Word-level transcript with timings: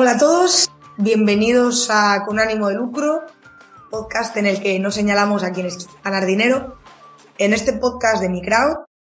Hola 0.00 0.12
a 0.12 0.16
todos, 0.16 0.70
bienvenidos 0.96 1.88
a 1.90 2.24
Con 2.24 2.38
ánimo 2.38 2.68
de 2.68 2.76
lucro, 2.76 3.22
podcast 3.90 4.36
en 4.36 4.46
el 4.46 4.62
que 4.62 4.78
no 4.78 4.92
señalamos 4.92 5.42
a 5.42 5.50
quienes 5.50 5.88
ganar 6.04 6.24
dinero. 6.24 6.76
En 7.36 7.52
este 7.52 7.72
podcast 7.72 8.22
de 8.22 8.28
Mi 8.28 8.40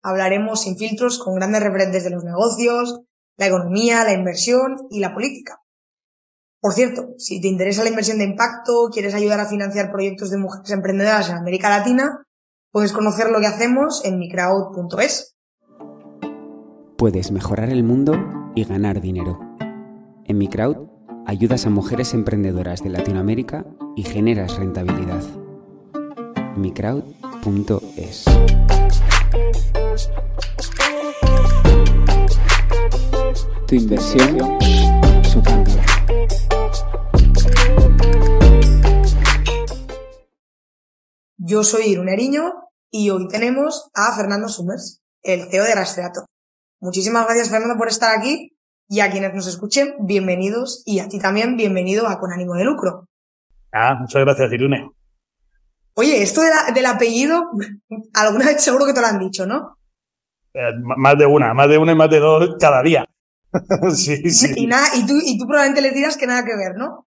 hablaremos 0.02 0.62
sin 0.62 0.80
filtros 0.80 1.20
con 1.20 1.36
grandes 1.36 1.62
referentes 1.62 2.04
de 2.04 2.10
los 2.10 2.24
negocios, 2.24 3.02
la 3.38 3.46
economía, 3.46 4.04
la 4.04 4.14
inversión 4.14 4.88
y 4.90 5.02
la 5.02 5.14
política. 5.14 5.62
Por 6.60 6.74
cierto, 6.74 7.10
si 7.20 7.40
te 7.40 7.48
interesa 7.48 7.84
la 7.84 7.90
inversión 7.90 8.18
de 8.18 8.24
impacto, 8.24 8.90
quieres 8.92 9.14
ayudar 9.14 9.40
a 9.40 9.46
financiar 9.46 9.92
proyectos 9.92 10.32
de 10.32 10.40
mujeres 10.40 10.72
emprendedoras 10.72 11.30
en 11.30 11.36
América 11.36 11.70
Latina, 11.70 12.24
puedes 12.72 12.92
conocer 12.92 13.30
lo 13.30 13.40
que 13.40 13.46
hacemos 13.46 14.04
en 14.04 14.18
microwd.es. 14.18 15.36
Puedes 16.98 17.32
mejorar 17.32 17.70
el 17.70 17.84
mundo 17.84 18.16
y 18.56 18.64
ganar 18.64 19.00
dinero. 19.00 19.38
En 20.26 20.38
Microwd 20.38 20.88
ayudas 21.26 21.66
a 21.66 21.70
mujeres 21.70 22.14
emprendedoras 22.14 22.84
de 22.84 22.90
Latinoamérica 22.90 23.66
y 23.96 24.04
generas 24.04 24.58
rentabilidad. 24.58 25.24
microwd.es. 26.56 28.26
Tu 33.68 33.76
inversión, 33.76 34.38
su 35.24 35.42
cambio. 35.42 35.76
Yo 41.38 41.64
soy 41.64 41.88
Irune 41.88 42.12
Ariño 42.12 42.54
y 42.90 43.10
hoy 43.10 43.28
tenemos 43.28 43.90
a 43.94 44.16
Fernando 44.16 44.48
Summers, 44.48 45.02
el 45.24 45.50
CEO 45.50 45.64
de 45.64 45.76
Rastreator. 45.76 46.26
Muchísimas 46.80 47.26
gracias, 47.26 47.50
Fernando, 47.50 47.78
por 47.78 47.88
estar 47.88 48.18
aquí 48.18 48.52
y 48.92 49.00
a 49.00 49.10
quienes 49.10 49.34
nos 49.34 49.48
escuchen, 49.48 49.96
bienvenidos 50.02 50.84
y 50.86 51.00
a 51.00 51.08
ti 51.08 51.18
también, 51.18 51.56
bienvenido 51.56 52.10
a 52.10 52.20
Con 52.20 52.34
ánimo 52.34 52.56
de 52.56 52.66
lucro. 52.66 53.08
Ah, 53.72 53.96
muchas 53.98 54.22
gracias, 54.22 54.52
Irune. 54.52 54.92
Oye, 55.94 56.22
esto 56.22 56.42
del 56.76 56.86
apellido, 56.86 57.52
alguna 58.14 58.48
vez 58.48 58.62
seguro 58.62 58.86
que 58.86 58.92
te 58.92 59.00
lo 59.00 59.08
han 59.08 59.20
dicho, 59.20 59.46
¿no? 59.46 59.78
Eh, 60.54 60.74
más 60.84 61.18
de 61.18 61.26
una, 61.26 61.54
más 61.54 61.70
de 61.70 61.78
una 61.78 61.94
y 61.94 61.96
más 61.96 62.10
de 62.10 62.20
dos 62.20 62.58
cada 62.60 62.84
día. 62.84 63.06
sí, 63.96 64.30
sí. 64.30 64.54
Y, 64.58 64.68
nada, 64.68 64.86
y, 64.94 65.06
tú, 65.06 65.14
y 65.26 65.38
tú 65.38 65.46
probablemente 65.48 65.82
les 65.82 65.96
dirás 65.96 66.18
que 66.18 66.28
nada 66.28 66.44
que 66.44 66.58
ver, 66.58 66.76
¿no? 66.76 67.08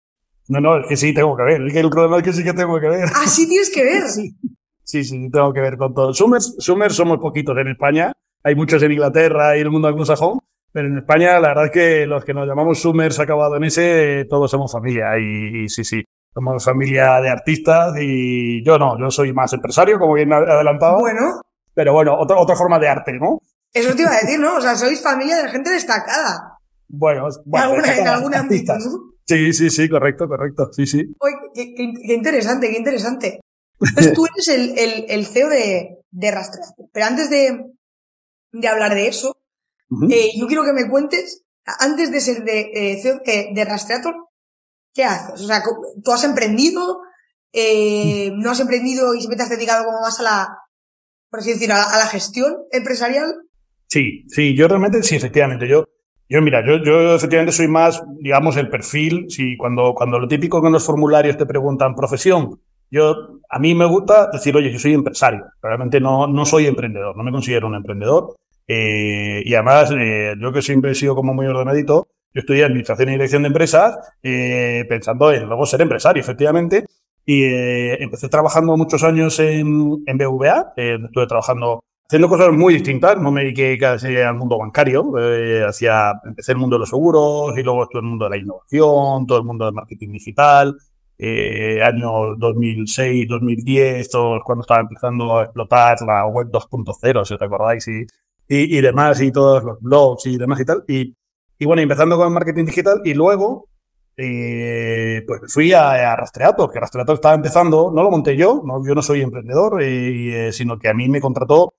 No, 0.48 0.62
no, 0.62 0.78
es 0.78 0.88
que 0.88 0.96
sí 0.96 1.14
tengo 1.14 1.36
que 1.36 1.44
ver. 1.44 1.62
Es 1.62 1.74
que 1.74 1.82
el 1.82 1.90
problema 1.90 2.20
es 2.20 2.24
que 2.24 2.32
sí 2.32 2.46
que 2.46 2.54
tengo 2.54 2.80
que 2.80 2.88
ver. 2.88 3.10
Ah, 3.14 3.28
sí 3.28 3.50
tienes 3.50 3.70
que 3.70 3.84
ver. 3.84 4.04
sí. 4.08 4.34
sí, 4.82 5.04
sí, 5.04 5.30
tengo 5.30 5.52
que 5.52 5.60
ver 5.60 5.76
con 5.76 5.94
todo. 5.94 6.14
Summers, 6.14 6.56
Summers 6.58 6.96
somos 6.96 7.18
poquitos 7.18 7.58
en 7.58 7.68
España. 7.68 8.14
Hay 8.44 8.56
muchos 8.56 8.82
en 8.82 8.94
Inglaterra 8.94 9.58
y 9.58 9.60
en 9.60 9.66
el 9.66 9.72
mundo 9.72 9.90
anglosajón. 9.90 10.40
Pero 10.76 10.90
en 10.90 10.98
España, 10.98 11.40
la 11.40 11.48
verdad 11.48 11.66
es 11.68 11.72
que 11.72 12.06
los 12.06 12.26
que 12.26 12.34
nos 12.34 12.46
llamamos 12.46 12.82
Summers 12.82 13.18
acabado 13.22 13.56
en 13.56 13.64
ese, 13.64 14.26
todos 14.30 14.52
somos 14.52 14.74
familia. 14.74 15.18
Y, 15.18 15.64
y, 15.64 15.70
sí, 15.70 15.86
sí. 15.86 16.04
Somos 16.34 16.66
familia 16.66 17.22
de 17.22 17.30
artistas 17.30 17.94
y 17.98 18.62
yo 18.62 18.78
no, 18.78 19.00
yo 19.00 19.10
soy 19.10 19.32
más 19.32 19.54
empresario, 19.54 19.98
como 19.98 20.16
bien 20.16 20.34
adelantado. 20.34 21.00
Bueno. 21.00 21.40
Pero 21.74 21.94
bueno, 21.94 22.20
otra, 22.20 22.36
otra 22.36 22.58
forma 22.58 22.78
de 22.78 22.90
arte, 22.90 23.14
¿no? 23.14 23.40
Eso 23.72 23.96
te 23.96 24.02
iba 24.02 24.12
a 24.12 24.20
decir, 24.20 24.38
¿no? 24.38 24.58
O 24.58 24.60
sea, 24.60 24.76
sois 24.76 25.02
familia 25.02 25.42
de 25.42 25.48
gente 25.48 25.70
destacada. 25.70 26.58
Bueno, 26.90 27.30
bueno 27.46 27.68
en, 27.68 27.72
alguna, 27.72 27.98
en 27.98 28.08
algún 28.10 28.36
ámbito, 28.36 28.74
¿no? 28.74 29.14
Sí, 29.26 29.54
sí, 29.54 29.70
sí, 29.70 29.88
correcto, 29.88 30.28
correcto, 30.28 30.74
sí, 30.74 30.86
sí. 30.86 31.06
Oye, 31.20 31.36
qué, 31.54 31.74
qué, 31.74 31.94
qué 32.06 32.14
interesante, 32.14 32.70
qué 32.70 32.78
interesante. 32.78 33.40
Entonces 33.80 34.12
tú 34.12 34.26
eres 34.26 34.50
el, 34.50 34.78
el, 34.78 35.06
el 35.08 35.26
CEO 35.26 35.48
de, 35.48 36.00
de. 36.12 36.34
Pero 36.92 37.06
antes 37.06 37.30
de, 37.30 37.64
de 38.52 38.68
hablar 38.68 38.94
de 38.94 39.08
eso, 39.08 39.38
uh 39.90 40.00
-huh. 40.00 40.14
eh, 40.14 40.32
yo 40.38 40.48
quiero 40.48 40.64
que 40.64 40.74
me 40.74 40.90
cuentes, 40.90 41.44
antes 41.80 42.12
de 42.12 42.20
ser 42.20 42.44
de, 42.44 42.72
eh, 42.74 43.02
CEO 43.02 43.20
de, 43.26 43.50
de 43.54 43.66
Rastreator, 43.66 44.16
¿qué 44.94 45.04
haces? 45.04 45.42
O 45.42 45.48
sea, 45.48 45.62
tú 46.04 46.12
has 46.12 46.24
emprendido, 46.24 47.02
eh, 47.52 48.32
no 48.36 48.52
has 48.52 48.60
emprendido 48.60 49.14
y 49.14 49.20
siempre 49.20 49.38
te 49.38 49.44
has 49.44 49.50
dedicado 49.50 49.86
como 49.86 50.02
más 50.02 50.20
a 50.20 50.24
la, 50.24 50.58
por 51.30 51.40
así 51.40 51.52
a 51.66 51.68
la, 51.68 51.84
a 51.84 51.98
la 51.98 52.08
gestión 52.08 52.56
empresarial. 52.72 53.34
Sí, 53.88 54.26
sí, 54.28 54.56
yo 54.56 54.68
realmente, 54.68 55.04
sí, 55.04 55.16
efectivamente, 55.16 55.68
yo, 55.68 55.86
yo, 56.28 56.42
mira, 56.42 56.66
yo, 56.66 56.84
yo 56.84 57.16
efectivamente 57.16 57.52
soy 57.52 57.68
más, 57.68 58.02
digamos, 58.20 58.58
el 58.58 58.70
perfil, 58.70 59.26
si 59.30 59.56
cuando, 59.58 59.94
cuando 59.94 60.20
lo 60.20 60.28
típico 60.28 60.62
que 60.62 60.68
en 60.68 60.74
los 60.74 60.86
formularios 60.86 61.38
te 61.38 61.46
preguntan 61.46 61.96
profesión, 61.96 62.60
yo, 62.90 63.40
a 63.50 63.60
mí 63.60 63.76
me 63.76 63.86
gusta 63.86 64.30
decir, 64.32 64.56
oye, 64.56 64.72
yo 64.72 64.80
soy 64.80 64.94
empresario, 64.94 65.46
realmente 65.62 66.00
no, 66.00 66.28
no 66.28 66.46
soy 66.46 66.68
emprendedor, 66.68 67.16
no 67.16 67.24
me 67.24 67.32
considero 67.32 67.68
un 67.68 67.76
emprendedor, 67.76 68.36
eh, 68.68 69.42
y 69.46 69.54
además, 69.54 69.92
eh, 69.98 70.36
yo 70.40 70.52
que 70.52 70.62
siempre 70.62 70.92
he 70.92 70.96
sido 70.96 71.16
como 71.16 71.34
muy 71.34 71.48
ordenadito, 71.48 72.08
yo 72.34 72.42
estudié 72.42 72.66
Administración 72.66 73.10
y 73.10 73.12
Dirección 73.14 73.44
de 73.44 73.48
Empresas, 73.48 73.98
eh, 74.22 74.86
pensando 74.90 75.32
en 75.32 75.46
luego 75.48 75.66
ser 75.66 75.82
empresario, 75.82 76.22
efectivamente, 76.22 76.86
y 77.26 77.44
eh, 77.44 78.04
empecé 78.04 78.30
trabajando 78.30 78.76
muchos 78.78 79.04
años 79.04 79.40
en, 79.40 80.04
en 80.06 80.18
BVA, 80.18 80.74
eh, 80.78 81.00
estuve 81.04 81.28
trabajando 81.28 81.82
haciendo 82.08 82.30
cosas 82.30 82.52
muy 82.52 82.74
distintas, 82.76 83.18
no 83.18 83.32
me 83.32 83.44
dediqué 83.44 83.78
casi 83.78 84.16
al 84.18 84.36
mundo 84.36 84.60
bancario, 84.60 85.14
eh, 85.18 85.64
hacia, 85.64 86.14
empecé 86.24 86.52
el 86.52 86.60
mundo 86.60 86.76
de 86.76 86.82
los 86.82 86.90
seguros 86.90 87.58
y 87.58 87.64
luego 87.64 87.84
estuve 87.84 88.00
en 88.00 88.06
el 88.06 88.10
mundo 88.10 88.26
de 88.26 88.32
la 88.32 88.38
innovación, 88.38 89.26
todo 89.26 89.38
el 89.40 89.44
mundo 89.46 89.66
del 89.66 89.74
marketing 89.74 90.12
digital, 90.12 90.76
eh, 91.18 91.82
años 91.82 92.38
2006, 92.38 93.28
2010, 93.28 94.10
todo 94.10 94.42
cuando 94.44 94.62
estaba 94.62 94.82
empezando 94.82 95.40
a 95.40 95.44
explotar 95.46 95.98
la 96.06 96.28
web 96.28 96.50
2.0, 96.52 97.26
si 97.26 97.34
os 97.34 97.42
acordáis, 97.42 97.88
y, 97.88 98.06
y, 98.48 98.78
y, 98.78 98.82
demás, 98.82 99.22
y 99.22 99.32
todos 99.32 99.64
los 99.64 99.80
blogs 99.82 100.26
y 100.28 100.38
demás 100.38 100.60
y 100.60 100.66
tal, 100.66 100.84
y, 100.88 101.16
y 101.58 101.66
bueno, 101.66 101.82
empezando 101.82 102.18
con 102.18 102.34
marketing 102.34 102.66
digital 102.66 103.02
y 103.04 103.14
luego 103.14 103.70
eh, 104.18 105.24
pues 105.28 105.54
fui 105.54 105.74
a, 105.74 106.14
a, 106.14 106.16
Rastreator, 106.16 106.72
que 106.72 106.80
Rastreator 106.80 107.16
estaba 107.16 107.36
empezando, 107.36 107.92
no 107.94 108.04
lo 108.04 108.12
monté 108.12 108.38
yo, 108.38 108.62
no, 108.66 108.86
yo 108.86 108.96
no 108.96 109.02
soy 109.02 109.22
emprendedor, 109.22 109.82
eh, 109.82 110.52
sino 110.54 110.80
que 110.80 110.90
a 110.90 110.94
mí 110.94 111.10
me 111.10 111.22
contrató 111.22 111.74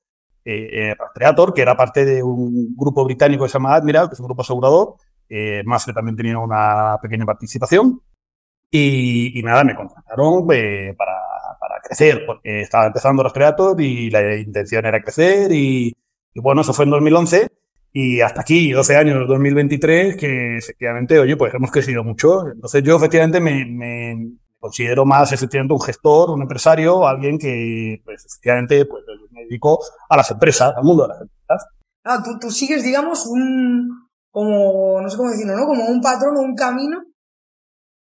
eh, 0.49 0.94
Rastreator, 0.97 1.53
que 1.53 1.62
era 1.62 1.77
parte 1.77 2.04
de 2.04 2.22
un 2.22 2.75
grupo 2.77 3.04
británico 3.04 3.44
que 3.44 3.48
se 3.48 3.54
llama 3.54 3.75
Admiral, 3.75 4.09
que 4.09 4.15
es 4.15 4.21
un 4.21 4.27
grupo 4.27 4.43
asegurador, 4.43 4.94
eh, 5.28 5.62
más 5.65 5.84
que 5.84 5.93
también 5.93 6.16
tenía 6.16 6.38
una 6.38 6.98
pequeña 7.03 7.27
participación. 7.27 8.00
Y, 8.71 9.38
y 9.38 9.43
nada, 9.43 9.65
me 9.65 9.75
contrataron 9.75 10.47
eh, 10.53 10.94
para, 10.97 11.16
para, 11.60 11.81
crecer, 11.83 12.25
porque 12.27 12.60
estaba 12.62 12.87
empezando 12.87 13.22
Rastreator 13.22 13.81
y 13.81 14.10
la 14.10 14.37
intención 14.37 14.87
era 14.87 15.03
crecer. 15.03 15.50
Y, 15.53 15.93
y, 16.36 16.41
bueno, 16.41 16.60
eso 16.60 16.72
fue 16.72 16.84
en 16.84 16.91
2011. 16.91 17.48
Y 17.92 18.20
hasta 18.20 18.42
aquí, 18.42 18.72
12 18.72 18.97
años, 18.97 19.26
2023, 19.26 20.16
que 20.16 20.58
efectivamente, 20.58 21.19
oye, 21.19 21.36
pues 21.36 21.54
hemos 21.54 21.70
crecido 21.70 22.04
mucho. 22.04 22.47
Entonces 22.47 22.82
yo 22.82 22.97
efectivamente 22.97 23.41
me, 23.41 23.64
me 23.64 24.36
considero 24.58 25.06
más 25.06 25.32
efectivamente 25.32 25.72
un 25.72 25.80
gestor, 25.80 26.30
un 26.30 26.42
empresario, 26.42 27.06
alguien 27.06 27.38
que 27.38 28.02
pues 28.04 28.26
efectivamente 28.26 28.84
pues, 28.84 29.02
me 29.30 29.44
dedico 29.44 29.78
a 30.10 30.16
las 30.16 30.30
empresas, 30.30 30.74
al 30.76 30.84
mundo 30.84 31.04
de 31.04 31.08
las 31.08 31.20
empresas. 31.22 31.66
Ah, 32.04 32.22
tú, 32.22 32.38
tú 32.38 32.50
sigues, 32.50 32.84
digamos, 32.84 33.26
un, 33.26 34.10
como, 34.30 35.00
no 35.00 35.08
sé 35.08 35.16
cómo 35.16 35.30
decirlo, 35.30 35.56
¿no? 35.56 35.66
Como 35.66 35.86
un 35.86 36.00
patrón 36.03 36.36
o 36.36 36.41
un 36.41 36.54
camino, 36.54 37.03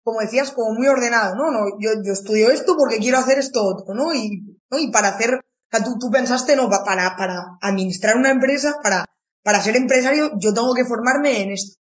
como 0.03 0.19
decías, 0.19 0.51
como 0.51 0.73
muy 0.73 0.88
ordenado, 0.88 1.35
¿no? 1.35 1.51
no 1.51 1.65
yo, 1.79 1.91
yo 2.03 2.13
estudio 2.13 2.49
esto 2.49 2.75
porque 2.77 2.97
quiero 2.97 3.17
hacer 3.17 3.39
esto 3.39 3.63
otro, 3.63 3.94
¿no? 3.94 4.13
Y, 4.13 4.57
¿no? 4.69 4.79
y 4.79 4.91
para 4.91 5.09
hacer, 5.09 5.41
o 5.72 5.78
sea, 5.78 5.85
tú, 5.85 5.97
tú 6.00 6.09
pensaste, 6.11 6.55
no, 6.55 6.69
para, 6.69 7.16
para 7.17 7.57
administrar 7.61 8.16
una 8.16 8.31
empresa, 8.31 8.75
para, 8.81 9.05
para 9.44 9.59
ser 9.59 9.75
empresario, 9.75 10.31
yo 10.39 10.53
tengo 10.53 10.73
que 10.73 10.85
formarme 10.85 11.41
en 11.41 11.51
esto. 11.51 11.78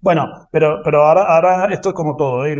Bueno, 0.00 0.26
pero, 0.52 0.80
pero 0.84 1.04
ahora, 1.04 1.24
ahora 1.24 1.74
esto 1.74 1.88
es 1.88 1.94
como 1.94 2.14
todo, 2.14 2.46
¿eh? 2.46 2.56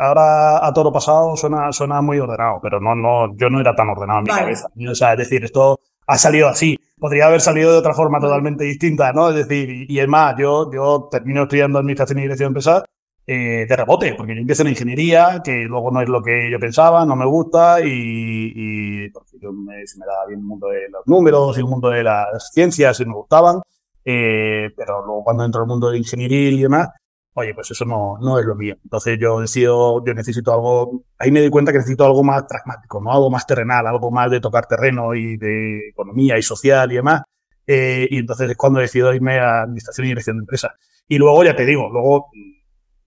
ahora 0.00 0.66
a 0.66 0.72
todo 0.72 0.90
pasado 0.90 1.36
suena, 1.36 1.70
suena 1.70 2.00
muy 2.00 2.18
ordenado, 2.18 2.60
pero 2.62 2.80
no, 2.80 2.94
no, 2.94 3.36
yo 3.36 3.50
no 3.50 3.60
era 3.60 3.74
tan 3.74 3.90
ordenado 3.90 4.20
en 4.20 4.24
mi 4.24 4.30
vale. 4.30 4.42
cabeza. 4.42 4.68
O 4.90 4.94
sea, 4.94 5.12
es 5.12 5.18
decir, 5.18 5.44
esto 5.44 5.78
ha 6.06 6.16
salido 6.16 6.48
así. 6.48 6.78
Podría 6.98 7.26
haber 7.26 7.42
salido 7.42 7.72
de 7.72 7.78
otra 7.78 7.92
forma 7.92 8.20
totalmente 8.20 8.64
distinta, 8.64 9.12
¿no? 9.12 9.28
Es 9.28 9.34
decir, 9.34 9.68
y, 9.68 9.86
y 9.86 9.98
es 10.00 10.08
más, 10.08 10.34
yo, 10.38 10.70
yo 10.72 11.08
termino 11.10 11.42
estudiando 11.42 11.78
Administración 11.78 12.20
y 12.20 12.22
Dirección 12.22 12.54
de 12.54 12.58
Empresas 12.58 12.84
eh, 13.26 13.66
de 13.68 13.76
rebote, 13.76 14.14
porque 14.14 14.34
yo 14.34 14.40
empiezo 14.40 14.62
en 14.62 14.68
ingeniería, 14.68 15.40
que 15.44 15.64
luego 15.64 15.90
no 15.90 16.00
es 16.00 16.08
lo 16.08 16.22
que 16.22 16.50
yo 16.50 16.58
pensaba, 16.58 17.06
no 17.06 17.16
me 17.16 17.26
gusta, 17.26 17.80
y, 17.80 18.52
y 18.54 19.08
porque 19.10 19.38
yo 19.40 19.52
me, 19.52 19.86
se 19.86 19.98
me 19.98 20.06
daba 20.06 20.26
bien 20.26 20.40
el 20.40 20.46
mundo 20.46 20.68
de 20.68 20.88
los 20.90 21.06
números 21.06 21.56
y 21.56 21.60
el 21.60 21.66
mundo 21.66 21.90
de 21.90 22.02
las 22.02 22.50
ciencias 22.52 22.98
y 23.00 23.06
me 23.06 23.14
gustaban. 23.14 23.60
Eh, 24.04 24.70
pero 24.76 25.04
luego 25.04 25.24
cuando 25.24 25.44
entro 25.44 25.60
al 25.62 25.68
mundo 25.68 25.90
de 25.90 25.98
ingeniería 25.98 26.50
y 26.50 26.62
demás, 26.62 26.88
oye, 27.34 27.54
pues 27.54 27.70
eso 27.70 27.84
no, 27.84 28.18
no 28.20 28.38
es 28.38 28.44
lo 28.44 28.54
mío. 28.54 28.76
Entonces 28.82 29.18
yo 29.18 29.40
decido, 29.40 30.04
yo 30.04 30.14
necesito 30.14 30.52
algo, 30.52 31.04
ahí 31.18 31.30
me 31.30 31.40
doy 31.40 31.50
cuenta 31.50 31.72
que 31.72 31.78
necesito 31.78 32.04
algo 32.04 32.22
más 32.22 32.44
pragmático, 32.44 33.00
¿no? 33.00 33.12
Algo 33.12 33.30
más 33.30 33.46
terrenal, 33.46 33.86
algo 33.86 34.10
más 34.10 34.30
de 34.30 34.40
tocar 34.40 34.66
terreno 34.66 35.14
y 35.14 35.36
de 35.36 35.88
economía 35.90 36.38
y 36.38 36.42
social 36.42 36.90
y 36.92 36.96
demás. 36.96 37.22
Eh, 37.66 38.08
y 38.10 38.18
entonces 38.18 38.50
es 38.50 38.56
cuando 38.56 38.80
decido 38.80 39.14
irme 39.14 39.38
a 39.38 39.62
administración 39.62 40.06
y 40.06 40.10
dirección 40.10 40.36
de 40.36 40.42
empresas. 40.42 40.72
Y 41.08 41.18
luego, 41.18 41.44
ya 41.44 41.54
te 41.54 41.64
digo, 41.64 41.88
luego, 41.90 42.30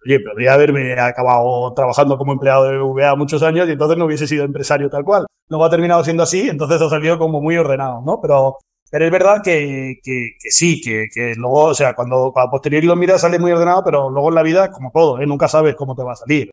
oye, 0.06 0.20
podría 0.20 0.54
haberme 0.54 1.00
acabado 1.00 1.74
trabajando 1.74 2.18
como 2.18 2.34
empleado 2.34 2.66
de 2.66 2.78
VA 2.78 3.16
muchos 3.16 3.44
años 3.44 3.68
y 3.68 3.72
entonces 3.72 3.98
no 3.98 4.06
hubiese 4.06 4.28
sido 4.28 4.46
empresario 4.46 4.90
tal 4.90 5.04
cual. 5.04 5.26
Luego 5.50 5.66
ha 5.66 5.70
terminado 5.70 6.04
siendo 6.04 6.24
así, 6.24 6.50
entonces 6.50 6.82
ha 6.82 6.90
salido 6.90 7.18
como 7.18 7.42
muy 7.42 7.58
ordenado, 7.58 8.02
¿no? 8.06 8.20
Pero, 8.22 8.58
Pero 8.90 9.06
es 9.06 9.12
verdad 9.12 9.42
que, 9.44 9.96
que, 10.04 10.36
sí, 10.50 10.82
que, 10.82 11.08
que, 11.14 11.36
luego, 11.36 11.66
o 11.66 11.74
sea, 11.74 11.94
cuando, 11.96 12.34
a 12.36 12.50
posteriori 12.50 12.88
lo 12.88 12.96
miras 12.96 13.22
sale 13.22 13.40
muy 13.40 13.52
ordenado, 13.52 13.84
pero 13.84 14.10
luego 14.10 14.30
en 14.30 14.36
la 14.36 14.44
vida, 14.44 14.72
como 14.72 14.92
todo, 14.92 15.20
¿eh? 15.20 15.26
nunca 15.26 15.48
sabes 15.48 15.76
cómo 15.76 15.96
te 15.96 16.04
va 16.04 16.14
a 16.14 16.16
salir. 16.16 16.52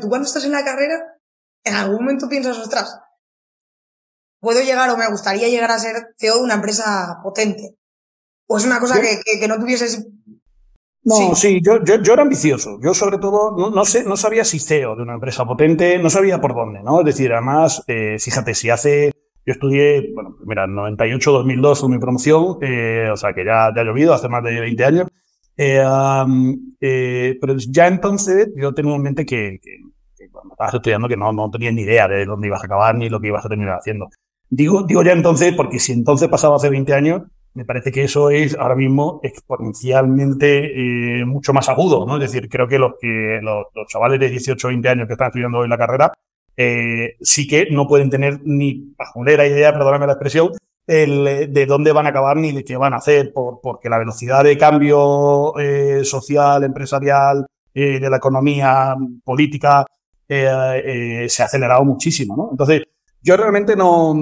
Tú 0.00 0.08
cuando 0.08 0.26
estás 0.26 0.44
en 0.44 0.52
la 0.52 0.64
carrera, 0.64 0.96
en 1.64 1.74
algún 1.74 2.04
momento 2.04 2.28
piensas, 2.28 2.58
ostras, 2.58 3.00
puedo 4.40 4.60
llegar 4.60 4.90
o 4.90 4.96
me 4.96 5.08
gustaría 5.08 5.48
llegar 5.48 5.70
a 5.70 5.78
ser 5.78 6.14
CEO 6.18 6.38
de 6.38 6.42
una 6.42 6.54
empresa 6.54 7.18
potente. 7.22 7.76
O 8.46 8.56
es 8.56 8.64
una 8.64 8.80
cosa 8.80 9.00
que, 9.00 9.20
que, 9.38 9.46
no 9.46 9.60
tuvieses. 9.60 10.06
No, 11.02 11.34
sí, 11.34 11.60
yo, 11.62 11.82
yo, 11.82 12.02
yo, 12.02 12.12
era 12.12 12.22
ambicioso. 12.22 12.78
Yo, 12.82 12.92
sobre 12.92 13.18
todo, 13.18 13.56
no, 13.56 13.70
no, 13.70 13.84
sé, 13.84 14.04
no 14.04 14.16
sabía 14.16 14.44
si 14.44 14.58
CEO 14.58 14.96
de 14.96 15.02
una 15.02 15.14
empresa 15.14 15.46
potente, 15.46 15.98
no 15.98 16.10
sabía 16.10 16.40
por 16.40 16.54
dónde, 16.54 16.82
¿no? 16.82 17.00
Es 17.00 17.06
decir, 17.06 17.32
además, 17.32 17.82
eh, 17.86 18.16
fíjate, 18.18 18.54
si 18.54 18.70
hace. 18.70 19.12
Yo 19.46 19.54
estudié, 19.54 20.12
bueno, 20.14 20.36
mira, 20.44 20.66
98-2002 20.66 21.80
fue 21.80 21.88
mi 21.88 21.98
promoción, 21.98 22.58
eh, 22.60 23.08
o 23.10 23.16
sea 23.16 23.32
que 23.32 23.42
ya, 23.42 23.72
ya 23.74 23.80
ha 23.80 23.84
llovido, 23.84 24.12
hace 24.12 24.28
más 24.28 24.44
de 24.44 24.60
20 24.60 24.84
años. 24.84 25.08
Eh, 25.56 25.82
eh, 26.80 27.38
pero 27.40 27.54
ya 27.56 27.86
entonces 27.86 28.48
yo 28.56 28.72
tenía 28.72 28.94
en 28.94 29.02
mente 29.02 29.26
que, 29.26 29.58
que, 29.62 29.76
que, 30.16 30.30
cuando 30.30 30.54
estabas 30.54 30.74
estudiando 30.74 31.08
que 31.08 31.16
no, 31.16 31.32
no 31.32 31.50
tenías 31.50 31.74
ni 31.74 31.82
idea 31.82 32.08
de 32.08 32.24
dónde 32.24 32.46
ibas 32.46 32.62
a 32.62 32.66
acabar 32.66 32.94
ni 32.94 33.08
lo 33.08 33.20
que 33.20 33.28
ibas 33.28 33.44
a 33.44 33.48
terminar 33.48 33.76
haciendo. 33.76 34.08
Digo, 34.48 34.84
digo 34.84 35.02
ya 35.02 35.12
entonces, 35.12 35.54
porque 35.54 35.78
si 35.78 35.92
entonces 35.92 36.28
pasaba 36.28 36.56
hace 36.56 36.70
20 36.70 36.94
años, 36.94 37.22
me 37.54 37.64
parece 37.64 37.90
que 37.90 38.04
eso 38.04 38.30
es 38.30 38.56
ahora 38.56 38.76
mismo 38.76 39.20
exponencialmente 39.22 41.20
eh, 41.20 41.24
mucho 41.24 41.52
más 41.52 41.68
agudo, 41.68 42.06
¿no? 42.06 42.16
Es 42.16 42.32
decir, 42.32 42.48
creo 42.48 42.68
que 42.68 42.78
los, 42.78 42.92
que 43.00 43.40
los, 43.42 43.66
chavales 43.88 44.20
de 44.20 44.28
18 44.28 44.66
o 44.66 44.70
20 44.70 44.88
años 44.88 45.06
que 45.06 45.14
están 45.14 45.28
estudiando 45.28 45.58
hoy 45.58 45.68
la 45.68 45.78
carrera 45.78 46.12
eh, 46.56 47.16
sí 47.20 47.48
que 47.48 47.68
no 47.70 47.88
pueden 47.88 48.10
tener 48.10 48.40
ni 48.44 48.94
pajolera 48.96 49.46
idea, 49.46 49.72
perdóname 49.72 50.06
la 50.06 50.12
expresión, 50.12 50.52
de 50.86 51.66
dónde 51.68 51.92
van 51.92 52.06
a 52.06 52.08
acabar 52.08 52.36
ni 52.36 52.50
de 52.50 52.64
qué 52.64 52.76
van 52.76 52.94
a 52.94 52.96
hacer, 52.96 53.32
por, 53.32 53.60
porque 53.60 53.88
la 53.88 53.98
velocidad 53.98 54.42
de 54.42 54.58
cambio 54.58 55.56
eh, 55.56 56.04
social, 56.04 56.64
empresarial, 56.64 57.46
de 57.72 58.10
la 58.10 58.16
economía 58.16 58.96
política, 59.24 59.86
se 60.26 60.48
ha 60.48 61.44
acelerado 61.44 61.84
muchísimo, 61.84 62.36
¿no? 62.36 62.48
Entonces, 62.50 62.82
yo 63.22 63.36
realmente 63.36 63.76
no, 63.76 64.12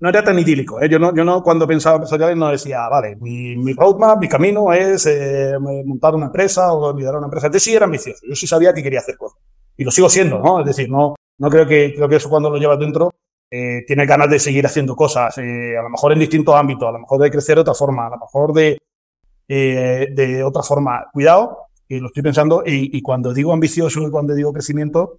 no 0.00 0.08
era 0.08 0.24
tan 0.24 0.38
idílico. 0.38 0.80
¿eh? 0.80 0.88
Yo, 0.88 0.98
no, 0.98 1.14
yo 1.14 1.24
no, 1.24 1.42
cuando 1.42 1.66
pensaba 1.66 1.96
en 1.96 2.02
empresarial, 2.02 2.38
no 2.38 2.50
decía, 2.50 2.88
vale, 2.88 3.16
mi, 3.16 3.56
mi 3.56 3.74
roadmap, 3.74 4.18
mi 4.18 4.28
camino 4.28 4.72
es 4.72 5.06
eh, 5.06 5.52
montar 5.58 6.14
una 6.14 6.26
empresa 6.26 6.72
o 6.72 6.96
liderar 6.96 7.18
una 7.18 7.26
empresa. 7.26 7.50
Yo 7.52 7.60
sí 7.60 7.74
era 7.74 7.84
ambicioso. 7.84 8.20
Yo 8.26 8.34
sí 8.34 8.46
sabía 8.46 8.72
que 8.72 8.82
quería 8.82 9.00
hacer 9.00 9.16
cosas. 9.16 9.38
Y 9.76 9.84
lo 9.84 9.90
sigo 9.90 10.08
siendo, 10.08 10.38
¿no? 10.40 10.60
Es 10.60 10.66
decir, 10.66 10.90
no, 10.90 11.14
no 11.38 11.50
creo 11.50 11.66
que, 11.66 11.92
creo 11.94 12.08
que 12.08 12.16
eso 12.16 12.28
cuando 12.28 12.50
lo 12.50 12.56
llevas 12.56 12.78
dentro, 12.78 13.12
eh, 13.50 13.84
tienes 13.86 14.06
ganas 14.06 14.30
de 14.30 14.38
seguir 14.38 14.64
haciendo 14.64 14.94
cosas, 14.94 15.36
eh, 15.38 15.76
a 15.76 15.82
lo 15.82 15.90
mejor 15.90 16.12
en 16.12 16.20
distintos 16.20 16.54
ámbitos, 16.54 16.88
a 16.88 16.92
lo 16.92 17.00
mejor 17.00 17.20
de 17.20 17.30
crecer 17.30 17.56
de 17.56 17.62
otra 17.62 17.74
forma, 17.74 18.06
a 18.06 18.10
lo 18.10 18.18
mejor 18.18 18.52
de, 18.52 18.78
eh, 19.48 20.08
de 20.14 20.44
otra 20.44 20.62
forma. 20.62 21.06
Cuidado, 21.12 21.66
y 21.88 21.98
lo 21.98 22.06
estoy 22.06 22.22
pensando, 22.22 22.62
y, 22.64 22.96
y 22.96 23.02
cuando 23.02 23.34
digo 23.34 23.52
ambicioso 23.52 24.02
y 24.02 24.10
cuando 24.10 24.34
digo 24.34 24.52
crecimiento, 24.52 25.18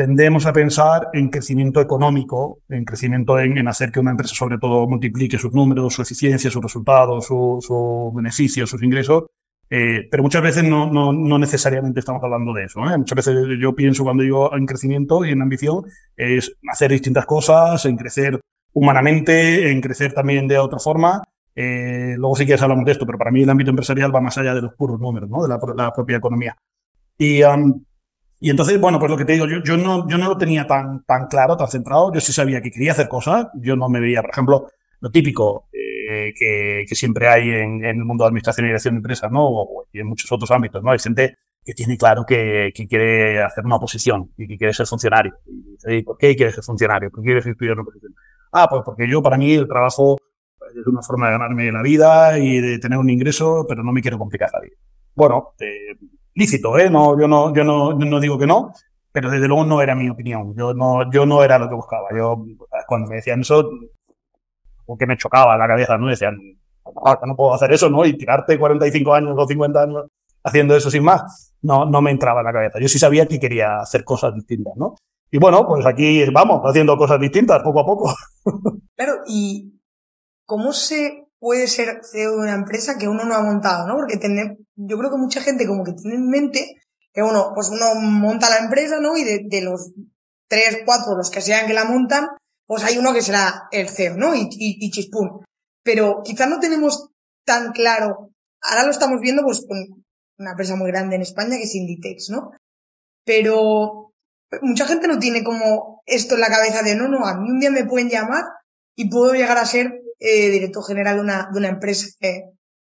tendemos 0.00 0.46
a 0.46 0.54
pensar 0.54 1.08
en 1.12 1.28
crecimiento 1.28 1.78
económico, 1.78 2.62
en 2.70 2.86
crecimiento 2.86 3.38
en, 3.38 3.68
hacer 3.68 3.92
que 3.92 4.00
una 4.00 4.12
empresa 4.12 4.34
sobre 4.34 4.56
todo 4.56 4.88
multiplique 4.88 5.36
sus 5.36 5.52
números, 5.52 5.92
su 5.92 6.00
eficiencia, 6.00 6.50
sus 6.50 6.62
resultados, 6.62 7.26
sus 7.26 7.62
su 7.66 8.10
beneficios, 8.16 8.70
sus 8.70 8.82
ingresos. 8.82 9.24
Eh, 9.68 10.08
pero 10.10 10.22
muchas 10.22 10.40
veces 10.40 10.64
no, 10.64 10.90
no, 10.90 11.12
no, 11.12 11.38
necesariamente 11.38 12.00
estamos 12.00 12.24
hablando 12.24 12.54
de 12.54 12.64
eso. 12.64 12.80
¿eh? 12.80 12.96
Muchas 12.96 13.14
veces 13.14 13.34
yo 13.60 13.74
pienso 13.74 14.02
cuando 14.02 14.22
digo 14.22 14.56
en 14.56 14.64
crecimiento 14.64 15.22
y 15.22 15.32
en 15.32 15.42
ambición 15.42 15.84
es 16.16 16.56
hacer 16.72 16.92
distintas 16.92 17.26
cosas, 17.26 17.84
en 17.84 17.98
crecer 17.98 18.40
humanamente, 18.72 19.70
en 19.70 19.82
crecer 19.82 20.14
también 20.14 20.48
de 20.48 20.56
otra 20.56 20.78
forma. 20.78 21.22
Eh, 21.54 22.14
luego 22.16 22.36
sí 22.36 22.46
que 22.46 22.54
hablamos 22.54 22.86
de 22.86 22.92
esto, 22.92 23.04
pero 23.04 23.18
para 23.18 23.30
mí 23.30 23.42
el 23.42 23.50
ámbito 23.50 23.68
empresarial 23.68 24.14
va 24.16 24.22
más 24.22 24.38
allá 24.38 24.54
de 24.54 24.62
los 24.62 24.72
puros 24.72 24.98
números, 24.98 25.28
¿no? 25.28 25.42
de 25.42 25.48
la, 25.50 25.60
la 25.76 25.92
propia 25.92 26.16
economía. 26.16 26.56
Y, 27.18 27.42
um, 27.42 27.84
y 28.42 28.48
entonces, 28.48 28.80
bueno, 28.80 28.98
pues 28.98 29.10
lo 29.10 29.18
que 29.18 29.26
te 29.26 29.34
digo, 29.34 29.46
yo, 29.46 29.62
yo, 29.62 29.76
no, 29.76 30.08
yo 30.08 30.16
no 30.16 30.28
lo 30.28 30.38
tenía 30.38 30.66
tan, 30.66 31.04
tan 31.04 31.26
claro, 31.26 31.58
tan 31.58 31.68
centrado. 31.68 32.10
Yo 32.12 32.20
sí 32.20 32.32
sabía 32.32 32.62
que 32.62 32.70
quería 32.70 32.92
hacer 32.92 33.06
cosas. 33.06 33.48
Yo 33.54 33.76
no 33.76 33.90
me 33.90 34.00
veía, 34.00 34.22
por 34.22 34.30
ejemplo, 34.30 34.70
lo 35.00 35.10
típico 35.10 35.68
eh, 35.72 36.32
que, 36.34 36.86
que, 36.88 36.94
siempre 36.94 37.28
hay 37.28 37.50
en, 37.50 37.84
en, 37.84 37.98
el 37.98 38.04
mundo 38.04 38.24
de 38.24 38.28
administración 38.28 38.64
y 38.64 38.68
dirección 38.70 38.94
de 38.94 38.98
empresas, 39.00 39.30
¿no? 39.30 39.46
O, 39.46 39.86
y 39.92 40.00
en 40.00 40.06
muchos 40.06 40.32
otros 40.32 40.50
ámbitos, 40.50 40.82
¿no? 40.82 40.90
Hay 40.90 40.98
gente 40.98 41.36
que 41.62 41.74
tiene 41.74 41.98
claro 41.98 42.24
que, 42.26 42.72
que 42.74 42.88
quiere 42.88 43.42
hacer 43.42 43.66
una 43.66 43.76
oposición 43.76 44.32
y 44.38 44.48
que 44.48 44.56
quiere 44.56 44.72
ser 44.72 44.86
funcionario. 44.86 45.34
Y 45.86 46.02
¿por 46.02 46.16
qué 46.16 46.34
quiere 46.34 46.50
ser 46.50 46.64
funcionario? 46.64 47.10
¿Por 47.10 47.20
qué 47.20 47.26
quieres 47.26 47.46
estudiar 47.46 47.74
una 47.74 47.82
oposición? 47.82 48.14
Ah, 48.52 48.68
pues 48.70 48.80
porque 48.86 49.06
yo, 49.06 49.22
para 49.22 49.36
mí, 49.36 49.52
el 49.52 49.68
trabajo 49.68 50.16
es 50.74 50.86
una 50.86 51.02
forma 51.02 51.26
de 51.26 51.32
ganarme 51.32 51.70
la 51.70 51.82
vida 51.82 52.38
y 52.38 52.58
de 52.60 52.78
tener 52.78 52.98
un 52.98 53.10
ingreso, 53.10 53.66
pero 53.68 53.82
no 53.82 53.92
me 53.92 54.00
quiero 54.00 54.16
complicar 54.16 54.48
la 54.50 54.60
vida. 54.60 54.76
Bueno, 55.14 55.52
eh, 55.60 55.96
lícito, 56.34 56.78
¿eh? 56.78 56.90
No, 56.90 57.18
yo 57.18 57.28
no, 57.28 57.54
yo 57.54 57.64
no, 57.64 57.92
no 57.92 58.20
digo 58.20 58.38
que 58.38 58.46
no, 58.46 58.72
pero 59.12 59.30
desde 59.30 59.48
luego 59.48 59.64
no 59.64 59.82
era 59.82 59.94
mi 59.94 60.08
opinión. 60.08 60.54
Yo 60.56 60.74
no, 60.74 61.10
yo 61.10 61.26
no 61.26 61.42
era 61.42 61.58
lo 61.58 61.68
que 61.68 61.74
buscaba. 61.74 62.08
Yo, 62.16 62.44
cuando 62.86 63.08
me 63.08 63.16
decían 63.16 63.40
eso, 63.40 63.68
porque 64.86 65.06
me 65.06 65.16
chocaba 65.16 65.56
la 65.56 65.66
cabeza, 65.66 65.96
¿no? 65.98 66.08
Decían, 66.08 66.36
no 66.84 67.36
puedo 67.36 67.54
hacer 67.54 67.72
eso, 67.72 67.88
¿no? 67.90 68.04
Y 68.04 68.16
tirarte 68.16 68.58
45 68.58 69.14
años 69.14 69.34
o 69.36 69.46
50 69.46 69.82
años 69.82 70.06
haciendo 70.42 70.74
eso 70.74 70.90
sin 70.90 71.04
más, 71.04 71.54
no, 71.62 71.84
no 71.84 72.00
me 72.00 72.10
entraba 72.10 72.40
en 72.40 72.46
la 72.46 72.52
cabeza. 72.52 72.78
Yo 72.80 72.88
sí 72.88 72.98
sabía 72.98 73.26
que 73.26 73.38
quería 73.38 73.80
hacer 73.80 74.04
cosas 74.04 74.34
distintas, 74.34 74.74
¿no? 74.76 74.96
Y 75.30 75.38
bueno, 75.38 75.66
pues 75.66 75.86
aquí 75.86 76.24
vamos, 76.30 76.62
haciendo 76.64 76.96
cosas 76.96 77.20
distintas 77.20 77.62
poco 77.62 77.80
a 77.80 77.86
poco. 77.86 78.14
Claro, 78.96 79.22
y 79.26 79.80
¿cómo 80.44 80.72
se 80.72 81.29
puede 81.40 81.66
ser 81.66 82.02
CEO 82.04 82.32
de 82.32 82.38
una 82.38 82.54
empresa 82.54 82.98
que 82.98 83.08
uno 83.08 83.24
no 83.24 83.34
ha 83.34 83.42
montado, 83.42 83.88
¿no? 83.88 83.96
Porque 83.96 84.18
tener, 84.18 84.58
yo 84.76 84.98
creo 84.98 85.10
que 85.10 85.16
mucha 85.16 85.40
gente 85.40 85.66
como 85.66 85.82
que 85.82 85.94
tiene 85.94 86.16
en 86.16 86.28
mente 86.28 86.76
que 87.12 87.22
uno, 87.22 87.52
pues 87.54 87.70
uno 87.70 87.94
monta 87.96 88.50
la 88.50 88.58
empresa, 88.58 89.00
¿no? 89.00 89.16
Y 89.16 89.24
de, 89.24 89.62
los 89.62 89.92
tres, 90.48 90.82
cuatro, 90.84 91.16
los 91.16 91.30
que 91.30 91.40
sean 91.40 91.66
que 91.66 91.74
la 91.74 91.84
montan, 91.84 92.28
pues 92.66 92.84
hay 92.84 92.98
uno 92.98 93.12
que 93.12 93.22
será 93.22 93.68
el 93.72 93.88
CEO, 93.88 94.16
¿no? 94.16 94.34
Y, 94.34 94.42
y, 94.42 94.86
y 94.86 94.90
chispún. 94.90 95.44
Pero 95.82 96.20
quizás 96.22 96.48
no 96.48 96.60
tenemos 96.60 97.08
tan 97.44 97.72
claro, 97.72 98.30
ahora 98.62 98.84
lo 98.84 98.90
estamos 98.90 99.20
viendo 99.20 99.42
pues 99.42 99.64
con 99.66 100.04
una 100.38 100.50
empresa 100.52 100.76
muy 100.76 100.90
grande 100.90 101.16
en 101.16 101.22
España 101.22 101.56
que 101.56 101.64
es 101.64 101.74
Inditex, 101.74 102.30
¿no? 102.30 102.52
Pero 103.24 104.12
mucha 104.62 104.86
gente 104.86 105.08
no 105.08 105.18
tiene 105.18 105.42
como 105.42 106.02
esto 106.06 106.34
en 106.34 106.40
la 106.40 106.48
cabeza 106.48 106.82
de, 106.82 106.94
no, 106.94 107.08
no, 107.08 107.26
a 107.26 107.36
mí 107.36 107.50
un 107.50 107.60
día 107.60 107.70
me 107.70 107.84
pueden 107.84 108.08
llamar 108.08 108.44
y 108.96 109.08
puedo 109.08 109.32
llegar 109.32 109.58
a 109.58 109.66
ser 109.66 110.00
eh, 110.20 110.50
director 110.50 110.84
general 110.84 111.16
de 111.16 111.22
una, 111.22 111.48
de 111.50 111.58
una 111.58 111.68
empresa 111.68 112.06
que, 112.20 112.44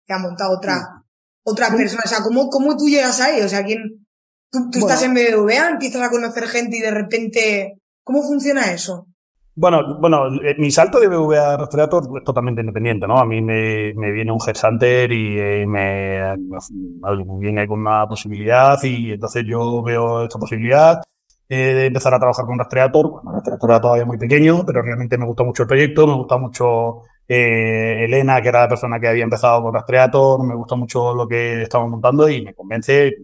que 0.06 0.12
ha 0.12 0.18
montado 0.18 0.56
otra, 0.56 1.04
otra 1.44 1.68
persona. 1.70 2.02
O 2.04 2.08
sea, 2.08 2.22
¿cómo, 2.22 2.48
¿cómo 2.48 2.76
tú 2.76 2.88
llegas 2.88 3.20
ahí? 3.20 3.42
O 3.42 3.48
sea, 3.48 3.64
¿quién, 3.64 4.06
tú, 4.50 4.70
tú 4.70 4.78
estás 4.80 5.02
en 5.02 5.14
BBVA, 5.14 5.68
empiezas 5.68 6.02
a 6.02 6.10
conocer 6.10 6.48
gente 6.48 6.78
y 6.78 6.80
de 6.80 6.90
repente, 6.90 7.78
¿cómo 8.02 8.22
funciona 8.22 8.72
eso? 8.72 9.06
Bueno, 9.54 9.98
bueno, 10.00 10.26
eh, 10.42 10.54
mi 10.58 10.70
salto 10.70 10.98
de 10.98 11.08
BBVA 11.08 11.52
a 11.52 11.56
Rastreator 11.58 12.04
es 12.16 12.24
totalmente 12.24 12.62
independiente, 12.62 13.06
¿no? 13.06 13.18
A 13.18 13.26
mí 13.26 13.42
me, 13.42 13.92
me 13.94 14.10
viene 14.10 14.32
un 14.32 14.38
headhunter 14.46 15.12
y 15.12 15.38
eh, 15.38 15.66
me, 15.66 16.36
me, 16.38 17.38
viene 17.38 17.66
con 17.68 17.80
una 17.80 18.06
posibilidad 18.06 18.82
y 18.82 19.12
entonces 19.12 19.44
yo 19.46 19.82
veo 19.82 20.24
esta 20.24 20.38
posibilidad 20.38 21.02
eh, 21.50 21.86
empezar 21.86 22.14
a 22.14 22.18
trabajar 22.20 22.46
con 22.46 22.58
Rastreator. 22.58 23.10
Bueno, 23.10 23.32
Rastreator 23.32 23.70
era 23.70 23.80
todavía 23.80 24.06
muy 24.06 24.16
pequeño, 24.18 24.64
pero 24.64 24.82
realmente 24.82 25.18
me 25.18 25.26
gustó 25.26 25.44
mucho 25.44 25.64
el 25.64 25.68
proyecto, 25.68 26.06
me 26.06 26.14
gusta 26.14 26.38
mucho 26.38 27.02
eh, 27.26 28.04
Elena, 28.04 28.40
que 28.40 28.48
era 28.48 28.60
la 28.60 28.68
persona 28.68 29.00
que 29.00 29.08
había 29.08 29.24
empezado 29.24 29.60
con 29.62 29.74
Rastreator, 29.74 30.46
me 30.46 30.54
gusta 30.54 30.76
mucho 30.76 31.12
lo 31.12 31.26
que 31.26 31.62
estamos 31.62 31.90
montando 31.90 32.28
y 32.28 32.42
me 32.44 32.54
convence 32.54 33.16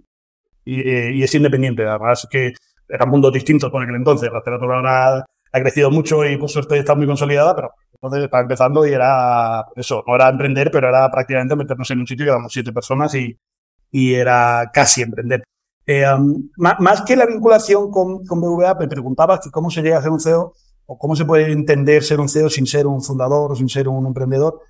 y, 0.64 0.80
eh, 0.80 1.12
y 1.14 1.23
es 1.23 1.35
independiente. 1.37 1.87
Además, 1.87 2.26
que 2.28 2.52
eran 2.88 3.09
mundos 3.09 3.33
distintos 3.33 3.71
por 3.71 3.80
aquel 3.80 3.95
entonces. 3.95 4.28
Rastreator 4.28 4.73
ahora 4.73 5.25
ha 5.52 5.61
crecido 5.61 5.90
mucho 5.92 6.25
y 6.25 6.37
por 6.37 6.50
suerte 6.50 6.78
está 6.78 6.97
muy 6.97 7.06
consolidada, 7.06 7.54
pero 7.54 7.71
entonces 7.92 8.25
estaba 8.25 8.42
empezando 8.42 8.85
y 8.85 8.92
era 8.92 9.64
eso, 9.76 10.02
no 10.04 10.16
era 10.16 10.28
emprender, 10.28 10.71
pero 10.73 10.88
era 10.88 11.09
prácticamente 11.11 11.54
meternos 11.54 11.88
en 11.92 12.00
un 12.00 12.06
sitio 12.09 12.26
que 12.26 12.30
éramos 12.30 12.52
siete 12.52 12.73
personas 12.73 13.14
y, 13.14 13.38
y 13.92 14.14
era 14.14 14.68
casi 14.75 15.02
emprender. 15.02 15.45
Eh, 15.87 16.05
um, 16.12 16.49
más, 16.57 16.81
más, 16.81 17.02
que 17.02 17.14
la 17.14 17.26
vinculación 17.26 17.90
con, 17.90 18.26
con 18.26 18.40
BVA, 18.40 18.75
me 18.75 18.88
preguntabas 18.88 19.40
que 19.40 19.50
cómo 19.50 19.71
se 19.71 19.83
llega 19.83 19.99
a 19.99 20.02
ser 20.02 20.11
un 20.11 20.21
CEO 20.21 20.52
o 20.87 20.99
cómo 20.99 21.14
se 21.14 21.25
puede 21.25 21.52
entender 21.52 22.02
ser 22.02 22.21
un 22.21 22.28
CEO 22.28 22.50
sin 22.50 22.66
ser 22.66 22.87
un 22.87 23.02
fundador 23.02 23.52
o 23.52 23.55
sin 23.55 23.69
ser 23.69 23.88
un 23.88 24.07
emprendedor. 24.07 24.61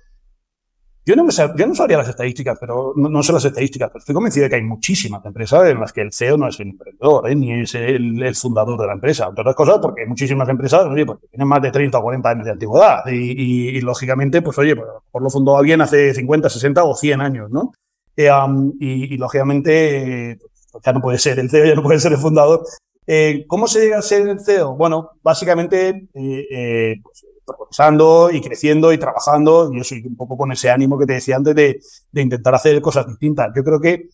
Yo 1.07 1.15
no, 1.15 1.23
me 1.23 1.31
sab, 1.31 1.57
yo 1.57 1.65
no 1.65 1.73
sabría 1.73 1.97
las 1.97 2.09
estadísticas, 2.09 2.57
pero 2.59 2.91
no, 2.97 3.07
no, 3.07 3.23
sé 3.23 3.31
las 3.31 3.45
estadísticas, 3.45 3.89
pero 3.89 3.99
estoy 3.99 4.13
convencido 4.13 4.43
de 4.43 4.49
que 4.49 4.57
hay 4.57 4.63
muchísimas 4.63 5.23
empresas 5.23 5.69
en 5.69 5.79
las 5.79 5.93
que 5.93 6.01
el 6.01 6.11
CEO 6.11 6.35
no 6.35 6.49
es 6.49 6.59
el 6.59 6.67
emprendedor, 6.67 7.29
¿eh? 7.29 7.35
ni 7.35 7.61
es 7.61 7.75
el, 7.75 8.21
el, 8.21 8.35
fundador 8.35 8.77
de 8.77 8.87
la 8.87 8.91
empresa. 8.91 9.27
Entre 9.27 9.41
otras 9.41 9.55
cosas, 9.55 9.79
porque 9.81 10.01
hay 10.01 10.07
muchísimas 10.07 10.49
empresas, 10.49 10.83
oye, 10.83 11.05
pues, 11.05 11.19
tienen 11.31 11.47
más 11.47 11.61
de 11.61 11.71
30 11.71 11.97
o 11.97 12.01
40 12.01 12.29
años 12.29 12.45
de 12.45 12.51
antigüedad. 12.51 13.07
Y, 13.07 13.15
y, 13.15 13.77
y 13.77 13.81
lógicamente, 13.81 14.41
pues 14.41 14.57
oye, 14.57 14.75
pues, 14.75 14.89
por 15.09 15.23
lo 15.23 15.29
fundó 15.29 15.55
alguien 15.55 15.79
hace 15.79 16.13
50, 16.13 16.49
60 16.49 16.83
o 16.83 16.93
100 16.93 17.21
años, 17.21 17.49
¿no? 17.51 17.71
Eh, 18.17 18.29
um, 18.29 18.73
y, 18.77 19.13
y, 19.13 19.17
lógicamente, 19.17 20.37
pues, 20.41 20.56
ya 20.83 20.93
no 20.93 21.01
puede 21.01 21.17
ser 21.17 21.39
el 21.39 21.49
CEO, 21.49 21.65
ya 21.65 21.75
no 21.75 21.83
puede 21.83 21.99
ser 21.99 22.13
el 22.13 22.17
fundador. 22.17 22.63
Eh, 23.05 23.45
¿Cómo 23.47 23.67
se 23.67 23.79
llega 23.79 23.99
a 23.99 24.01
ser 24.01 24.27
el 24.27 24.39
CEO? 24.39 24.75
Bueno, 24.75 25.11
básicamente, 25.23 26.09
eh, 26.13 26.47
eh, 26.51 26.95
pues, 27.01 27.25
progresando 27.45 28.29
y 28.31 28.41
creciendo 28.41 28.91
y 28.91 28.97
trabajando. 28.97 29.71
Y 29.71 29.77
yo 29.77 29.83
soy 29.83 30.05
un 30.05 30.17
poco 30.17 30.37
con 30.37 30.51
ese 30.51 30.69
ánimo 30.69 30.99
que 30.99 31.05
te 31.05 31.13
decía 31.13 31.37
antes 31.37 31.55
de, 31.55 31.79
intentar 32.13 32.53
hacer 32.53 32.81
cosas 32.81 33.07
distintas. 33.07 33.51
Yo 33.55 33.63
creo 33.63 33.79
que, 33.79 34.09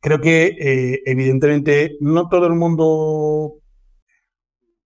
creo 0.00 0.20
que 0.20 1.02
evidentemente 1.04 1.96
no 2.00 2.28
todo 2.28 2.46
el 2.46 2.54
mundo 2.54 3.56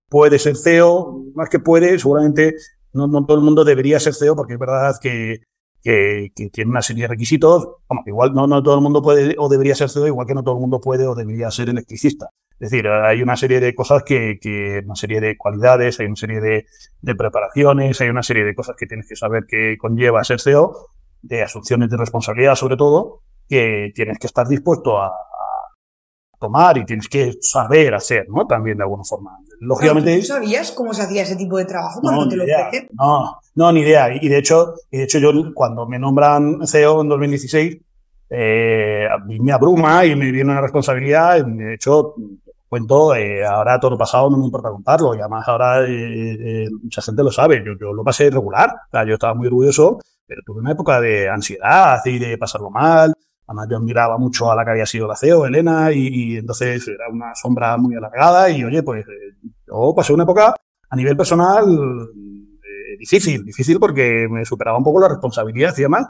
puede 0.08 0.38
ser 0.38 0.56
CEO, 0.56 1.24
más 1.34 1.48
que 1.48 1.60
puede, 1.60 1.98
seguramente 1.98 2.54
no, 2.92 3.06
no 3.06 3.24
todo 3.26 3.36
el 3.36 3.44
mundo 3.44 3.64
debería 3.64 4.00
ser 4.00 4.14
CEO 4.14 4.34
porque 4.34 4.54
es 4.54 4.58
verdad 4.58 4.94
que, 5.00 5.42
que, 5.82 6.30
tiene 6.52 6.70
una 6.70 6.82
serie 6.82 7.02
de 7.04 7.08
requisitos. 7.08 7.68
igual 8.06 8.34
no, 8.34 8.46
no 8.46 8.62
todo 8.62 8.76
el 8.76 8.80
mundo 8.80 9.02
puede 9.02 9.34
o 9.38 9.48
debería 9.48 9.74
ser 9.74 9.90
CEO, 9.90 10.06
igual 10.06 10.26
que 10.26 10.34
no 10.34 10.42
todo 10.42 10.54
el 10.54 10.60
mundo 10.60 10.80
puede 10.80 11.06
o 11.06 11.14
debería 11.14 11.50
ser 11.50 11.68
electricista. 11.68 12.30
Es 12.60 12.70
decir, 12.70 12.88
hay 12.88 13.22
una 13.22 13.36
serie 13.36 13.60
de 13.60 13.74
cosas 13.74 14.02
que, 14.02 14.38
que 14.40 14.82
una 14.84 14.96
serie 14.96 15.20
de 15.20 15.36
cualidades, 15.36 16.00
hay 16.00 16.06
una 16.06 16.16
serie 16.16 16.40
de, 16.40 16.66
de, 17.00 17.14
preparaciones, 17.14 18.00
hay 18.00 18.08
una 18.08 18.24
serie 18.24 18.44
de 18.44 18.54
cosas 18.54 18.74
que 18.76 18.86
tienes 18.86 19.06
que 19.08 19.14
saber 19.14 19.44
que 19.46 19.78
conlleva 19.78 20.24
ser 20.24 20.40
CEO, 20.40 20.90
de 21.22 21.42
asunciones 21.42 21.88
de 21.88 21.96
responsabilidad 21.96 22.56
sobre 22.56 22.76
todo, 22.76 23.22
que 23.48 23.92
tienes 23.94 24.18
que 24.18 24.26
estar 24.26 24.48
dispuesto 24.48 25.00
a, 25.00 25.12
tomar 26.38 26.78
y 26.78 26.84
tienes 26.84 27.08
que 27.08 27.34
saber 27.40 27.94
hacer, 27.94 28.26
¿no? 28.28 28.46
También 28.46 28.76
de 28.76 28.84
alguna 28.84 29.04
forma. 29.04 29.38
Lógicamente. 29.60 30.18
¿Tú 30.18 30.26
sabías 30.26 30.70
cómo 30.72 30.94
se 30.94 31.02
hacía 31.02 31.22
ese 31.22 31.36
tipo 31.36 31.58
de 31.58 31.64
trabajo 31.64 32.00
cuando 32.00 32.28
te 32.28 32.36
lo 32.36 32.44
idea. 32.44 32.70
No, 32.92 33.38
no, 33.54 33.72
ni 33.72 33.80
idea. 33.80 34.14
Y 34.14 34.28
de 34.28 34.38
hecho, 34.38 34.74
y 34.90 34.98
de 34.98 35.04
hecho 35.04 35.18
yo 35.18 35.32
cuando 35.54 35.86
me 35.86 35.98
nombran 35.98 36.66
CEO 36.66 37.02
en 37.02 37.08
2016, 37.08 37.78
eh, 38.30 39.08
me 39.26 39.52
abruma 39.52 40.04
y 40.04 40.14
me 40.14 40.30
viene 40.30 40.52
una 40.52 40.60
responsabilidad. 40.60 41.44
De 41.44 41.74
hecho, 41.74 42.14
cuento, 42.68 43.14
eh, 43.14 43.44
ahora 43.44 43.80
todo 43.80 43.92
lo 43.92 43.98
pasado 43.98 44.30
no 44.30 44.36
me 44.36 44.44
importa 44.44 44.70
contarlo, 44.70 45.14
y 45.14 45.20
además 45.20 45.48
ahora 45.48 45.82
eh, 45.84 46.64
eh, 46.64 46.68
mucha 46.82 47.00
gente 47.00 47.22
lo 47.22 47.32
sabe, 47.32 47.62
yo, 47.64 47.72
yo 47.80 47.92
lo 47.92 48.04
pasé 48.04 48.30
regular, 48.30 48.70
o 48.70 48.90
sea, 48.90 49.04
yo 49.04 49.14
estaba 49.14 49.34
muy 49.34 49.46
orgulloso, 49.46 49.98
pero 50.26 50.42
tuve 50.44 50.60
una 50.60 50.72
época 50.72 51.00
de 51.00 51.28
ansiedad 51.28 52.00
y 52.04 52.18
de 52.18 52.36
pasarlo 52.36 52.70
mal, 52.70 53.14
además 53.48 53.66
yo 53.68 53.80
miraba 53.80 54.16
mucho 54.18 54.52
a 54.52 54.54
la 54.54 54.64
que 54.64 54.70
había 54.70 54.86
sido 54.86 55.08
la 55.08 55.16
CEO, 55.16 55.46
Elena, 55.46 55.90
y, 55.92 56.36
entonces 56.36 56.86
era 56.86 57.08
una 57.10 57.34
sombra 57.34 57.76
muy 57.76 57.96
alargada, 57.96 58.48
y 58.50 58.62
oye, 58.62 58.84
pues 58.84 59.04
yo 59.66 59.92
pasé 59.96 60.12
una 60.12 60.22
época 60.22 60.54
a 60.90 60.96
nivel 60.96 61.16
personal 61.16 61.66
difícil, 62.98 63.44
difícil 63.44 63.78
porque 63.78 64.26
me 64.30 64.44
superaba 64.44 64.78
un 64.78 64.84
poco 64.84 65.00
la 65.00 65.08
responsabilidad 65.08 65.74
y 65.76 65.82
demás. 65.82 66.06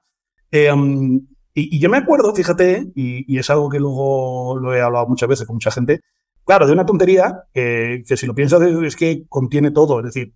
Um, 0.73 1.17
y, 1.55 1.77
y, 1.77 1.81
yo 1.81 1.91
me 1.91 1.99
acuerdo, 1.99 2.35
fíjate, 2.35 2.93
y, 2.95 3.33
y, 3.33 3.39
es 3.39 3.51
algo 3.51 3.69
que 3.69 3.79
luego 3.79 4.59
lo 4.59 4.75
he 4.75 4.81
hablado 4.81 5.07
muchas 5.07 5.29
veces 5.29 5.47
con 5.47 5.57
mucha 5.57 5.71
gente, 5.71 6.01
Claro, 6.49 6.67
de 6.67 6.73
una 6.73 6.87
tontería 6.87 7.45
que, 7.53 8.03
si 8.07 8.27
lo 8.27 8.35
piensas 8.35 8.63
es 8.63 8.97
que 8.97 9.27
contiene 9.29 9.71
todo. 9.71 9.99
Es 9.99 10.07
decir, 10.07 10.33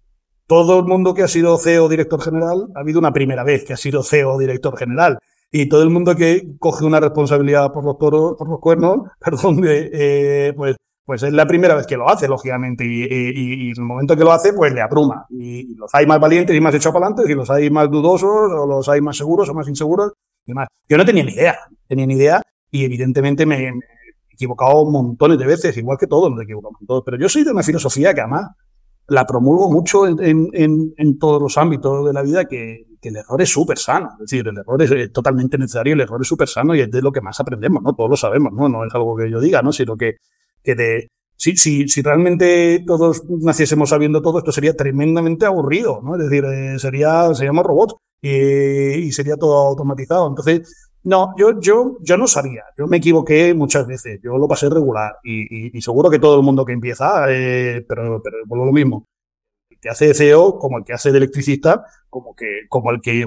todo 0.46 0.80
el 0.80 0.84
mundo 0.84 1.14
que 1.14 1.22
ha 1.22 1.26
sido 1.26 1.56
CEO 1.56 1.88
director 1.88 2.20
general 2.20 2.68
ha 2.74 2.80
habido 2.80 2.98
una 2.98 3.14
primera 3.14 3.44
vez 3.44 3.64
que 3.64 3.72
ha 3.72 3.78
sido 3.78 4.02
CEO 4.02 4.38
director 4.38 4.76
general. 4.76 5.18
Y 5.54 5.68
todo 5.68 5.82
el 5.82 5.90
mundo 5.90 6.16
que 6.16 6.56
coge 6.58 6.86
una 6.86 6.98
responsabilidad 6.98 7.70
por 7.72 7.84
los 7.84 7.98
toros, 7.98 8.36
por 8.38 8.48
los 8.48 8.58
cuernos, 8.58 9.00
perdón, 9.20 9.62
eh, 9.66 10.54
pues, 10.56 10.76
pues 11.04 11.22
es 11.22 11.32
la 11.32 11.46
primera 11.46 11.74
vez 11.74 11.86
que 11.86 11.98
lo 11.98 12.08
hace, 12.08 12.26
lógicamente. 12.26 12.86
Y, 12.86 13.02
y, 13.02 13.68
y, 13.68 13.70
el 13.70 13.82
momento 13.82 14.16
que 14.16 14.24
lo 14.24 14.32
hace, 14.32 14.54
pues 14.54 14.72
le 14.72 14.80
abruma. 14.80 15.26
Y, 15.28 15.74
los 15.74 15.94
hay 15.94 16.06
más 16.06 16.18
valientes 16.18 16.56
y 16.56 16.60
más 16.60 16.74
echados 16.74 16.94
para 16.94 17.06
adelante, 17.06 17.30
y 17.30 17.34
los 17.34 17.50
hay 17.50 17.68
más 17.68 17.90
dudosos, 17.90 18.30
o 18.30 18.66
los 18.66 18.88
hay 18.88 19.02
más 19.02 19.16
seguros 19.16 19.46
o 19.50 19.54
más 19.54 19.68
inseguros. 19.68 20.12
Y 20.46 20.54
más. 20.54 20.68
Yo 20.88 20.96
no 20.96 21.04
tenía 21.04 21.22
ni 21.22 21.32
idea, 21.32 21.58
tenía 21.86 22.06
ni 22.06 22.14
idea. 22.14 22.40
Y 22.70 22.84
evidentemente 22.84 23.44
me, 23.44 23.74
equivocado 24.30 24.86
montones 24.86 25.38
de 25.38 25.46
veces, 25.46 25.76
igual 25.76 25.98
que 25.98 26.06
todos 26.06 26.30
nos 26.30 26.42
equivocamos 26.42 26.80
todos, 26.86 27.02
pero 27.04 27.18
yo 27.18 27.28
soy 27.28 27.44
de 27.44 27.52
una 27.52 27.62
filosofía 27.62 28.14
que 28.14 28.22
además 28.22 28.48
la 29.08 29.26
promulgo 29.26 29.70
mucho 29.70 30.06
en, 30.06 30.48
en, 30.54 30.94
en 30.96 31.18
todos 31.18 31.42
los 31.42 31.58
ámbitos 31.58 32.06
de 32.06 32.12
la 32.14 32.22
vida, 32.22 32.46
que, 32.46 32.86
que 33.02 33.08
el 33.08 33.16
error 33.16 33.42
es 33.42 33.50
súper 33.50 33.78
sano, 33.78 34.10
es 34.12 34.30
decir, 34.30 34.46
el 34.46 34.56
error 34.56 34.80
es, 34.80 35.12
totalmente 35.12 35.58
necesario, 35.58 35.94
el 35.94 36.00
error 36.00 36.22
es 36.22 36.28
súper 36.28 36.48
sano 36.48 36.74
y 36.74 36.80
es 36.80 36.90
de 36.90 37.02
lo 37.02 37.10
que 37.10 37.20
más 37.20 37.38
aprendemos, 37.40 37.82
¿no? 37.82 37.94
Todos 37.94 38.08
lo 38.08 38.16
sabemos, 38.16 38.52
¿no? 38.52 38.68
No 38.68 38.84
es 38.84 38.94
algo 38.94 39.16
que 39.16 39.28
yo 39.28 39.40
diga, 39.40 39.60
¿no? 39.60 39.72
Sino 39.72 39.96
que, 39.96 40.18
que 40.62 40.76
de, 40.76 41.08
si, 41.36 41.56
si, 41.56 41.88
si 41.88 42.00
realmente 42.00 42.84
todos 42.86 43.24
naciésemos 43.28 43.90
sabiendo 43.90 44.22
todo, 44.22 44.38
esto 44.38 44.52
sería 44.52 44.76
tremendamente 44.76 45.44
aburrido, 45.46 46.00
¿no? 46.00 46.14
Es 46.14 46.22
decir, 46.22 46.44
eh, 46.44 46.78
sería, 46.78 47.34
seríamos 47.34 47.66
robots 47.66 47.96
y, 48.20 48.30
y 48.30 49.12
sería 49.12 49.36
todo 49.36 49.66
automatizado. 49.66 50.28
Entonces, 50.28 50.92
no, 51.04 51.34
yo, 51.36 51.60
yo, 51.60 51.98
yo 52.00 52.16
no 52.16 52.28
sabía. 52.28 52.62
Yo 52.78 52.86
me 52.86 52.98
equivoqué 52.98 53.54
muchas 53.54 53.86
veces. 53.88 54.20
Yo 54.22 54.38
lo 54.38 54.46
pasé 54.46 54.70
regular. 54.70 55.16
Y, 55.24 55.76
y, 55.76 55.82
seguro 55.82 56.08
que 56.10 56.20
todo 56.20 56.36
el 56.36 56.44
mundo 56.44 56.64
que 56.64 56.72
empieza, 56.72 57.24
eh, 57.28 57.84
pero, 57.88 58.22
pero 58.22 58.36
por 58.48 58.58
lo 58.58 58.70
mismo. 58.72 59.06
Que 59.82 59.90
hace 59.90 60.14
CEO, 60.14 60.58
como 60.58 60.78
el 60.78 60.84
que 60.84 60.94
hace 60.94 61.10
de 61.10 61.18
electricista, 61.18 61.84
como 62.08 62.34
que, 62.34 62.46
como 62.68 62.90
el 62.92 63.00
que 63.00 63.26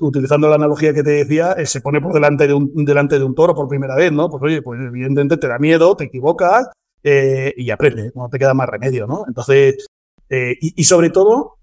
utilizando 0.00 0.48
la 0.48 0.56
analogía 0.56 0.94
que 0.94 1.02
te 1.02 1.10
decía, 1.10 1.52
eh, 1.52 1.66
se 1.66 1.80
pone 1.82 2.00
por 2.00 2.14
delante 2.14 2.48
de 2.48 2.54
un, 2.54 2.72
delante 2.84 3.18
de 3.18 3.24
un 3.24 3.34
toro 3.34 3.54
por 3.54 3.68
primera 3.68 3.94
vez, 3.94 4.10
¿no? 4.10 4.30
Pues 4.30 4.42
oye, 4.42 4.62
pues 4.62 4.80
evidentemente 4.80 5.36
te 5.36 5.48
da 5.48 5.58
miedo, 5.58 5.94
te 5.94 6.04
equivocas, 6.04 6.70
eh, 7.02 7.52
y 7.56 7.70
aprendes, 7.70 8.14
no 8.14 8.28
te 8.28 8.38
queda 8.38 8.54
más 8.54 8.68
remedio, 8.68 9.06
¿no? 9.06 9.24
Entonces, 9.26 9.86
eh, 10.30 10.56
y, 10.60 10.84
sobre 10.84 11.10
todo, 11.10 11.58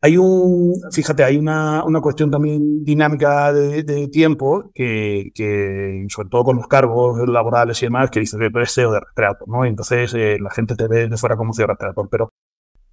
hay 0.00 0.16
un, 0.16 0.74
fíjate, 0.90 1.22
hay 1.22 1.36
una, 1.36 1.84
una 1.84 2.00
cuestión 2.00 2.30
también 2.30 2.84
dinámica 2.84 3.52
de, 3.52 3.82
de 3.82 4.08
tiempo 4.08 4.70
que, 4.74 5.30
que, 5.34 6.06
sobre 6.08 6.28
todo 6.28 6.44
con 6.44 6.56
los 6.56 6.66
cargos 6.66 7.28
laborales 7.28 7.82
y 7.82 7.86
demás, 7.86 8.10
que 8.10 8.20
dices 8.20 8.38
que 8.38 8.46
eres 8.46 8.72
CEO 8.74 8.92
de 8.92 9.00
retrato, 9.00 9.44
¿no? 9.46 9.66
Y 9.66 9.68
entonces 9.68 10.14
eh, 10.14 10.38
la 10.40 10.50
gente 10.50 10.76
te 10.76 10.88
ve 10.88 11.08
de 11.08 11.16
fuera 11.16 11.36
como 11.36 11.52
CEO 11.52 11.66
de 11.66 11.72
retrato, 11.74 12.08
pero 12.10 12.30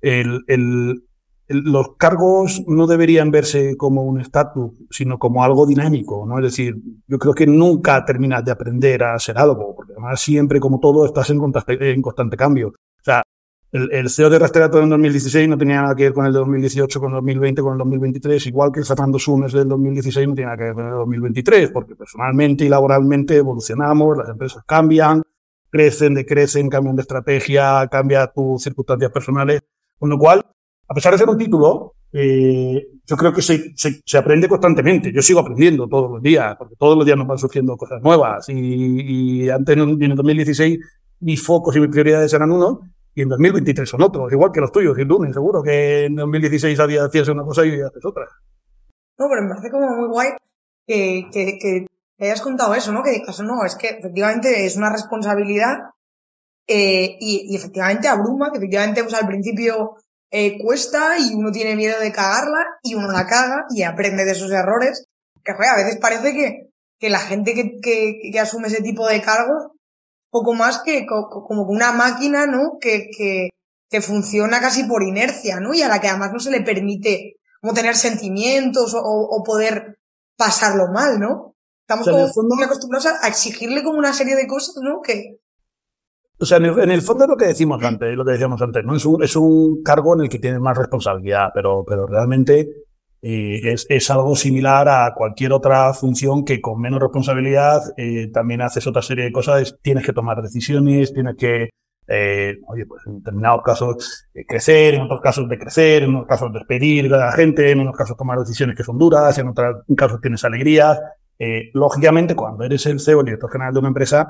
el, 0.01 0.43
el, 0.47 1.03
los 1.49 1.95
cargos 1.97 2.63
no 2.67 2.85
deberían 2.85 3.31
verse 3.31 3.75
como 3.75 4.03
un 4.03 4.21
estatus, 4.21 4.71
sino 4.91 5.17
como 5.17 5.43
algo 5.43 5.65
dinámico, 5.65 6.25
¿no? 6.27 6.37
Es 6.37 6.43
decir, 6.43 6.75
yo 7.07 7.17
creo 7.17 7.33
que 7.33 7.47
nunca 7.47 8.05
terminas 8.05 8.45
de 8.45 8.51
aprender 8.51 9.03
a 9.03 9.17
ser 9.17 9.37
algo, 9.37 9.75
porque 9.75 9.93
además 9.93 10.21
siempre, 10.21 10.59
como 10.59 10.79
todo, 10.79 11.05
estás 11.05 11.29
en 11.31 11.39
constante, 11.39 11.91
en 11.91 12.01
constante 12.01 12.37
cambio. 12.37 12.69
O 12.69 13.03
sea, 13.03 13.23
el, 13.71 14.09
CEO 14.09 14.29
de 14.29 14.39
Rastreator 14.39 14.83
en 14.83 14.89
2016 14.89 15.47
no 15.47 15.57
tenía 15.57 15.81
nada 15.81 15.95
que 15.95 16.03
ver 16.03 16.13
con 16.13 16.25
el 16.25 16.33
de 16.33 16.39
2018, 16.39 16.99
con 16.99 17.09
el 17.09 17.15
2020, 17.15 17.61
con 17.61 17.73
el 17.73 17.77
2023, 17.79 18.47
igual 18.47 18.71
que 18.71 18.79
el 18.79 18.85
Fernando 18.85 19.19
Sunes 19.19 19.53
del 19.53 19.67
2016 19.67 20.27
no 20.27 20.33
tiene 20.33 20.47
nada 20.47 20.57
que 20.57 20.63
ver 20.65 20.73
con 20.73 20.85
el 20.85 20.91
2023, 20.91 21.71
porque 21.71 21.95
personalmente 21.95 22.65
y 22.65 22.69
laboralmente 22.69 23.37
evolucionamos, 23.37 24.17
las 24.17 24.29
empresas 24.29 24.63
cambian, 24.65 25.21
crecen, 25.69 26.15
decrecen, 26.15 26.67
cambian 26.67 26.95
de 26.95 27.03
estrategia, 27.03 27.87
cambia 27.91 28.27
tus 28.27 28.63
circunstancias 28.63 29.11
personales, 29.11 29.61
con 29.99 30.09
lo 30.09 30.17
cual, 30.17 30.41
a 30.87 30.93
pesar 30.93 31.11
de 31.11 31.19
ser 31.19 31.29
un 31.29 31.37
título, 31.37 31.93
eh, 32.11 32.87
yo 33.05 33.17
creo 33.17 33.33
que 33.33 33.41
se, 33.41 33.75
se, 33.75 34.01
se, 34.03 34.17
aprende 34.17 34.47
constantemente. 34.47 35.11
Yo 35.13 35.21
sigo 35.21 35.41
aprendiendo 35.41 35.87
todos 35.87 36.09
los 36.09 36.21
días, 36.21 36.55
porque 36.57 36.75
todos 36.75 36.97
los 36.97 37.05
días 37.05 37.17
nos 37.17 37.27
van 37.27 37.37
surgiendo 37.37 37.77
cosas 37.77 38.01
nuevas. 38.01 38.49
Y, 38.49 39.43
y 39.43 39.49
antes, 39.49 39.77
en 39.77 40.01
el 40.01 40.15
2016, 40.15 40.79
mis 41.19 41.45
focos 41.45 41.75
y 41.75 41.79
mis 41.79 41.89
prioridades 41.89 42.33
eran 42.33 42.51
uno, 42.51 42.79
y 43.13 43.21
en 43.21 43.29
2023 43.29 43.89
son 43.89 44.01
otros, 44.01 44.31
igual 44.31 44.51
que 44.51 44.61
los 44.61 44.71
tuyos, 44.71 44.95
sin 44.95 45.07
duda, 45.07 45.31
seguro 45.33 45.61
que 45.61 46.05
en 46.05 46.15
2016 46.15 46.79
había 46.79 47.03
hacías 47.03 47.27
una 47.27 47.43
cosa 47.43 47.65
y 47.65 47.73
haces 47.81 48.05
otra. 48.05 48.25
No, 49.17 49.25
pero 49.29 49.41
me 49.41 49.49
parece 49.49 49.69
como 49.69 49.87
muy 49.97 50.07
guay 50.07 50.29
que, 50.87 51.27
que, 51.31 51.57
que 51.59 52.25
hayas 52.25 52.41
contado 52.41 52.73
eso, 52.73 52.93
¿no? 52.93 53.03
Que 53.03 53.11
digas, 53.11 53.39
no, 53.41 53.65
es 53.65 53.75
que 53.75 53.89
efectivamente 53.89 54.65
es 54.65 54.77
una 54.77 54.91
responsabilidad 54.91 55.89
eh, 56.71 57.17
y, 57.19 57.47
y, 57.49 57.55
efectivamente 57.55 58.07
abruma, 58.07 58.51
que 58.51 58.59
efectivamente 58.59 59.03
pues, 59.03 59.15
al 59.15 59.25
principio 59.25 59.95
eh, 60.29 60.61
cuesta 60.61 61.17
y 61.17 61.33
uno 61.33 61.51
tiene 61.51 61.75
miedo 61.75 61.99
de 61.99 62.11
cagarla 62.11 62.63
y 62.83 62.93
uno 62.93 63.11
la 63.11 63.25
caga 63.25 63.65
y 63.71 63.81
aprende 63.81 64.23
de 64.23 64.31
esos 64.31 64.51
errores. 64.51 65.05
Que 65.43 65.53
joder, 65.53 65.71
a 65.71 65.75
veces 65.77 65.97
parece 65.97 66.31
que, 66.33 66.69
que 66.99 67.09
la 67.09 67.17
gente 67.17 67.55
que, 67.55 67.79
que, 67.81 68.19
que 68.31 68.39
asume 68.39 68.67
ese 68.67 68.83
tipo 68.83 69.07
de 69.07 69.19
cargos 69.19 69.71
poco 70.29 70.53
más 70.53 70.83
que 70.83 71.07
como 71.07 71.63
una 71.63 71.91
máquina, 71.91 72.45
¿no? 72.45 72.77
Que, 72.79 73.09
que, 73.17 73.49
que 73.89 74.01
funciona 74.01 74.61
casi 74.61 74.83
por 74.83 75.01
inercia, 75.01 75.59
¿no? 75.59 75.73
Y 75.73 75.81
a 75.81 75.87
la 75.87 75.99
que 75.99 76.07
además 76.07 76.31
no 76.31 76.39
se 76.39 76.51
le 76.51 76.61
permite 76.61 77.37
como 77.61 77.73
tener 77.73 77.95
sentimientos 77.95 78.93
o, 78.93 79.01
o 79.01 79.43
poder 79.43 79.97
pasarlo 80.37 80.89
mal, 80.93 81.19
¿no? 81.19 81.55
Estamos 81.81 82.07
como 82.07 82.55
muy 82.55 82.63
acostumbrados 82.63 83.07
a 83.23 83.27
exigirle 83.27 83.83
como 83.83 83.97
una 83.97 84.13
serie 84.13 84.35
de 84.35 84.45
cosas, 84.45 84.75
¿no? 84.83 85.01
Que, 85.01 85.39
o 86.39 86.45
sea, 86.45 86.57
en 86.57 86.65
el, 86.65 86.79
en 86.79 86.91
el, 86.91 87.01
fondo 87.01 87.25
es 87.25 87.29
lo 87.29 87.37
que 87.37 87.47
decimos 87.47 87.83
antes, 87.83 88.15
lo 88.15 88.25
que 88.25 88.31
decíamos 88.31 88.61
antes, 88.61 88.83
¿no? 88.85 88.95
Es 88.95 89.05
un, 89.05 89.23
es 89.23 89.35
un 89.35 89.83
cargo 89.83 90.15
en 90.15 90.21
el 90.21 90.29
que 90.29 90.39
tienes 90.39 90.59
más 90.59 90.77
responsabilidad, 90.77 91.49
pero, 91.53 91.83
pero 91.87 92.07
realmente 92.07 92.69
eh, 93.21 93.59
es, 93.63 93.85
es, 93.89 94.09
algo 94.09 94.35
similar 94.35 94.87
a 94.87 95.13
cualquier 95.13 95.51
otra 95.51 95.93
función 95.93 96.45
que 96.45 96.61
con 96.61 96.79
menos 96.79 97.01
responsabilidad 97.01 97.81
eh, 97.97 98.29
también 98.31 98.61
haces 98.61 98.87
otra 98.87 99.01
serie 99.01 99.25
de 99.25 99.31
cosas, 99.31 99.77
tienes 99.81 100.05
que 100.05 100.13
tomar 100.13 100.41
decisiones, 100.41 101.13
tienes 101.13 101.35
que, 101.35 101.69
eh, 102.11 102.57
oye, 102.67 102.87
pues 102.87 103.03
en 103.05 103.19
determinados 103.19 103.61
casos 103.63 104.25
eh, 104.33 104.43
crecer, 104.43 104.95
en 104.95 105.01
otros 105.01 105.21
casos 105.21 105.47
decrecer, 105.47 106.03
en 106.03 106.15
otros 106.15 106.27
casos 106.27 106.51
despedir 106.51 107.13
a 107.13 107.17
la 107.17 107.31
gente, 107.31 107.69
en 107.69 107.81
otros 107.81 107.97
casos 107.97 108.17
tomar 108.17 108.39
decisiones 108.39 108.75
que 108.75 108.83
son 108.83 108.97
duras, 108.97 109.37
en 109.37 109.49
otros 109.49 109.83
casos 109.95 110.19
tienes 110.19 110.43
alegrías. 110.43 110.99
Eh, 111.37 111.69
lógicamente, 111.73 112.35
cuando 112.35 112.63
eres 112.63 112.85
el 112.87 112.99
CEO, 112.99 113.19
el 113.19 113.25
director 113.27 113.51
general 113.51 113.73
de 113.73 113.79
una 113.79 113.87
empresa, 113.89 114.27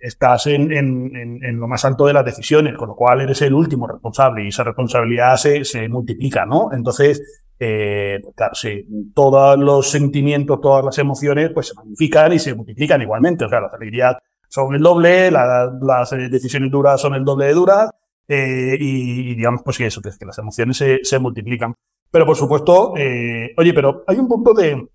estás 0.00 0.46
en, 0.46 0.72
en, 0.72 1.42
en, 1.42 1.58
lo 1.58 1.66
más 1.66 1.84
alto 1.84 2.06
de 2.06 2.12
las 2.12 2.24
decisiones, 2.24 2.76
con 2.76 2.88
lo 2.88 2.96
cual 2.96 3.20
eres 3.20 3.42
el 3.42 3.54
último 3.54 3.86
responsable 3.86 4.44
y 4.44 4.48
esa 4.48 4.64
responsabilidad 4.64 5.36
se, 5.36 5.64
se 5.64 5.88
multiplica, 5.88 6.46
¿no? 6.46 6.70
Entonces, 6.72 7.46
eh, 7.58 8.20
claro, 8.36 8.54
sí, 8.54 8.86
todos 9.14 9.58
los 9.58 9.90
sentimientos, 9.90 10.60
todas 10.60 10.84
las 10.84 10.98
emociones, 10.98 11.50
pues 11.52 11.68
se 11.68 11.74
magnifican 11.74 12.32
y 12.32 12.38
se 12.38 12.54
multiplican 12.54 13.02
igualmente. 13.02 13.44
O 13.44 13.48
sea, 13.48 13.60
las 13.60 13.74
alegrías 13.74 14.16
son 14.48 14.74
el 14.74 14.82
doble, 14.82 15.30
las 15.30 16.10
decisiones 16.10 16.70
duras 16.70 17.00
son 17.00 17.14
el 17.14 17.24
doble 17.24 17.46
de 17.46 17.54
duras, 17.54 17.90
eh, 18.28 18.76
y, 18.78 19.34
digamos, 19.34 19.62
pues 19.64 19.80
eso, 19.80 20.02
que, 20.02 20.10
es 20.10 20.18
que 20.18 20.26
las 20.26 20.38
emociones 20.38 20.76
se, 20.76 21.00
se 21.02 21.18
multiplican. 21.18 21.74
Pero 22.10 22.24
por 22.24 22.36
supuesto, 22.36 22.94
eh, 22.96 23.54
oye, 23.56 23.74
pero 23.74 24.04
hay 24.06 24.18
un 24.18 24.28
punto 24.28 24.54
de, 24.54 24.86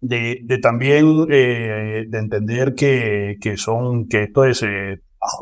de, 0.00 0.40
de 0.42 0.58
también 0.58 1.26
eh, 1.30 2.06
de 2.08 2.18
entender 2.18 2.74
que, 2.74 3.36
que 3.40 3.56
son, 3.56 4.08
que 4.08 4.24
esto 4.24 4.44
es, 4.44 4.62
eh, 4.62 5.00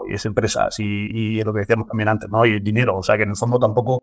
y 0.09 0.15
es 0.15 0.27
empresas 0.27 0.79
y, 0.81 0.85
y 0.85 1.43
lo 1.43 1.53
que 1.53 1.61
decíamos 1.61 1.87
también 1.87 2.09
antes, 2.09 2.29
¿no? 2.29 2.45
Y 2.45 2.55
el 2.55 2.63
dinero, 2.65 2.97
o 2.97 3.03
sea 3.03 3.17
que 3.17 3.23
en 3.23 3.31
el 3.31 3.37
fondo 3.37 3.59
tampoco 3.59 4.03